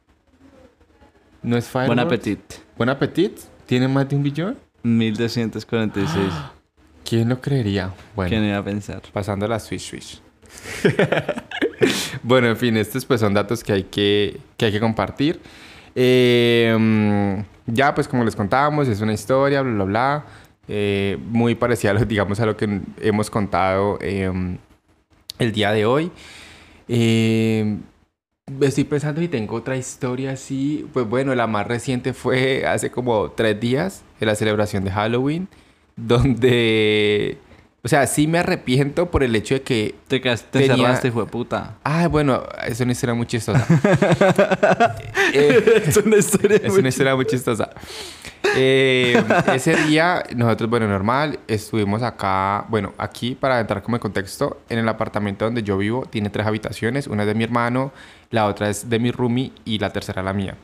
No 1.42 1.56
es 1.56 1.66
Fireworks. 1.68 1.88
Buen 1.94 1.98
Appetit. 2.00 2.40
Buen 2.76 2.88
Appetit. 2.90 3.38
¿Tiene 3.66 3.86
más 3.86 4.08
de 4.08 4.16
un 4.16 4.22
billón? 4.24 4.58
1246. 4.82 6.32
¿Quién 7.08 7.28
lo 7.28 7.40
creería? 7.40 7.94
Bueno. 8.16 8.28
¿Quién 8.30 8.44
iba 8.44 8.58
a 8.58 8.64
pensar? 8.64 9.00
Pasando 9.12 9.46
a 9.46 9.48
la 9.48 9.60
Swish 9.60 9.88
Swish. 9.90 10.20
bueno, 12.22 12.48
en 12.48 12.56
fin, 12.56 12.76
estos 12.76 13.04
pues 13.04 13.20
son 13.20 13.34
datos 13.34 13.62
que 13.64 13.72
hay 13.72 13.84
que, 13.84 14.40
que, 14.56 14.66
hay 14.66 14.72
que 14.72 14.80
compartir. 14.80 15.40
Mm, 15.94 17.40
ya, 17.66 17.94
pues 17.94 18.08
como 18.08 18.24
les 18.24 18.36
contábamos, 18.36 18.88
es 18.88 19.00
una 19.00 19.12
historia, 19.12 19.62
bla, 19.62 19.72
bla, 19.72 19.84
bla. 19.84 20.26
eh, 20.68 21.18
muy 21.26 21.54
parecida, 21.54 21.94
digamos, 21.94 22.40
a 22.40 22.46
lo 22.46 22.56
que 22.56 22.80
hemos 23.00 23.30
contado 23.30 23.98
eh, 24.00 24.30
el 25.38 25.52
día 25.52 25.72
de 25.72 25.86
hoy. 25.86 26.10
Eh, 26.88 27.76
Estoy 28.62 28.84
pensando 28.84 29.20
y 29.20 29.28
tengo 29.28 29.56
otra 29.56 29.76
historia 29.76 30.32
así. 30.32 30.86
Pues 30.94 31.06
bueno, 31.06 31.34
la 31.34 31.46
más 31.46 31.66
reciente 31.66 32.14
fue 32.14 32.66
hace 32.66 32.90
como 32.90 33.30
tres 33.32 33.60
días, 33.60 34.04
en 34.20 34.26
la 34.28 34.34
celebración 34.34 34.84
de 34.84 34.90
Halloween, 34.90 35.48
donde... 35.96 37.38
O 37.84 37.88
sea, 37.88 38.06
sí 38.08 38.26
me 38.26 38.38
arrepiento 38.38 39.08
por 39.10 39.22
el 39.22 39.34
hecho 39.36 39.54
de 39.54 39.62
que... 39.62 39.94
Te, 40.08 40.18
te 40.18 40.36
Tenía- 40.36 40.76
cerraste, 40.76 41.12
fue 41.12 41.26
puta. 41.26 41.76
Ah, 41.84 42.08
bueno, 42.08 42.42
es 42.66 42.80
una 42.80 42.92
historia 42.92 43.14
muy 43.14 43.26
chistosa. 43.26 43.66
Eh, 45.32 45.82
es 45.86 45.96
una 45.98 46.16
historia 46.16 46.58
es 46.62 46.72
una 46.72 46.88
historia 46.88 47.14
muy 47.14 47.26
chistosa. 47.26 47.68
Eh, 48.56 49.22
ese 49.52 49.76
día, 49.76 50.22
nosotros, 50.34 50.70
bueno, 50.70 50.88
normal, 50.88 51.38
estuvimos 51.46 52.02
acá, 52.02 52.64
bueno, 52.70 52.94
aquí 52.96 53.34
para 53.34 53.60
entrar 53.60 53.82
como 53.82 53.96
en 53.96 54.00
contexto, 54.00 54.62
en 54.70 54.78
el 54.78 54.88
apartamento 54.88 55.44
donde 55.44 55.62
yo 55.62 55.76
vivo 55.76 56.06
tiene 56.08 56.30
tres 56.30 56.46
habitaciones, 56.46 57.06
una 57.06 57.24
es 57.24 57.28
de 57.28 57.34
mi 57.34 57.44
hermano, 57.44 57.92
la 58.30 58.46
otra 58.46 58.70
es 58.70 58.88
de 58.88 58.98
mi 58.98 59.10
roomie 59.10 59.52
y 59.66 59.78
la 59.78 59.90
tercera 59.90 60.22
la 60.22 60.32
mía. 60.32 60.56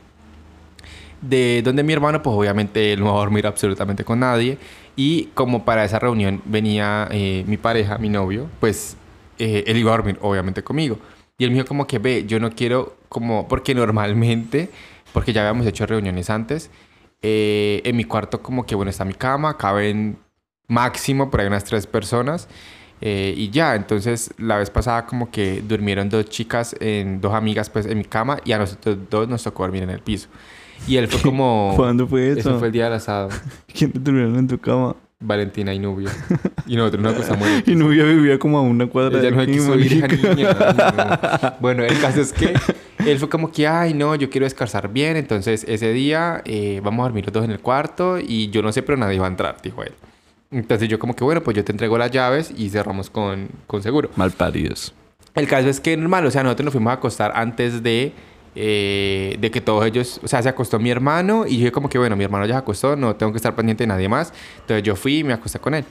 De 1.28 1.62
donde 1.62 1.82
mi 1.82 1.92
hermano, 1.92 2.22
pues 2.22 2.36
obviamente 2.36 2.92
él 2.92 3.00
no 3.00 3.06
va 3.06 3.12
a 3.12 3.18
dormir 3.20 3.46
absolutamente 3.46 4.04
con 4.04 4.20
nadie. 4.20 4.58
Y 4.96 5.26
como 5.34 5.64
para 5.64 5.84
esa 5.84 5.98
reunión 5.98 6.42
venía 6.44 7.08
eh, 7.10 7.44
mi 7.46 7.56
pareja, 7.56 7.98
mi 7.98 8.08
novio, 8.10 8.48
pues 8.60 8.96
eh, 9.38 9.64
él 9.66 9.76
iba 9.78 9.92
a 9.92 9.96
dormir 9.96 10.18
obviamente 10.20 10.62
conmigo. 10.62 10.98
Y 11.38 11.44
él 11.44 11.50
me 11.50 11.56
dijo 11.56 11.66
como 11.66 11.86
que 11.86 11.98
ve, 11.98 12.24
yo 12.26 12.38
no 12.40 12.50
quiero 12.50 12.96
como, 13.08 13.48
porque 13.48 13.74
normalmente, 13.74 14.70
porque 15.12 15.32
ya 15.32 15.42
habíamos 15.42 15.66
hecho 15.66 15.86
reuniones 15.86 16.30
antes, 16.30 16.70
eh, 17.22 17.80
en 17.84 17.96
mi 17.96 18.04
cuarto 18.04 18.42
como 18.42 18.66
que 18.66 18.74
bueno, 18.74 18.90
está 18.90 19.04
mi 19.04 19.14
cama, 19.14 19.56
caben 19.56 20.18
máximo 20.68 21.30
por 21.30 21.40
ahí 21.40 21.46
unas 21.46 21.64
tres 21.64 21.86
personas. 21.86 22.48
eh, 23.00 23.34
y 23.36 23.50
ya, 23.50 23.74
entonces 23.74 24.32
la 24.38 24.56
vez 24.58 24.70
pasada 24.70 25.06
como 25.06 25.30
que 25.30 25.62
durmieron 25.62 26.08
dos 26.08 26.26
chicas, 26.26 26.76
en, 26.80 27.20
dos 27.20 27.34
amigas 27.34 27.68
pues 27.70 27.86
en 27.86 27.98
mi 27.98 28.04
cama 28.04 28.38
y 28.44 28.52
a 28.52 28.58
nosotros 28.58 28.98
dos 29.10 29.28
nos 29.28 29.42
tocó 29.42 29.64
dormir 29.64 29.82
en 29.82 29.90
el 29.90 30.00
piso. 30.00 30.28
Y 30.86 30.96
él 30.96 31.08
fue 31.08 31.20
como... 31.20 31.72
¿Cuándo 31.76 32.06
fue 32.06 32.30
eso? 32.30 32.40
Eso 32.40 32.58
fue 32.58 32.68
el 32.68 32.72
día 32.72 32.84
del 32.84 32.94
asado. 32.94 33.28
¿Quién 33.72 33.92
te 33.92 33.98
durmieron 33.98 34.36
en 34.36 34.48
tu 34.48 34.58
cama? 34.58 34.96
Valentina 35.20 35.72
y 35.72 35.78
Nubia. 35.78 36.10
Y 36.66 36.76
nosotros 36.76 37.02
nos 37.02 37.12
acostamos 37.14 37.46
en 37.46 37.54
el 37.54 37.68
Y 37.68 37.76
Nubia 37.76 38.04
vivía 38.04 38.38
como 38.38 38.58
a 38.58 38.62
una 38.62 38.86
cuadra 38.86 39.18
ella 39.18 39.30
de 39.30 39.36
no 39.36 39.46
quiso 39.46 39.78
ir, 39.78 40.00
marica. 40.00 40.34
niña. 40.34 40.54
No. 40.54 41.54
Bueno, 41.60 41.84
el 41.84 41.98
caso 42.00 42.22
es 42.22 42.32
que 42.32 42.54
él 43.06 43.18
fue 43.18 43.28
como 43.28 43.52
que, 43.52 43.66
ay, 43.66 43.92
no, 43.92 44.14
yo 44.14 44.30
quiero 44.30 44.44
descansar 44.44 44.90
bien. 44.90 45.16
Entonces, 45.16 45.64
ese 45.68 45.92
día 45.92 46.42
eh, 46.46 46.80
vamos 46.82 47.00
a 47.00 47.02
dormir 47.04 47.26
los 47.26 47.32
dos 47.32 47.44
en 47.44 47.50
el 47.50 47.60
cuarto 47.60 48.18
y 48.18 48.48
yo 48.50 48.62
no 48.62 48.72
sé, 48.72 48.82
pero 48.82 48.96
nadie 48.96 49.18
va 49.18 49.26
a 49.26 49.30
entrar, 49.30 49.56
dijo 49.62 49.82
él. 49.82 49.92
Entonces, 50.50 50.88
yo 50.88 50.98
como 50.98 51.14
que, 51.14 51.24
bueno, 51.24 51.42
pues 51.42 51.56
yo 51.56 51.64
te 51.64 51.72
entrego 51.72 51.98
las 51.98 52.10
llaves 52.10 52.52
y 52.56 52.70
cerramos 52.70 53.10
con, 53.10 53.48
con 53.66 53.82
seguro. 53.82 54.10
Malparidos. 54.16 54.94
El 55.34 55.48
caso 55.48 55.68
es 55.68 55.80
que 55.80 55.96
normal, 55.96 56.24
o 56.26 56.30
sea, 56.30 56.44
nosotros 56.44 56.66
nos 56.66 56.72
fuimos 56.72 56.92
a 56.92 56.94
acostar 56.94 57.32
antes 57.34 57.82
de, 57.82 58.12
eh, 58.54 59.36
de 59.40 59.50
que 59.50 59.60
todos 59.60 59.84
ellos, 59.86 60.20
o 60.22 60.28
sea, 60.28 60.42
se 60.42 60.48
acostó 60.48 60.78
mi 60.78 60.90
hermano 60.90 61.44
y 61.46 61.58
yo 61.58 61.72
como 61.72 61.88
que, 61.88 61.98
bueno, 61.98 62.16
mi 62.16 62.24
hermano 62.24 62.46
ya 62.46 62.54
se 62.54 62.58
acostó, 62.58 62.96
no 62.96 63.16
tengo 63.16 63.32
que 63.32 63.36
estar 63.36 63.54
pendiente 63.54 63.84
de 63.84 63.88
nadie 63.88 64.08
más. 64.08 64.32
Entonces 64.60 64.82
yo 64.82 64.96
fui 64.96 65.18
y 65.18 65.24
me 65.24 65.32
acosté 65.32 65.58
con 65.58 65.74
él. 65.74 65.84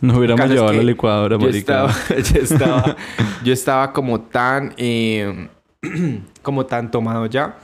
Nos 0.00 0.16
hubiéramos 0.16 0.48
llevado 0.48 0.72
la 0.72 0.82
licuadora, 0.82 1.38
Yo 1.38 1.48
estaba, 1.48 1.92
yo 2.32 2.40
estaba, 2.40 2.96
yo 3.44 3.52
estaba 3.52 3.92
como 3.92 4.20
tan, 4.20 4.74
eh, 4.76 5.48
como 6.42 6.66
tan 6.66 6.90
tomado 6.90 7.26
ya 7.26 7.58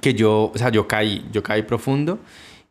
que 0.00 0.14
yo, 0.14 0.50
o 0.54 0.58
sea, 0.58 0.70
yo 0.70 0.86
caí, 0.86 1.24
yo 1.32 1.42
caí 1.42 1.62
profundo 1.62 2.18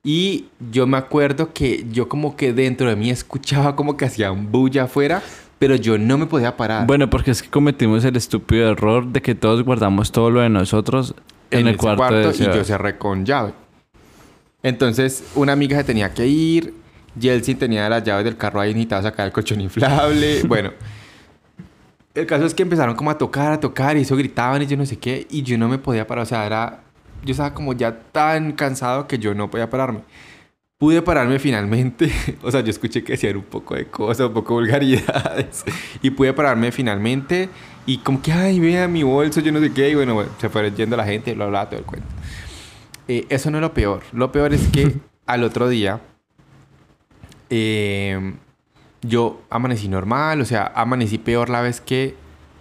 y 0.03 0.45
yo 0.72 0.86
me 0.86 0.97
acuerdo 0.97 1.51
que 1.51 1.86
yo 1.91 2.08
como 2.08 2.36
que 2.36 2.53
dentro 2.53 2.88
de 2.88 2.95
mí 2.95 3.10
escuchaba 3.10 3.76
como 3.76 3.97
que 3.97 4.06
hacían 4.06 4.51
bulla 4.51 4.84
afuera, 4.84 5.24
pero 5.60 5.76
yo 5.76 5.97
no 5.97 6.18
me 6.18 6.26
podía 6.26 6.58
parar. 6.58 6.86
Bueno, 6.86 7.10
porque 7.10 7.32
es 7.32 7.41
que 7.41 7.49
cometimos 7.49 8.03
el 8.06 8.16
estúpido 8.16 8.70
error 8.70 9.08
de 9.08 9.22
que 9.22 9.36
todos 9.36 9.64
guardamos 9.64 10.12
todo 10.12 10.30
lo 10.30 10.41
de 10.41 10.49
nosotros 10.49 11.16
en, 11.51 11.68
el 11.68 11.76
ese 11.76 11.78
cuarto, 11.78 12.14
de 12.14 12.36
y 12.36 12.45
yo 12.45 12.64
cerré 12.64 12.97
con 12.97 13.26
llave. 13.26 13.53
Entonces, 14.64 15.24
una 15.36 15.53
amiga 15.53 15.78
se 15.78 15.84
tenía 15.84 16.14
que 16.14 16.28
ir. 16.28 16.74
Yeltsin 17.18 17.58
tenía 17.58 17.88
las 17.88 18.03
llaves 18.03 18.26
del 18.26 18.36
carro 18.36 18.60
ahí, 18.60 18.74
necesitaba 18.74 19.03
sacar 19.03 19.28
el 19.28 19.32
colchón 19.32 19.62
inflable. 19.62 20.43
bueno, 20.47 20.72
el 22.14 22.26
caso 22.26 22.45
es 22.45 22.53
que 22.53 22.64
empezaron 22.64 22.95
como 22.95 23.12
a 23.12 23.18
tocar, 23.18 23.53
a 23.53 23.60
tocar, 23.60 23.95
y 23.95 24.01
eso 24.01 24.18
gritaban 24.18 24.62
y 24.62 24.66
yo 24.66 24.76
no 24.76 24.86
sé 24.86 24.97
qué, 24.97 25.28
y 25.30 25.43
yo 25.43 25.58
no 25.58 25.70
me 25.70 25.78
podía 25.78 26.06
parar. 26.08 26.24
O 26.24 26.26
sea, 26.26 26.45
era. 26.45 26.82
Yo 27.24 27.32
estaba 27.32 27.53
como 27.53 27.74
ya 27.74 27.97
tan 28.12 28.51
cansado 28.51 29.08
que 29.08 29.18
yo 29.18 29.34
no 29.34 29.49
podía 29.49 29.70
pararme. 29.70 30.01
Pude 30.78 31.02
pararme 31.02 31.40
finalmente. 31.40 32.12
o 32.44 32.52
sea, 32.52 32.62
yo 32.62 32.70
escuché 32.70 33.04
que 33.04 33.14
decían 33.14 33.38
un 33.38 33.44
poco 33.44 33.76
de 33.76 33.88
cosas, 33.88 34.28
un 34.28 34.34
poco 34.34 34.56
de 34.56 34.62
vulgaridades. 34.62 35.64
y 36.02 36.10
pude 36.10 36.34
pararme 36.34 36.72
finalmente. 36.72 37.50
Y 37.86 38.00
como 38.00 38.22
que, 38.22 38.34
ay, 38.34 38.60
vea 38.60 38.88
mi 38.88 39.04
bolso, 39.04 39.40
yo 39.40 39.52
no 39.52 39.60
sé 39.60 39.72
qué. 39.72 39.90
Y 39.90 39.96
bueno, 39.96 40.16
bueno, 40.16 40.32
se 40.40 40.50
fue 40.50 40.70
yendo 40.72 40.98
la 40.98 41.06
gente, 41.06 41.34
bla, 41.34 41.46
bla, 41.46 41.70
todo 41.70 41.80
el 41.80 41.86
cuento. 41.86 42.08
Eh, 43.08 43.26
eso 43.30 43.50
no 43.52 43.60
es 43.60 43.62
lo 43.62 43.74
peor. 43.74 44.02
Lo 44.12 44.32
peor 44.32 44.54
es 44.54 44.68
que 44.68 44.94
al 45.26 45.44
otro 45.44 45.70
día 45.70 46.02
eh, 47.50 48.34
yo 49.02 49.42
amanecí 49.50 49.88
normal. 49.88 50.42
O 50.42 50.46
sea, 50.46 50.74
amanecí 50.76 51.18
peor 51.20 51.50
la 51.50 51.62
vez 51.62 51.80
que 51.80 52.16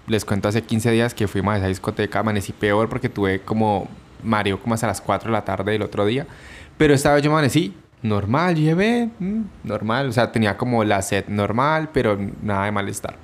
les 0.07 0.25
cuento 0.25 0.49
hace 0.49 0.63
15 0.63 0.93
días 0.93 1.15
que 1.15 1.27
fuimos 1.27 1.55
a 1.55 1.59
esa 1.59 1.67
discoteca. 1.67 2.21
Amanecí 2.21 2.53
peor 2.53 2.89
porque 2.89 3.09
tuve 3.09 3.41
como 3.41 3.89
mareo 4.23 4.61
como 4.61 4.75
hasta 4.75 4.87
las 4.87 5.01
4 5.01 5.31
de 5.31 5.33
la 5.33 5.45
tarde 5.45 5.73
del 5.73 5.83
otro 5.83 6.07
día. 6.07 6.29
Pero 6.77 6.95
esta 6.95 7.13
vez 7.13 7.23
yo 7.23 7.31
amanecí 7.31 7.75
normal. 8.05 8.55
Yo 8.55 8.61
dije, 8.61 8.75
ve, 8.75 9.11
mm, 9.19 9.43
normal. 9.65 10.09
O 10.09 10.13
sea, 10.13 10.31
tenía 10.31 10.57
como 10.57 10.85
la 10.85 11.03
sed 11.03 11.27
normal, 11.29 11.91
pero 11.93 12.17
nada 12.43 12.67
de 12.67 12.73
malestar. 12.73 13.17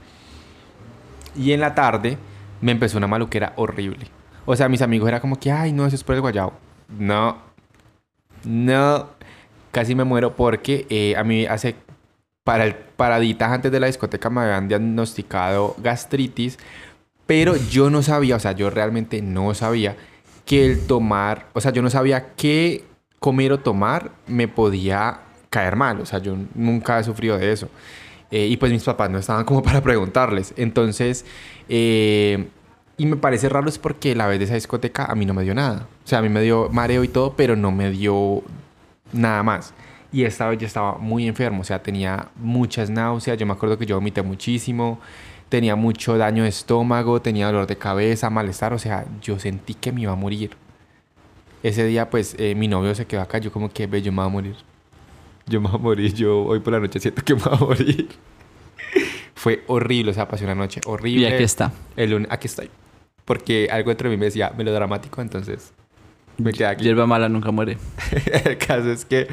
Y 1.36 1.52
en 1.52 1.60
la 1.60 1.74
tarde 1.74 2.18
me 2.60 2.72
empezó 2.72 2.98
una 2.98 3.06
maluquera 3.06 3.52
horrible. 3.56 4.06
O 4.46 4.56
sea, 4.56 4.68
mis 4.68 4.82
amigos 4.82 5.08
era 5.08 5.20
como 5.20 5.38
que, 5.38 5.52
ay, 5.52 5.72
no, 5.72 5.86
eso 5.86 5.94
es 5.94 6.02
por 6.02 6.16
el 6.16 6.20
guayabo. 6.20 6.54
No. 6.98 7.38
No. 8.44 9.08
Casi 9.70 9.94
me 9.94 10.02
muero 10.02 10.34
porque 10.34 10.86
eh, 10.90 11.14
a 11.16 11.22
mí 11.22 11.46
hace 11.46 11.76
para 12.42 12.64
el 12.64 12.74
paraditas 12.74 13.52
antes 13.52 13.70
de 13.70 13.78
la 13.78 13.86
discoteca 13.86 14.28
me 14.28 14.40
habían 14.40 14.66
diagnosticado 14.66 15.76
gastritis, 15.78 16.58
pero 17.26 17.54
yo 17.56 17.90
no 17.90 18.02
sabía, 18.02 18.36
o 18.36 18.40
sea, 18.40 18.52
yo 18.52 18.70
realmente 18.70 19.22
no 19.22 19.54
sabía 19.54 19.96
que 20.44 20.66
el 20.66 20.86
tomar, 20.86 21.46
o 21.52 21.60
sea, 21.60 21.70
yo 21.70 21.80
no 21.80 21.90
sabía 21.90 22.34
qué 22.34 22.84
comer 23.20 23.52
o 23.52 23.60
tomar 23.60 24.10
me 24.26 24.48
podía 24.48 25.20
caer 25.50 25.76
mal, 25.76 26.00
o 26.00 26.06
sea, 26.06 26.18
yo 26.18 26.36
nunca 26.54 26.98
he 26.98 27.04
sufrido 27.04 27.38
de 27.38 27.52
eso. 27.52 27.68
Eh, 28.30 28.46
y 28.46 28.56
pues 28.56 28.72
mis 28.72 28.84
papás 28.84 29.10
no 29.10 29.18
estaban 29.18 29.44
como 29.44 29.62
para 29.64 29.80
preguntarles. 29.82 30.54
Entonces, 30.56 31.24
eh, 31.68 32.48
y 32.96 33.06
me 33.06 33.16
parece 33.16 33.48
raro 33.48 33.68
es 33.68 33.78
porque 33.78 34.14
la 34.14 34.26
vez 34.26 34.38
de 34.38 34.44
esa 34.46 34.54
discoteca 34.54 35.04
a 35.06 35.14
mí 35.14 35.26
no 35.26 35.34
me 35.34 35.42
dio 35.42 35.54
nada. 35.54 35.86
O 36.04 36.08
sea, 36.08 36.18
a 36.20 36.22
mí 36.22 36.28
me 36.28 36.42
dio 36.42 36.68
mareo 36.70 37.04
y 37.04 37.08
todo, 37.08 37.34
pero 37.36 37.56
no 37.56 37.70
me 37.72 37.90
dio 37.90 38.42
nada 39.12 39.42
más. 39.42 39.74
Y 40.12 40.24
esta 40.24 40.48
vez 40.48 40.58
yo 40.58 40.66
estaba 40.66 40.98
muy 40.98 41.28
enfermo, 41.28 41.60
o 41.60 41.64
sea, 41.64 41.82
tenía 41.82 42.28
muchas 42.36 42.90
náuseas. 42.90 43.38
Yo 43.38 43.46
me 43.46 43.52
acuerdo 43.52 43.78
que 43.78 43.86
yo 43.86 43.96
vomité 43.96 44.22
muchísimo, 44.22 45.00
tenía 45.48 45.76
mucho 45.76 46.18
daño 46.18 46.42
de 46.42 46.48
estómago, 46.48 47.22
tenía 47.22 47.46
dolor 47.46 47.66
de 47.66 47.76
cabeza, 47.76 48.28
malestar, 48.30 48.72
o 48.72 48.78
sea, 48.78 49.06
yo 49.22 49.38
sentí 49.38 49.74
que 49.74 49.92
me 49.92 50.02
iba 50.02 50.12
a 50.12 50.16
morir. 50.16 50.56
Ese 51.62 51.84
día, 51.84 52.08
pues, 52.08 52.34
eh, 52.38 52.54
mi 52.54 52.68
novio 52.68 52.94
se 52.94 53.06
quedó 53.06 53.20
acá, 53.20 53.38
yo 53.38 53.52
como 53.52 53.68
que, 53.70 53.86
ve, 53.86 54.02
yo 54.02 54.12
me 54.12 54.16
voy 54.16 54.26
a 54.26 54.28
morir. 54.28 54.56
Yo 55.46 55.60
me 55.60 55.68
voy 55.68 55.78
a 55.78 55.82
morir, 55.82 56.14
yo 56.14 56.42
hoy 56.44 56.60
por 56.60 56.72
la 56.72 56.80
noche 56.80 57.00
siento 57.00 57.22
que 57.22 57.34
me 57.34 57.42
voy 57.42 57.52
a 57.52 57.56
morir. 57.56 58.08
Fue 59.34 59.62
horrible, 59.66 60.10
o 60.10 60.14
sea, 60.14 60.28
pasé 60.28 60.44
una 60.44 60.54
noche 60.54 60.80
horrible. 60.86 61.28
Y 61.28 61.32
aquí 61.32 61.42
está. 61.42 61.72
El 61.96 62.10
lunes, 62.10 62.28
aquí 62.30 62.46
estoy. 62.46 62.70
Porque 63.24 63.68
algo 63.70 63.90
dentro 63.90 64.08
de 64.08 64.16
mí 64.16 64.20
me 64.20 64.26
decía 64.26 64.52
melodramático, 64.56 65.20
entonces 65.20 65.72
me 66.38 66.52
quedé 66.52 66.66
aquí. 66.66 66.84
Hierba 66.84 67.06
mala 67.06 67.28
nunca 67.28 67.50
muere. 67.50 67.78
el 68.44 68.58
caso 68.58 68.90
es 68.90 69.04
que 69.04 69.28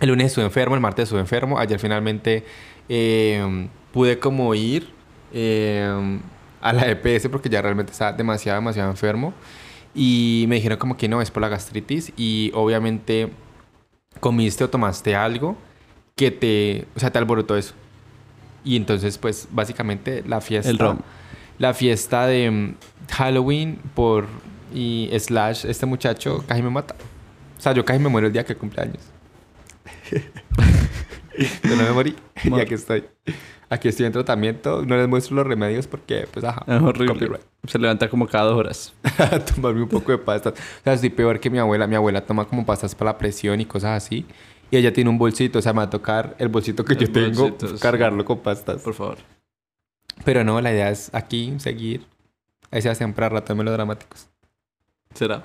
el 0.00 0.08
lunes 0.08 0.28
estuve 0.28 0.44
enfermo, 0.44 0.74
el 0.74 0.80
martes 0.80 1.04
estuve 1.04 1.20
enfermo. 1.20 1.58
Ayer 1.58 1.78
finalmente 1.78 2.44
eh, 2.88 3.68
pude 3.92 4.18
como 4.18 4.54
ir 4.54 4.88
eh, 5.32 6.20
a 6.60 6.72
la 6.72 6.88
EPS 6.88 7.28
porque 7.28 7.48
ya 7.48 7.60
realmente 7.62 7.92
estaba 7.92 8.12
demasiado, 8.12 8.58
demasiado 8.58 8.90
enfermo. 8.90 9.34
Y 10.00 10.44
me 10.46 10.54
dijeron 10.54 10.78
como 10.78 10.96
que 10.96 11.08
no, 11.08 11.20
es 11.20 11.32
por 11.32 11.40
la 11.40 11.48
gastritis. 11.48 12.12
Y 12.16 12.52
obviamente 12.54 13.30
comiste 14.20 14.62
o 14.62 14.70
tomaste 14.70 15.16
algo 15.16 15.56
que 16.14 16.30
te, 16.30 16.86
o 16.94 17.00
sea, 17.00 17.10
te 17.10 17.18
alborotó 17.18 17.56
eso. 17.56 17.74
Y 18.62 18.76
entonces, 18.76 19.18
pues, 19.18 19.48
básicamente 19.50 20.22
la 20.24 20.40
fiesta... 20.40 20.70
El 20.70 20.78
ron. 20.78 21.00
La 21.58 21.74
fiesta 21.74 22.28
de 22.28 22.48
mm, 22.48 22.74
Halloween 23.10 23.80
por... 23.96 24.26
Y 24.72 25.10
slash, 25.18 25.64
este 25.66 25.84
muchacho 25.84 26.44
casi 26.46 26.62
me 26.62 26.70
mata. 26.70 26.94
O 27.58 27.60
sea, 27.60 27.72
yo 27.72 27.84
casi 27.84 27.98
me 27.98 28.08
muero 28.08 28.28
el 28.28 28.32
día 28.32 28.44
que 28.44 28.54
cumpleaños. 28.54 29.02
Pero 31.62 31.76
no 31.76 31.82
me 31.84 31.90
morí. 31.92 32.16
y 32.44 32.50
Mor- 32.50 32.60
aquí 32.60 32.74
estoy. 32.74 33.04
Aquí 33.70 33.88
estoy 33.88 34.06
en 34.06 34.12
tratamiento. 34.12 34.84
No 34.84 34.96
les 34.96 35.08
muestro 35.08 35.36
los 35.36 35.46
remedios 35.46 35.86
porque, 35.86 36.26
pues, 36.32 36.44
ajá. 36.44 36.64
Es 36.66 36.82
horrible. 36.82 37.12
copyright. 37.14 37.42
Se 37.66 37.78
levanta 37.78 38.08
como 38.08 38.26
cada 38.26 38.44
dos 38.44 38.56
horas. 38.58 38.94
Tomarme 39.54 39.82
un 39.82 39.88
poco 39.88 40.12
de 40.12 40.18
pastas. 40.18 40.54
O 40.54 40.84
sea, 40.84 40.94
estoy 40.94 41.10
peor 41.10 41.38
que 41.38 41.50
mi 41.50 41.58
abuela. 41.58 41.86
Mi 41.86 41.94
abuela 41.96 42.22
toma 42.24 42.46
como 42.46 42.64
pastas 42.64 42.94
para 42.94 43.12
la 43.12 43.18
presión 43.18 43.60
y 43.60 43.66
cosas 43.66 44.02
así. 44.02 44.24
Y 44.70 44.76
ella 44.76 44.92
tiene 44.92 45.10
un 45.10 45.18
bolsito. 45.18 45.58
O 45.58 45.62
sea, 45.62 45.72
me 45.72 45.78
va 45.78 45.82
a 45.84 45.90
tocar 45.90 46.34
el 46.38 46.48
bolsito 46.48 46.84
que 46.84 46.94
El 46.94 46.98
yo 47.00 47.12
tengo, 47.12 47.56
sí. 47.60 47.74
cargarlo 47.80 48.24
con 48.24 48.38
pastas. 48.40 48.80
Por 48.82 48.94
favor. 48.94 49.18
Pero 50.24 50.44
no, 50.44 50.60
la 50.60 50.72
idea 50.72 50.90
es 50.90 51.10
aquí 51.14 51.54
seguir 51.58 52.04
Ahí 52.70 52.82
se 52.82 52.90
hacen 52.90 53.14
para 53.14 53.28
ratos 53.30 53.56
melodramáticos. 53.56 54.28
¿Será? 55.14 55.44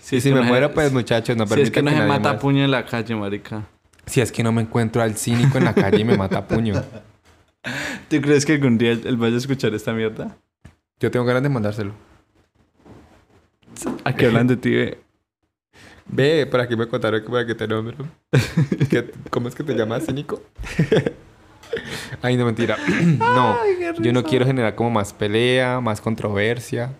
Sí, 0.00 0.20
si 0.20 0.32
me 0.32 0.42
muero, 0.42 0.72
pues 0.72 0.92
muchachos, 0.92 1.36
no 1.36 1.46
Si 1.46 1.60
es 1.60 1.70
que 1.70 1.82
no 1.82 1.90
se 1.90 1.96
nadie 1.96 2.08
mata 2.08 2.30
a 2.30 2.38
puño 2.38 2.64
en 2.64 2.70
la 2.70 2.84
calle, 2.84 3.14
marica. 3.14 3.66
Si 4.08 4.20
es 4.20 4.32
que 4.32 4.42
no 4.42 4.52
me 4.52 4.62
encuentro 4.62 5.02
al 5.02 5.16
cínico 5.16 5.58
en 5.58 5.64
la 5.64 5.74
calle 5.74 6.00
y 6.00 6.04
me 6.04 6.16
mata 6.16 6.38
a 6.38 6.46
puño. 6.48 6.74
¿Tú 8.08 8.20
crees 8.20 8.46
que 8.46 8.54
algún 8.54 8.78
día 8.78 8.92
él 8.92 9.16
vaya 9.16 9.34
a 9.34 9.38
escuchar 9.38 9.74
esta 9.74 9.92
mierda? 9.92 10.36
Yo 11.00 11.10
tengo 11.10 11.24
ganas 11.26 11.42
de 11.42 11.48
mandárselo. 11.48 11.92
Aquí 14.04 14.24
hablan 14.24 14.46
de 14.46 14.56
ti, 14.56 14.70
ve. 14.74 14.98
Ve, 16.06 16.46
por 16.46 16.60
aquí 16.60 16.74
me 16.74 16.88
contaron 16.88 17.22
que 17.22 17.28
para 17.28 17.46
que 17.46 17.54
te 17.54 17.68
nombro. 17.68 18.06
¿Qué- 18.88 19.10
¿Cómo 19.30 19.48
es 19.48 19.54
que 19.54 19.62
te 19.62 19.74
llamas, 19.74 20.06
cínico? 20.06 20.42
Ay, 22.22 22.36
no, 22.36 22.46
mentira. 22.46 22.76
no, 23.18 23.56
yo 24.00 24.12
no 24.12 24.24
quiero 24.24 24.46
generar 24.46 24.74
como 24.74 24.90
más 24.90 25.12
pelea, 25.12 25.80
más 25.80 26.00
controversia. 26.00 26.92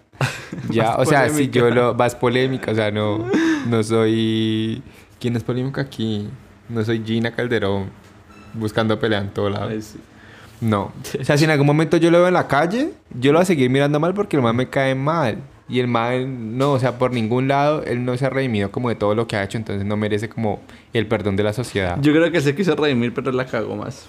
Ya, 0.69 0.97
o 0.97 1.07
sea, 1.07 1.29
si 1.31 1.49
yo 1.49 1.71
lo... 1.71 1.95
Más 1.95 2.15
polémica, 2.15 2.73
o 2.73 2.75
sea, 2.75 2.91
no... 2.91 3.27
No 3.67 3.83
soy... 3.83 4.83
¿Quién 5.19 5.35
es 5.37 5.43
polémico 5.43 5.81
aquí? 5.81 6.29
No 6.69 6.85
soy 6.85 7.03
Gina 7.05 7.31
Calderón 7.31 7.91
buscando 8.55 8.99
pelea 8.99 9.21
en 9.21 9.31
todo 9.31 9.51
lado. 9.51 9.69
Ay, 9.69 9.83
sí. 9.83 9.99
No. 10.61 10.93
O 11.21 11.25
sea, 11.25 11.39
si 11.39 11.45
en 11.45 11.51
algún 11.51 11.67
momento 11.67 11.97
yo 11.97 12.11
lo 12.11 12.19
veo 12.19 12.29
en 12.29 12.35
la 12.35 12.49
calle, 12.49 12.93
yo 13.19 13.33
lo 13.33 13.39
voy 13.39 13.43
a 13.45 13.47
seguir 13.47 13.71
mirando 13.71 14.01
mal 14.01 14.15
porque 14.15 14.37
el 14.37 14.43
man 14.43 14.57
me 14.57 14.69
cae 14.69 14.95
mal. 14.95 15.39
Y 15.69 15.81
el 15.81 15.87
man, 15.87 16.57
no, 16.57 16.73
o 16.73 16.79
sea, 16.79 16.99
por 16.99 17.13
ningún 17.13 17.47
lado, 17.47 17.85
él 17.85 18.05
no 18.05 18.17
se 18.17 18.25
ha 18.25 18.31
redimido 18.31 18.71
como 18.71 18.89
de 18.89 18.95
todo 18.95 19.15
lo 19.15 19.27
que 19.27 19.37
ha 19.37 19.45
hecho, 19.45 19.59
entonces 19.59 19.85
no 19.85 19.99
merece 19.99 20.29
como 20.29 20.63
el 20.95 21.07
perdón 21.07 21.37
de 21.37 21.43
la 21.43 21.53
sociedad. 21.53 21.99
Yo 22.01 22.13
creo 22.13 22.33
que 22.33 22.41
se 22.41 22.55
quiso 22.55 22.75
redimir, 22.75 23.13
pero 23.13 23.31
la 23.33 23.45
cagó 23.45 23.77
más. 23.77 24.09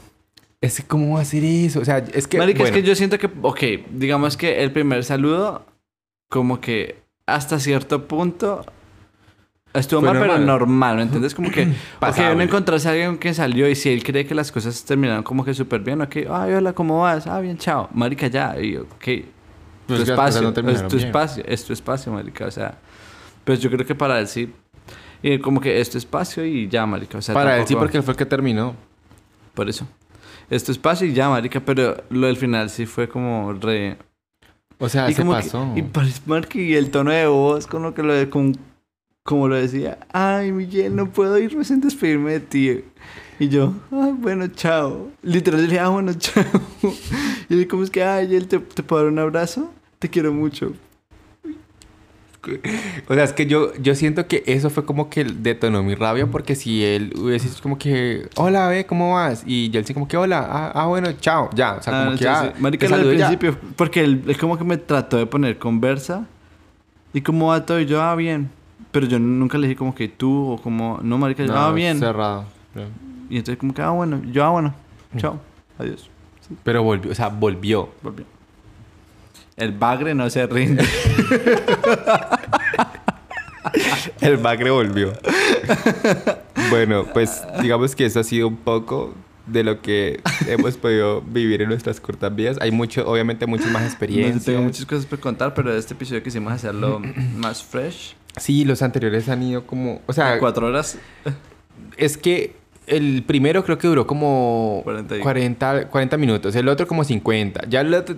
Es 0.61 0.77
que, 0.77 0.87
¿cómo 0.87 1.13
va 1.13 1.19
a 1.19 1.23
hacer 1.23 1.43
eso? 1.43 1.81
O 1.81 1.85
sea, 1.85 1.97
es 1.97 2.27
que... 2.27 2.37
Marica, 2.37 2.59
bueno, 2.59 2.75
es 2.75 2.81
que 2.81 2.87
yo 2.87 2.95
siento 2.95 3.17
que, 3.17 3.29
ok, 3.41 3.59
digamos 3.91 4.37
que 4.37 4.63
el 4.63 4.71
primer 4.71 5.03
saludo, 5.03 5.65
como 6.29 6.61
que 6.61 6.97
hasta 7.25 7.59
cierto 7.59 8.07
punto 8.07 8.65
estuvo 9.73 10.01
mal, 10.01 10.17
pero 10.19 10.37
normal. 10.39 10.95
¿me 10.97 11.01
entiendes? 11.03 11.33
Como 11.35 11.51
que, 11.51 11.63
ok, 11.63 11.73
Pasable. 11.99 12.33
uno 12.35 12.43
encontrarse 12.43 12.87
a 12.87 12.91
alguien 12.91 13.17
que 13.17 13.33
salió 13.33 13.69
y 13.69 13.75
si 13.75 13.89
él 13.89 14.03
cree 14.03 14.25
que 14.25 14.35
las 14.35 14.51
cosas 14.51 14.83
terminaron 14.83 15.23
como 15.23 15.43
que 15.45 15.53
súper 15.53 15.81
bien, 15.81 16.01
ok, 16.01 16.15
ay, 16.31 16.53
hola, 16.53 16.73
¿cómo 16.73 17.01
vas? 17.01 17.27
Ah, 17.27 17.39
bien, 17.39 17.57
chao. 17.57 17.89
Marica, 17.93 18.27
ya, 18.27 18.59
y 18.59 18.77
ok, 18.77 18.87
tu 18.89 18.95
Pues 19.87 19.99
cosas 20.01 20.09
espacio, 20.09 20.41
no 20.41 20.69
es 20.69 20.87
tu 20.87 20.95
bien. 20.97 21.07
espacio, 21.07 21.43
es 21.47 21.63
tu 21.65 21.73
espacio, 21.73 22.11
marica, 22.11 22.45
o 22.45 22.51
sea, 22.51 22.77
pues 23.43 23.59
yo 23.59 23.69
creo 23.69 23.85
que 23.85 23.95
para 23.95 24.19
él 24.19 24.27
sí, 24.27 24.51
y 25.21 25.37
como 25.39 25.59
que 25.59 25.79
es 25.81 25.89
tu 25.89 25.97
espacio 25.97 26.45
y 26.45 26.67
ya, 26.67 26.85
marica, 26.85 27.17
o 27.17 27.21
sea, 27.21 27.33
Para 27.33 27.57
él 27.57 27.63
sí, 27.63 27.73
tampoco- 27.73 27.79
porque 27.85 27.97
él 27.97 28.03
fue 28.03 28.13
el 28.13 28.17
que 28.17 28.25
terminó. 28.25 28.75
por 29.53 29.67
eso. 29.69 29.85
Es 30.49 30.63
tu 30.63 30.71
espacio 30.71 31.05
y 31.05 31.13
ya, 31.13 31.29
marica, 31.29 31.59
pero 31.59 31.97
lo 32.09 32.25
del 32.27 32.37
final 32.37 32.69
sí 32.71 32.85
fue 32.87 33.07
como 33.09 33.53
re... 33.53 33.97
O 34.79 34.87
sea, 34.89 35.09
y 35.09 35.13
se 35.13 35.21
como 35.21 35.33
pasó. 35.33 35.73
Que, 35.75 36.61
y 36.61 36.63
y 36.71 36.75
el 36.75 36.89
tono 36.89 37.11
de 37.11 37.27
voz, 37.27 37.67
con 37.67 37.83
lo 37.83 37.93
que 37.93 38.01
lo 38.01 38.13
de- 38.13 38.29
con- 38.29 38.55
como 39.29 39.47
lo 39.47 39.53
decía, 39.53 39.99
ay, 40.11 40.51
Miguel, 40.51 40.95
no 40.95 41.11
puedo 41.11 41.37
irme 41.37 41.63
sin 41.63 41.79
despedirme 41.81 42.31
de 42.31 42.39
ti. 42.39 42.83
Y 43.37 43.47
yo, 43.47 43.75
ay, 43.91 44.11
bueno, 44.17 44.47
chao. 44.47 45.11
Literal, 45.21 45.61
le 45.61 45.67
dije, 45.67 45.79
ah, 45.79 45.89
bueno, 45.89 46.13
chao. 46.17 46.43
Y 47.47 47.53
él, 47.53 47.67
¿cómo 47.67 47.83
es 47.83 47.91
que, 47.91 48.03
ay, 48.03 48.33
él 48.35 48.47
te, 48.47 48.57
te 48.57 48.81
puedo 48.81 49.03
dar 49.03 49.11
un 49.13 49.19
abrazo? 49.19 49.71
Te 49.99 50.09
quiero 50.09 50.33
mucho. 50.33 50.73
O 53.07 53.13
sea, 53.13 53.23
es 53.23 53.33
que 53.33 53.45
yo, 53.45 53.71
yo 53.75 53.93
siento 53.93 54.25
que 54.27 54.41
eso 54.47 54.71
fue 54.71 54.83
como 54.83 55.11
que 55.11 55.23
detonó 55.25 55.83
mi 55.83 55.93
rabia 55.93 56.25
porque 56.25 56.55
si 56.55 56.83
él 56.83 57.13
hubiese 57.15 57.49
como 57.61 57.77
que, 57.77 58.29
hola, 58.35 58.67
ve, 58.67 58.87
¿cómo 58.87 59.13
vas? 59.13 59.43
Y 59.45 59.69
yo 59.69 59.79
él 59.79 59.85
sí 59.85 59.93
como 59.93 60.07
que, 60.07 60.17
hola, 60.17 60.47
ah, 60.49 60.71
ah, 60.73 60.87
bueno, 60.87 61.11
chao, 61.21 61.51
ya. 61.53 61.75
O 61.75 61.83
sea, 61.83 61.93
Ah, 61.93 61.99
como 61.99 62.11
no, 62.13 62.17
que, 62.17 62.27
ah, 62.27 62.51
sí. 62.55 62.61
Marica, 62.63 62.87
ya. 62.87 62.97
principio, 63.27 63.55
porque 63.75 64.03
él, 64.03 64.23
él 64.25 64.37
como 64.39 64.57
que 64.57 64.63
me 64.63 64.77
trató 64.77 65.17
de 65.17 65.27
poner 65.27 65.59
conversa. 65.59 66.25
¿Y 67.13 67.21
cómo 67.21 67.49
va 67.49 67.63
todo? 67.63 67.79
Y 67.79 67.85
yo, 67.85 68.01
ah, 68.01 68.15
bien. 68.15 68.57
Pero 68.91 69.05
yo 69.05 69.19
nunca 69.19 69.57
le 69.57 69.67
dije 69.67 69.77
como 69.77 69.93
que 69.93 70.07
tú 70.07 70.51
o 70.53 70.57
como, 70.61 70.99
no, 71.03 71.17
marica, 71.17 71.45
yo, 71.45 71.53
No, 71.53 71.59
ah, 71.59 71.71
bien. 71.71 71.99
Cerrado. 71.99 72.45
Y 73.29 73.37
entonces 73.37 73.57
como 73.57 73.73
que, 73.73 73.81
ah, 73.81 73.91
bueno, 73.91 74.21
yo, 74.31 74.43
ah, 74.43 74.49
bueno, 74.49 74.73
chao, 75.17 75.39
adiós. 75.77 76.09
Pero 76.63 76.81
volvió, 76.81 77.11
o 77.11 77.15
sea, 77.15 77.27
volvió. 77.27 77.89
Volvió. 78.01 78.25
El 79.55 79.71
bagre 79.73 80.15
no 80.15 80.29
se 80.29 80.47
rinde. 80.47 80.83
El 84.21 84.37
bagre 84.37 84.71
volvió. 84.71 85.13
bueno, 86.69 87.05
pues 87.13 87.43
digamos 87.61 87.95
que 87.95 88.05
eso 88.05 88.19
ha 88.21 88.23
sido 88.23 88.47
un 88.47 88.57
poco 88.57 89.13
de 89.45 89.63
lo 89.63 89.81
que 89.81 90.21
hemos 90.47 90.77
podido 90.77 91.21
vivir 91.21 91.61
en 91.61 91.69
nuestras 91.69 91.99
cortas 91.99 92.33
vidas. 92.35 92.57
Hay 92.61 92.71
mucho, 92.71 93.07
obviamente 93.09 93.45
muchas 93.45 93.71
más 93.71 93.81
No, 93.81 93.87
experiencias. 93.87 94.45
tengo 94.45 94.61
muchas 94.61 94.85
cosas 94.85 95.05
por 95.05 95.19
contar, 95.19 95.53
pero 95.53 95.73
este 95.75 95.93
episodio 95.93 96.23
quisimos 96.23 96.53
hacerlo 96.53 97.01
más 97.37 97.63
fresh. 97.63 98.15
Sí, 98.37 98.65
los 98.65 98.81
anteriores 98.81 99.27
han 99.29 99.43
ido 99.43 99.65
como, 99.65 100.01
o 100.05 100.13
sea, 100.13 100.37
Cuatro 100.39 100.67
horas. 100.67 100.97
es 101.97 102.17
que 102.17 102.55
el 102.87 103.23
primero 103.23 103.63
creo 103.63 103.77
que 103.77 103.87
duró 103.87 104.07
como 104.07 104.81
40 104.83 105.17
y- 105.17 105.19
40, 105.21 105.87
40 105.89 106.17
minutos, 106.17 106.55
el 106.55 106.67
otro 106.67 106.87
como 106.87 107.03
50, 107.03 107.61
ya 107.69 107.81
el 107.81 107.93
otro 107.93 108.15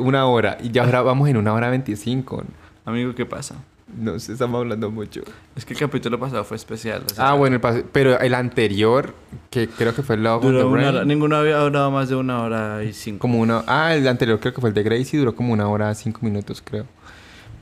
una 0.00 0.26
hora 0.26 0.58
y 0.62 0.70
ya 0.70 0.84
ahora 0.84 1.02
vamos 1.02 1.28
en 1.28 1.36
una 1.36 1.52
hora 1.54 1.70
25. 1.70 2.44
Amigo, 2.84 3.14
¿qué 3.14 3.26
pasa? 3.26 3.56
No 3.94 4.18
sé, 4.18 4.32
estamos 4.32 4.58
hablando 4.60 4.90
mucho. 4.90 5.20
Es 5.54 5.66
que 5.66 5.74
el 5.74 5.80
capítulo 5.80 6.18
pasado 6.18 6.44
fue 6.44 6.56
especial. 6.56 7.02
o 7.04 7.08
sea, 7.14 7.28
Ah, 7.30 7.34
bueno, 7.34 7.56
el 7.62 7.84
pero 7.92 8.18
el 8.18 8.32
anterior, 8.34 9.12
que 9.50 9.68
creo 9.68 9.94
que 9.94 10.02
fue 10.02 10.14
el 10.14 10.22
Love 10.22 10.40
the 10.40 10.46
Duró 10.48 10.68
una 10.70 10.88
hora. 10.88 11.04
Ninguno 11.04 11.36
había 11.36 11.58
durado 11.58 11.90
más 11.90 12.08
de 12.08 12.14
una 12.16 12.42
hora 12.42 12.82
y 12.84 12.92
cinco. 12.94 13.18
como 13.20 13.38
una... 13.40 13.62
Ah, 13.66 13.94
el 13.94 14.08
anterior 14.08 14.40
creo 14.40 14.54
que 14.54 14.60
fue 14.62 14.70
el 14.70 14.74
de 14.74 14.82
Gracie, 14.82 15.18
duró 15.18 15.34
como 15.36 15.52
una 15.52 15.68
hora, 15.68 15.94
cinco 15.94 16.20
minutos, 16.22 16.62
creo. 16.64 16.86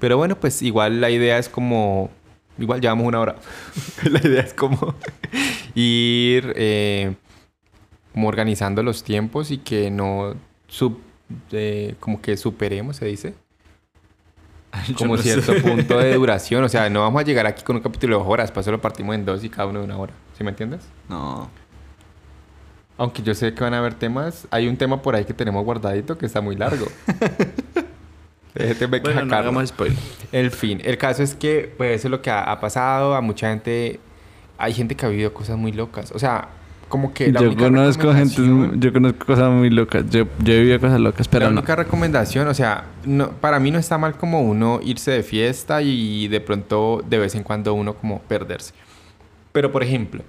Pero 0.00 0.16
bueno, 0.16 0.34
pues 0.36 0.62
igual 0.62 1.00
la 1.00 1.10
idea 1.10 1.38
es 1.38 1.48
como... 1.48 2.10
Igual 2.58 2.80
llevamos 2.80 3.06
una 3.06 3.20
hora. 3.20 3.36
la 4.10 4.18
idea 4.26 4.42
es 4.42 4.52
como 4.54 4.94
ir 5.74 6.52
eh, 6.56 7.14
como 8.12 8.28
organizando 8.28 8.82
los 8.82 9.04
tiempos 9.04 9.50
y 9.50 9.58
que 9.58 9.90
no... 9.90 10.34
sub- 10.66 11.00
eh, 11.52 11.94
como 12.00 12.20
que 12.20 12.36
superemos, 12.36 12.96
se 12.96 13.04
dice. 13.06 13.34
Yo 14.88 14.94
Como 14.96 15.16
no 15.16 15.22
sé. 15.22 15.40
cierto 15.40 15.54
punto 15.62 15.98
de 15.98 16.14
duración. 16.16 16.64
O 16.64 16.68
sea, 16.68 16.88
no 16.90 17.00
vamos 17.00 17.20
a 17.20 17.24
llegar 17.24 17.46
aquí 17.46 17.62
con 17.62 17.76
un 17.76 17.82
capítulo 17.82 18.16
de 18.16 18.22
dos 18.24 18.32
horas. 18.32 18.50
Para 18.50 18.62
eso 18.62 18.72
lo 18.72 18.80
partimos 18.80 19.14
en 19.14 19.24
dos 19.24 19.44
y 19.44 19.48
cada 19.48 19.68
uno 19.68 19.78
de 19.80 19.84
una 19.84 19.96
hora. 19.98 20.12
¿Sí 20.36 20.42
me 20.44 20.50
entiendes? 20.50 20.80
No. 21.08 21.50
Aunque 22.98 23.22
yo 23.22 23.34
sé 23.34 23.54
que 23.54 23.62
van 23.64 23.74
a 23.74 23.78
haber 23.78 23.94
temas. 23.94 24.46
Hay 24.50 24.68
un 24.68 24.76
tema 24.76 25.02
por 25.02 25.14
ahí 25.14 25.24
que 25.24 25.34
tenemos 25.34 25.64
guardadito 25.64 26.18
que 26.18 26.26
está 26.26 26.40
muy 26.40 26.56
largo. 26.56 26.86
Déjeme 28.54 29.00
Bueno, 29.00 29.24
no 29.24 29.36
hagamos 29.36 29.68
spoiler. 29.68 29.98
El 30.32 30.50
fin. 30.50 30.80
El 30.84 30.98
caso 30.98 31.22
es 31.22 31.34
que, 31.34 31.72
pues, 31.76 31.96
eso 31.96 32.08
es 32.08 32.10
lo 32.10 32.22
que 32.22 32.30
ha, 32.30 32.42
ha 32.42 32.60
pasado. 32.60 33.14
A 33.14 33.20
mucha 33.20 33.48
gente... 33.50 34.00
Hay 34.58 34.74
gente 34.74 34.94
que 34.94 35.06
ha 35.06 35.08
vivido 35.08 35.32
cosas 35.32 35.56
muy 35.56 35.72
locas. 35.72 36.12
O 36.12 36.18
sea, 36.18 36.48
como 36.90 37.14
que 37.14 37.32
la 37.32 37.40
Yo 37.40 37.46
única 37.46 37.64
conozco 37.64 38.12
gente, 38.12 38.42
yo 38.74 38.92
conozco 38.92 39.24
cosas 39.24 39.50
muy 39.50 39.70
locas. 39.70 40.04
Yo, 40.10 40.24
yo 40.42 40.52
he 40.52 40.58
vivido 40.58 40.80
cosas 40.80 41.00
locas, 41.00 41.28
pero 41.28 41.46
la 41.46 41.52
no. 41.52 41.60
única 41.60 41.76
recomendación, 41.76 42.46
o 42.48 42.52
sea, 42.52 42.84
no, 43.06 43.30
para 43.30 43.58
mí 43.60 43.70
no 43.70 43.78
está 43.78 43.96
mal 43.96 44.16
como 44.16 44.42
uno 44.42 44.80
irse 44.82 45.12
de 45.12 45.22
fiesta 45.22 45.80
y 45.80 46.28
de 46.28 46.40
pronto 46.40 47.02
de 47.08 47.18
vez 47.18 47.34
en 47.36 47.44
cuando 47.44 47.72
uno 47.72 47.94
como 47.94 48.20
perderse. 48.22 48.74
Pero 49.52 49.72
por 49.72 49.82
ejemplo, 49.82 50.22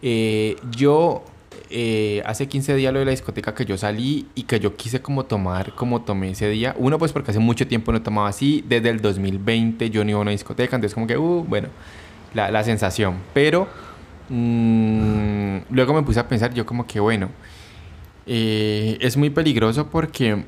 eh, 0.00 0.56
yo 0.70 1.24
eh, 1.70 2.22
hace 2.26 2.48
15 2.48 2.74
días 2.74 2.92
lo 2.92 2.98
de 2.98 3.04
la 3.04 3.10
discoteca 3.10 3.54
que 3.54 3.64
yo 3.64 3.76
salí 3.76 4.26
y 4.34 4.44
que 4.44 4.60
yo 4.60 4.76
quise 4.76 5.00
como 5.00 5.24
tomar 5.24 5.74
como 5.74 6.02
tomé 6.02 6.30
ese 6.30 6.48
día. 6.48 6.74
Uno 6.78 6.98
pues 6.98 7.12
porque 7.12 7.30
hace 7.30 7.40
mucho 7.40 7.66
tiempo 7.66 7.92
no 7.92 8.02
tomaba 8.02 8.28
así. 8.28 8.64
Desde 8.68 8.90
el 8.90 9.00
2020 9.00 9.90
yo 9.90 10.04
no 10.04 10.10
iba 10.10 10.18
a 10.18 10.22
una 10.22 10.30
discoteca, 10.30 10.76
entonces 10.76 10.94
como 10.94 11.06
que, 11.06 11.16
uh, 11.16 11.44
bueno, 11.44 11.68
la, 12.34 12.64
sensación. 12.64 13.16
Pero 13.32 13.68
mm, 14.28 15.58
luego 15.70 15.94
me 15.94 16.02
puse 16.02 16.20
a 16.20 16.28
pensar 16.28 16.52
yo 16.54 16.66
como 16.66 16.86
que, 16.86 17.00
bueno, 17.00 17.30
eh, 18.26 18.98
es 19.00 19.16
muy 19.16 19.30
peligroso 19.30 19.88
porque 19.90 20.44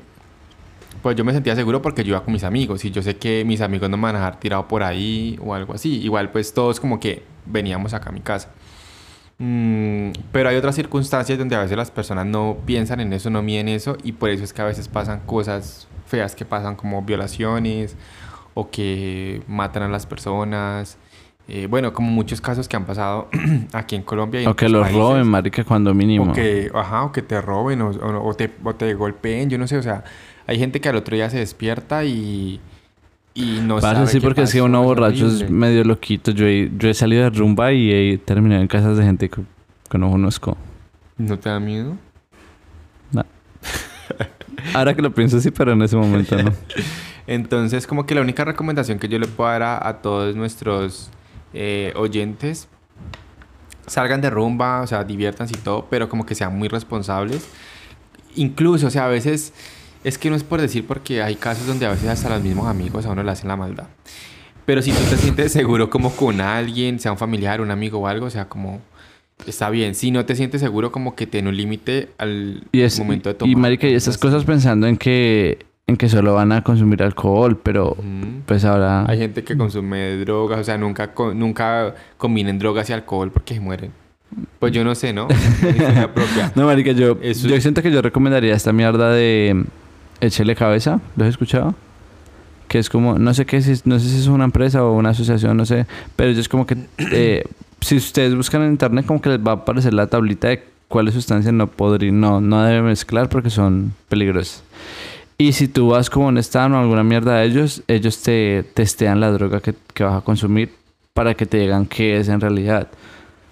pues 1.01 1.15
yo 1.15 1.23
me 1.23 1.33
sentía 1.33 1.55
seguro 1.55 1.81
porque 1.81 2.03
yo 2.03 2.09
iba 2.09 2.23
con 2.23 2.33
mis 2.33 2.43
amigos 2.43 2.83
y 2.85 2.91
yo 2.91 3.01
sé 3.01 3.17
que 3.17 3.45
mis 3.45 3.61
amigos 3.61 3.89
no 3.89 3.97
me 3.97 4.03
van 4.03 4.15
a 4.15 4.19
dejar 4.19 4.39
tirado 4.39 4.67
por 4.67 4.83
ahí 4.83 5.39
o 5.43 5.53
algo 5.53 5.73
así. 5.73 6.01
Igual 6.01 6.31
pues 6.31 6.53
todos 6.53 6.79
como 6.79 6.99
que 6.99 7.23
veníamos 7.45 7.93
acá 7.93 8.09
a 8.09 8.11
mi 8.11 8.21
casa. 8.21 8.49
Mm, 9.39 10.11
pero 10.31 10.49
hay 10.49 10.55
otras 10.55 10.75
circunstancias 10.75 11.37
donde 11.37 11.55
a 11.55 11.59
veces 11.61 11.77
las 11.77 11.91
personas 11.91 12.25
no 12.25 12.57
piensan 12.65 12.99
en 13.01 13.13
eso, 13.13 13.29
no 13.29 13.43
miden 13.43 13.67
eso 13.67 13.95
y 14.03 14.13
por 14.13 14.29
eso 14.31 14.43
es 14.43 14.51
que 14.51 14.61
a 14.63 14.65
veces 14.65 14.87
pasan 14.87 15.19
cosas 15.27 15.87
feas 16.07 16.33
que 16.35 16.43
pasan 16.45 16.75
como 16.75 17.01
violaciones 17.03 17.95
o 18.55 18.69
que 18.71 19.41
matan 19.47 19.83
a 19.83 19.89
las 19.89 20.05
personas. 20.07 20.97
Eh, 21.49 21.67
bueno, 21.69 21.93
como 21.93 22.09
muchos 22.11 22.41
casos 22.41 22.67
que 22.67 22.75
han 22.75 22.85
pasado 22.85 23.29
aquí 23.73 23.95
en 23.95 24.01
Colombia. 24.01 24.41
Y 24.41 24.45
en 24.45 24.49
O 24.49 24.55
que 24.55 24.67
los 24.67 24.81
países. 24.81 24.99
roben, 25.01 25.27
marica, 25.27 25.63
cuando 25.63 25.93
mínimo. 25.93 26.31
O 26.31 26.33
que, 26.33 26.69
ajá, 26.73 27.03
o 27.03 27.11
que 27.11 27.21
te 27.21 27.39
roben 27.39 27.81
o, 27.83 27.89
o- 27.91 28.27
o 28.29 28.33
te, 28.33 28.49
o 28.63 28.75
te 28.75 28.93
golpeen, 28.95 29.49
yo 29.49 29.57
no 29.57 29.67
sé, 29.67 29.77
o 29.77 29.83
sea, 29.83 30.03
hay 30.47 30.57
gente 30.57 30.81
que 30.81 30.89
al 30.89 30.95
otro 30.97 31.15
día 31.15 31.29
se 31.29 31.37
despierta 31.37 32.03
y, 32.03 32.59
y 33.37 33.59
no 33.61 33.75
Pasa 33.75 33.93
sabe 33.93 34.07
sí, 34.07 34.19
qué 34.19 34.25
porque 34.25 34.41
es 34.41 34.51
que 34.51 34.63
uno 34.63 34.81
borracho 34.81 35.27
es 35.27 35.47
medio 35.47 35.83
loquito. 35.83 36.31
Yo 36.31 36.47
he, 36.47 36.71
yo 36.75 36.89
he 36.89 36.93
salido 36.95 37.21
de 37.21 37.29
rumba 37.29 37.71
y 37.71 37.91
he 37.91 38.17
terminado 38.17 38.61
en 38.61 38.67
casas 38.67 38.97
de 38.97 39.03
gente 39.03 39.29
que, 39.29 39.43
que 39.87 39.97
no 39.99 40.09
conozco. 40.09 40.57
¿No 41.19 41.37
te 41.37 41.47
da 41.47 41.59
miedo? 41.59 41.95
Ahora 44.73 44.95
que 44.95 45.03
lo 45.03 45.13
pienso 45.13 45.39
sí, 45.39 45.51
pero 45.51 45.73
en 45.73 45.81
ese 45.83 45.95
momento 45.95 46.35
no. 46.41 46.51
Entonces, 47.27 47.85
como 47.85 48.07
que 48.07 48.15
la 48.15 48.21
única 48.21 48.43
recomendación 48.43 48.97
que 48.97 49.07
yo 49.07 49.19
le 49.19 49.27
puedo 49.27 49.51
dar 49.51 49.61
a, 49.61 49.87
a 49.87 50.01
todos 50.01 50.35
nuestros 50.35 51.11
eh, 51.53 51.93
oyentes, 51.95 52.67
salgan 53.85 54.19
de 54.19 54.31
rumba, 54.31 54.81
o 54.81 54.87
sea, 54.87 55.03
diviértanse 55.03 55.53
y 55.55 55.61
todo, 55.61 55.85
pero 55.91 56.09
como 56.09 56.25
que 56.25 56.33
sean 56.33 56.57
muy 56.57 56.69
responsables. 56.69 57.47
Incluso, 58.35 58.87
o 58.87 58.89
sea, 58.89 59.05
a 59.05 59.09
veces, 59.09 59.53
es 60.03 60.17
que 60.17 60.29
no 60.29 60.35
es 60.35 60.43
por 60.43 60.61
decir 60.61 60.85
porque 60.85 61.21
hay 61.21 61.35
casos 61.35 61.67
donde 61.67 61.85
a 61.85 61.89
veces 61.89 62.09
hasta 62.09 62.29
los 62.29 62.41
mismos 62.41 62.67
amigos 62.67 63.05
a 63.05 63.11
uno 63.11 63.23
le 63.23 63.31
hacen 63.31 63.47
la 63.47 63.55
maldad. 63.55 63.87
Pero 64.65 64.81
si 64.81 64.91
tú 64.91 64.99
te 65.09 65.15
sientes 65.15 65.51
seguro 65.53 65.89
como 65.89 66.11
con 66.11 66.41
alguien, 66.41 66.99
sea 66.99 67.13
un 67.13 67.17
familiar, 67.17 67.61
un 67.61 67.71
amigo 67.71 67.99
o 67.99 68.07
algo, 68.07 68.25
o 68.25 68.29
sea, 68.29 68.49
como 68.49 68.81
está 69.45 69.69
bien. 69.69 69.95
Si 69.95 70.11
no 70.11 70.25
te 70.25 70.35
sientes 70.35 70.59
seguro, 70.59 70.91
como 70.91 71.15
que 71.15 71.25
tiene 71.25 71.47
un 71.49 71.55
límite 71.55 72.09
al 72.17 72.63
Y, 72.71 72.81
es, 72.81 72.99
momento 72.99 73.29
de 73.29 73.35
tomar. 73.35 73.51
y 73.51 73.55
marica, 73.55 73.87
y 73.87 73.93
estas 73.93 74.17
cosas 74.17 74.43
pensando 74.43 74.87
en 74.87 74.97
que, 74.97 75.65
en 75.87 75.95
que 75.95 76.09
solo 76.09 76.33
van 76.33 76.51
a 76.51 76.63
consumir 76.63 77.01
alcohol, 77.01 77.57
pero 77.61 77.95
pues 78.45 78.65
ahora... 78.65 79.05
Hay 79.07 79.19
gente 79.19 79.43
que 79.43 79.55
consume 79.55 80.17
drogas, 80.17 80.59
o 80.59 80.63
sea, 80.65 80.77
nunca, 80.77 81.13
nunca 81.33 81.95
combinen 82.17 82.59
drogas 82.59 82.89
y 82.89 82.93
alcohol 82.93 83.31
porque 83.31 83.53
se 83.53 83.61
mueren. 83.61 83.91
Pues 84.59 84.73
yo 84.73 84.83
no 84.83 84.95
sé, 84.95 85.13
¿no? 85.13 85.27
Propia. 86.13 86.51
No, 86.55 86.65
marica, 86.65 86.91
yo, 86.91 87.17
Eso 87.21 87.47
yo 87.47 87.61
siento 87.61 87.81
que 87.81 87.89
yo 87.89 88.01
recomendaría 88.01 88.53
esta 88.53 88.73
mierda 88.73 89.11
de 89.11 89.63
Échele 90.21 90.55
Cabeza. 90.55 90.99
¿Lo 91.15 91.23
has 91.23 91.29
escuchado? 91.29 91.75
Que 92.67 92.79
es 92.79 92.89
como, 92.89 93.17
no 93.17 93.33
sé 93.33 93.45
qué, 93.45 93.61
si, 93.61 93.81
no 93.85 93.99
sé 93.99 94.09
si 94.09 94.17
es 94.17 94.27
una 94.27 94.43
empresa 94.43 94.83
o 94.83 94.93
una 94.93 95.09
asociación, 95.09 95.55
no 95.57 95.65
sé. 95.65 95.85
Pero 96.15 96.31
es 96.31 96.49
como 96.49 96.65
que, 96.65 96.77
eh, 96.97 97.43
si 97.81 97.95
ustedes 97.95 98.35
buscan 98.35 98.63
en 98.63 98.71
internet, 98.71 99.05
como 99.05 99.21
que 99.21 99.29
les 99.29 99.39
va 99.39 99.51
a 99.51 99.55
aparecer 99.55 99.93
la 99.93 100.07
tablita 100.07 100.49
de 100.49 100.63
cuáles 100.87 101.13
sustancias 101.13 101.53
no 101.53 101.67
podría, 101.67 102.11
no, 102.11 102.41
no 102.41 102.63
debe 102.63 102.81
mezclar 102.81 103.29
porque 103.29 103.49
son 103.49 103.93
peligrosas. 104.09 104.63
Y 105.37 105.53
si 105.53 105.67
tú 105.67 105.89
vas 105.89 106.09
como 106.09 106.27
un 106.27 106.37
stand 106.39 106.73
o 106.73 106.79
alguna 106.79 107.03
mierda 107.03 107.37
de 107.37 107.45
ellos, 107.45 107.83
ellos 107.87 108.21
te 108.23 108.63
testean 108.73 109.19
la 109.19 109.31
droga 109.31 109.59
que, 109.59 109.75
que 109.93 110.03
vas 110.03 110.15
a 110.15 110.21
consumir 110.21 110.71
para 111.13 111.35
que 111.35 111.45
te 111.45 111.57
digan 111.57 111.85
qué 111.85 112.17
es 112.17 112.27
en 112.27 112.41
realidad. 112.41 112.87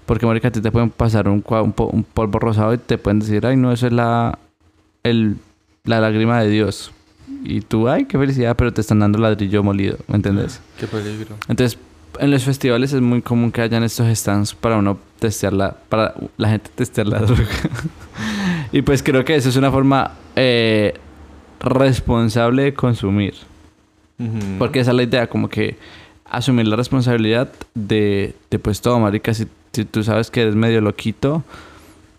Porque, 0.05 0.25
marica, 0.25 0.47
a 0.47 0.51
ti 0.51 0.61
te 0.61 0.71
pueden 0.71 0.89
pasar 0.89 1.27
un, 1.27 1.43
un 1.47 2.03
polvo 2.03 2.39
rosado 2.39 2.73
y 2.73 2.77
te 2.77 2.97
pueden 2.97 3.19
decir, 3.19 3.45
ay, 3.45 3.55
no, 3.55 3.71
eso 3.71 3.87
es 3.87 3.93
la, 3.93 4.37
el, 5.03 5.37
la 5.85 5.99
lágrima 5.99 6.41
de 6.41 6.49
Dios. 6.49 6.91
Y 7.43 7.61
tú, 7.61 7.87
ay, 7.87 8.05
qué 8.05 8.17
felicidad, 8.17 8.55
pero 8.55 8.73
te 8.73 8.81
están 8.81 8.99
dando 8.99 9.19
ladrillo 9.19 9.63
molido, 9.63 9.97
¿me 10.07 10.15
entiendes? 10.15 10.59
Qué 10.79 10.87
peligro. 10.87 11.35
Entonces, 11.47 11.77
en 12.19 12.31
los 12.31 12.43
festivales 12.43 12.93
es 12.93 13.01
muy 13.01 13.21
común 13.21 13.51
que 13.51 13.61
hayan 13.61 13.83
estos 13.83 14.07
stands 14.17 14.53
para 14.53 14.77
uno 14.77 14.97
testear 15.19 15.53
la, 15.53 15.75
para 15.89 16.15
la 16.37 16.49
gente 16.49 16.69
testear 16.73 17.07
la 17.07 17.19
droga. 17.21 17.45
y 18.71 18.81
pues 18.81 19.03
creo 19.03 19.23
que 19.25 19.35
eso 19.35 19.49
es 19.49 19.55
una 19.55 19.71
forma 19.71 20.11
eh, 20.35 20.93
responsable 21.59 22.63
de 22.63 22.73
consumir. 22.73 23.35
Porque 24.57 24.79
esa 24.79 24.91
es 24.91 24.97
la 24.97 25.03
idea, 25.03 25.27
como 25.27 25.49
que 25.49 25.77
asumir 26.23 26.67
la 26.67 26.77
responsabilidad 26.77 27.51
de, 27.73 28.33
de 28.49 28.59
pues 28.59 28.79
todo, 28.79 28.97
marica. 28.97 29.33
Si, 29.33 29.45
si 29.73 29.83
tú 29.83 30.03
sabes 30.03 30.31
que 30.31 30.41
eres 30.41 30.55
medio 30.55 30.79
loquito, 30.79 31.43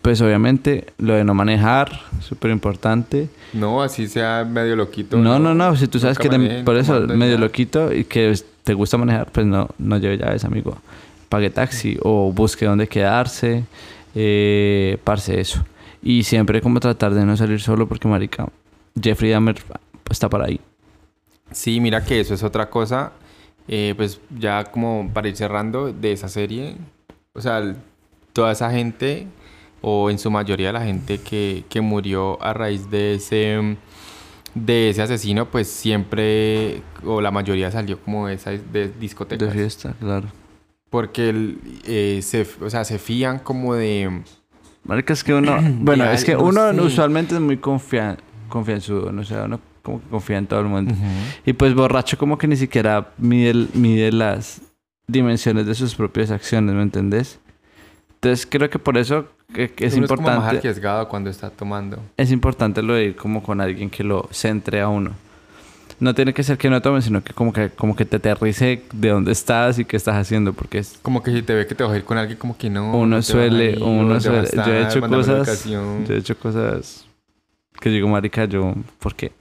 pues 0.07 0.21
obviamente 0.21 0.85
lo 0.99 1.15
de 1.15 1.25
no 1.25 1.33
manejar, 1.33 1.99
súper 2.21 2.51
importante. 2.51 3.27
No, 3.51 3.83
así 3.83 4.07
sea 4.07 4.47
medio 4.49 4.77
loquito. 4.77 5.17
No, 5.17 5.37
no, 5.37 5.53
no, 5.53 5.75
si 5.75 5.89
tú 5.89 5.99
sabes 5.99 6.17
que 6.17 6.29
manejen 6.29 6.63
por 6.63 6.77
eso 6.77 7.01
medio 7.01 7.35
ya. 7.35 7.41
loquito 7.41 7.93
y 7.93 8.05
que 8.05 8.33
te 8.63 8.73
gusta 8.73 8.97
manejar, 8.97 9.29
pues 9.33 9.45
no, 9.45 9.67
no 9.77 9.97
lleve 9.97 10.17
llaves, 10.17 10.45
amigo. 10.45 10.77
Pague 11.27 11.49
taxi 11.49 11.97
o 12.01 12.31
busque 12.31 12.65
dónde 12.65 12.87
quedarse, 12.87 13.65
eh, 14.15 14.97
parce 15.03 15.41
eso. 15.41 15.65
Y 16.01 16.23
siempre 16.23 16.61
como 16.61 16.79
tratar 16.79 17.13
de 17.13 17.25
no 17.25 17.35
salir 17.35 17.59
solo 17.59 17.85
porque, 17.85 18.07
marica, 18.07 18.47
Jeffrey 18.97 19.31
Dahmer 19.31 19.57
está 20.09 20.29
por 20.29 20.41
ahí. 20.41 20.61
Sí, 21.51 21.81
mira 21.81 22.01
que 22.05 22.21
eso 22.21 22.33
es 22.33 22.43
otra 22.43 22.69
cosa. 22.69 23.11
eh, 23.67 23.93
pues 23.97 24.21
ya 24.39 24.63
como 24.63 25.11
para 25.13 25.27
ir 25.27 25.35
cerrando 25.35 25.91
de 25.91 26.13
esa 26.13 26.29
serie. 26.29 26.77
O 27.33 27.41
sea, 27.41 27.75
toda 28.31 28.53
esa 28.53 28.71
gente, 28.71 29.27
o 29.81 30.09
en 30.09 30.19
su 30.19 30.31
mayoría 30.31 30.71
la 30.71 30.81
gente 30.81 31.19
que, 31.19 31.63
que 31.69 31.81
murió 31.81 32.41
a 32.41 32.53
raíz 32.53 32.89
de 32.89 33.15
ese, 33.15 33.77
de 34.55 34.89
ese 34.89 35.01
asesino, 35.01 35.45
pues 35.45 35.67
siempre, 35.67 36.81
o 37.05 37.21
la 37.21 37.31
mayoría 37.31 37.71
salió 37.71 37.99
como 37.99 38.27
de 38.27 38.35
esa 38.35 38.51
de 38.51 38.89
discotecas. 38.99 39.47
De 39.47 39.53
fiesta, 39.53 39.93
claro. 39.99 40.27
Porque 40.89 41.29
el, 41.29 41.59
eh, 41.85 42.19
se, 42.23 42.47
o 42.61 42.69
sea, 42.69 42.83
se 42.83 42.97
fían 42.97 43.39
como 43.39 43.75
de... 43.75 44.21
Marica, 44.83 45.13
es 45.13 45.23
que 45.23 45.33
uno... 45.33 45.57
bueno, 45.79 46.05
es 46.05 46.23
que 46.23 46.33
no 46.33 46.43
uno 46.43 46.71
usualmente 46.83 47.35
es 47.35 47.41
muy 47.41 47.57
confia 47.57 48.17
confianzudo, 48.47 49.11
no 49.11 49.23
sé, 49.23 49.39
uno 49.39 49.59
como 49.83 50.01
que 50.01 50.07
confía 50.09 50.37
en 50.37 50.47
todo 50.47 50.59
el 50.61 50.67
mundo. 50.67 50.93
Y 51.45 51.53
pues 51.53 51.73
borracho 51.73 52.17
como 52.17 52.37
que 52.37 52.47
ni 52.47 52.57
siquiera 52.57 53.13
mide, 53.17 53.67
mide 53.73 54.11
las 54.11 54.61
dimensiones 55.07 55.65
de 55.65 55.75
sus 55.75 55.95
propias 55.95 56.31
acciones, 56.31 56.75
¿me 56.75 56.81
entendés? 56.81 57.39
Entonces 58.15 58.45
creo 58.49 58.69
que 58.69 58.79
por 58.79 58.97
eso 58.97 59.27
que- 59.53 59.71
que 59.71 59.85
es 59.85 59.93
Uno 59.95 60.07
como 60.07 60.21
más 60.21 60.35
importante 60.35 60.57
arriesgado 60.59 61.07
cuando 61.07 61.29
está 61.29 61.49
tomando. 61.49 61.99
es 62.17 62.31
importante 62.31 62.81
lo 62.81 62.93
de 62.93 63.05
ir 63.05 63.15
como 63.15 63.41
con 63.41 63.61
alguien 63.61 63.89
que 63.89 64.03
lo 64.03 64.27
centre 64.31 64.81
a 64.81 64.89
uno. 64.89 65.11
No 65.99 66.13
tiene 66.13 66.31
que 66.31 66.43
ser 66.43 66.59
que 66.59 66.69
no 66.69 66.79
tome, 66.79 67.01
sino 67.01 67.23
que 67.23 67.33
como 67.33 67.51
que 67.51 67.69
como 67.71 67.95
que 67.95 68.05
te 68.05 68.17
aterrice 68.17 68.83
de 68.93 69.09
dónde 69.09 69.31
estás 69.31 69.79
y 69.79 69.85
qué 69.85 69.97
estás 69.97 70.15
haciendo, 70.15 70.53
porque 70.53 70.77
es 70.77 70.99
Como 71.01 71.23
que 71.23 71.31
si 71.33 71.41
te 71.41 71.55
ve 71.55 71.65
que 71.65 71.73
te 71.73 71.83
vas 71.83 71.91
a 71.93 71.97
ir 71.97 72.03
con 72.03 72.19
alguien, 72.19 72.37
como 72.37 72.55
que 72.55 72.69
no. 72.69 72.95
uno 72.95 73.19
suele, 73.23 73.71
ir, 73.71 73.81
uno 73.81 74.13
¿dónde 74.13 74.13
vas 74.13 74.25
a 74.25 74.29
suele. 74.29 74.49
Yo 74.53 74.73
he 74.73 74.81
estar? 74.81 74.91
hecho 74.91 75.09
cosas, 75.09 75.65
yo 75.65 76.13
he 76.13 76.17
hecho 76.17 76.37
cosas 76.37 77.05
que 77.79 77.89
digo, 77.89 78.07
marica, 78.09 78.45
yo, 78.45 78.75
¿por 78.99 79.15
qué? 79.15 79.31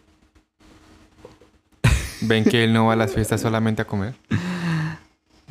Ven 2.22 2.44
que 2.44 2.64
él 2.64 2.72
no 2.72 2.86
va 2.86 2.94
a 2.94 2.96
las 2.96 3.12
fiestas 3.12 3.40
solamente 3.42 3.82
a 3.82 3.84
comer. 3.86 4.14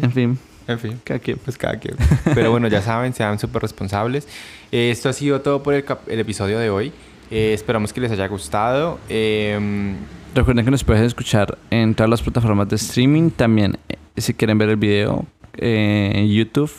En 0.02 0.12
fin, 0.12 0.40
En 0.68 0.80
fin, 0.80 1.00
cada 1.04 1.20
quien. 1.20 1.38
pues 1.38 1.58
cada 1.58 1.78
quien. 1.80 1.96
Pero 2.34 2.52
bueno, 2.52 2.68
ya 2.68 2.82
saben, 2.82 3.14
sean 3.14 3.38
súper 3.40 3.62
responsables. 3.62 4.28
Eh, 4.72 4.90
esto 4.92 5.10
ha 5.10 5.14
sido 5.14 5.42
todo 5.42 5.62
por 5.64 5.74
el, 5.74 5.86
el 6.08 6.20
episodio 6.20 6.60
de 6.60 6.70
hoy. 6.70 6.92
Eh, 7.32 7.54
esperamos 7.54 7.94
que 7.94 8.02
les 8.02 8.12
haya 8.12 8.28
gustado. 8.28 9.00
Em, 9.10 9.96
Recuerden 10.34 10.66
que 10.66 10.72
nos 10.72 10.84
pueden 10.84 11.04
escuchar 11.04 11.58
en 11.70 11.96
todas 11.96 12.10
las 12.10 12.22
plataformas 12.22 12.68
de 12.70 12.76
streaming. 12.76 13.30
También, 13.30 13.78
eh, 13.90 13.96
si 14.18 14.34
quieren 14.34 14.58
ver 14.58 14.70
el 14.70 14.78
video 14.78 15.26
eh, 15.58 16.12
en 16.16 16.28
YouTube, 16.28 16.72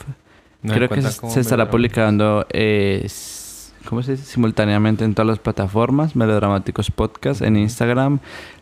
nos 0.62 0.76
creo 0.76 0.89
que 0.89 1.03
se, 1.03 1.30
se 1.30 1.41
estará 1.41 1.70
publicando 1.70 2.47
eh, 2.53 3.07
¿cómo 3.87 4.03
se 4.03 4.12
dice? 4.12 4.24
simultáneamente 4.24 5.05
en 5.05 5.14
todas 5.14 5.28
las 5.28 5.39
plataformas. 5.39 6.14
Melodramáticos 6.16 6.91
Podcast 6.91 7.41
en 7.43 7.57
Instagram, 7.57 8.18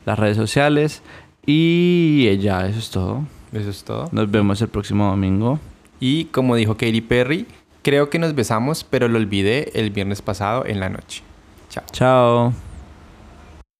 las 0.07 0.19
redes 0.19 0.37
sociales. 0.37 1.03
Y 1.47 2.27
eh, 2.29 2.39
ya, 2.39 2.67
eso 2.67 2.79
es 2.79 2.91
todo. 2.91 3.25
Eso 3.55 3.71
es 3.71 3.85
todo. 3.85 4.09
Nos 4.13 4.31
vemos 4.31 4.61
el 4.61 4.69
próximo 4.69 5.09
domingo. 5.09 5.59
Y 6.01 6.27
como 6.27 6.57
dijo 6.57 6.75
Katy 6.75 7.01
Perry, 7.01 7.47
creo 7.83 8.11
que 8.11 8.19
nos 8.19 8.35
besamos, 8.35 8.85
pero 8.85 9.09
lo 9.09 9.19
olvidé 9.19 9.71
el 9.75 9.91
viernes 9.91 10.21
pasado 10.23 10.67
en 10.67 10.81
la 10.81 10.89
noche. 10.89 11.23
Chao. 11.71 11.85
Chao. 11.93 12.53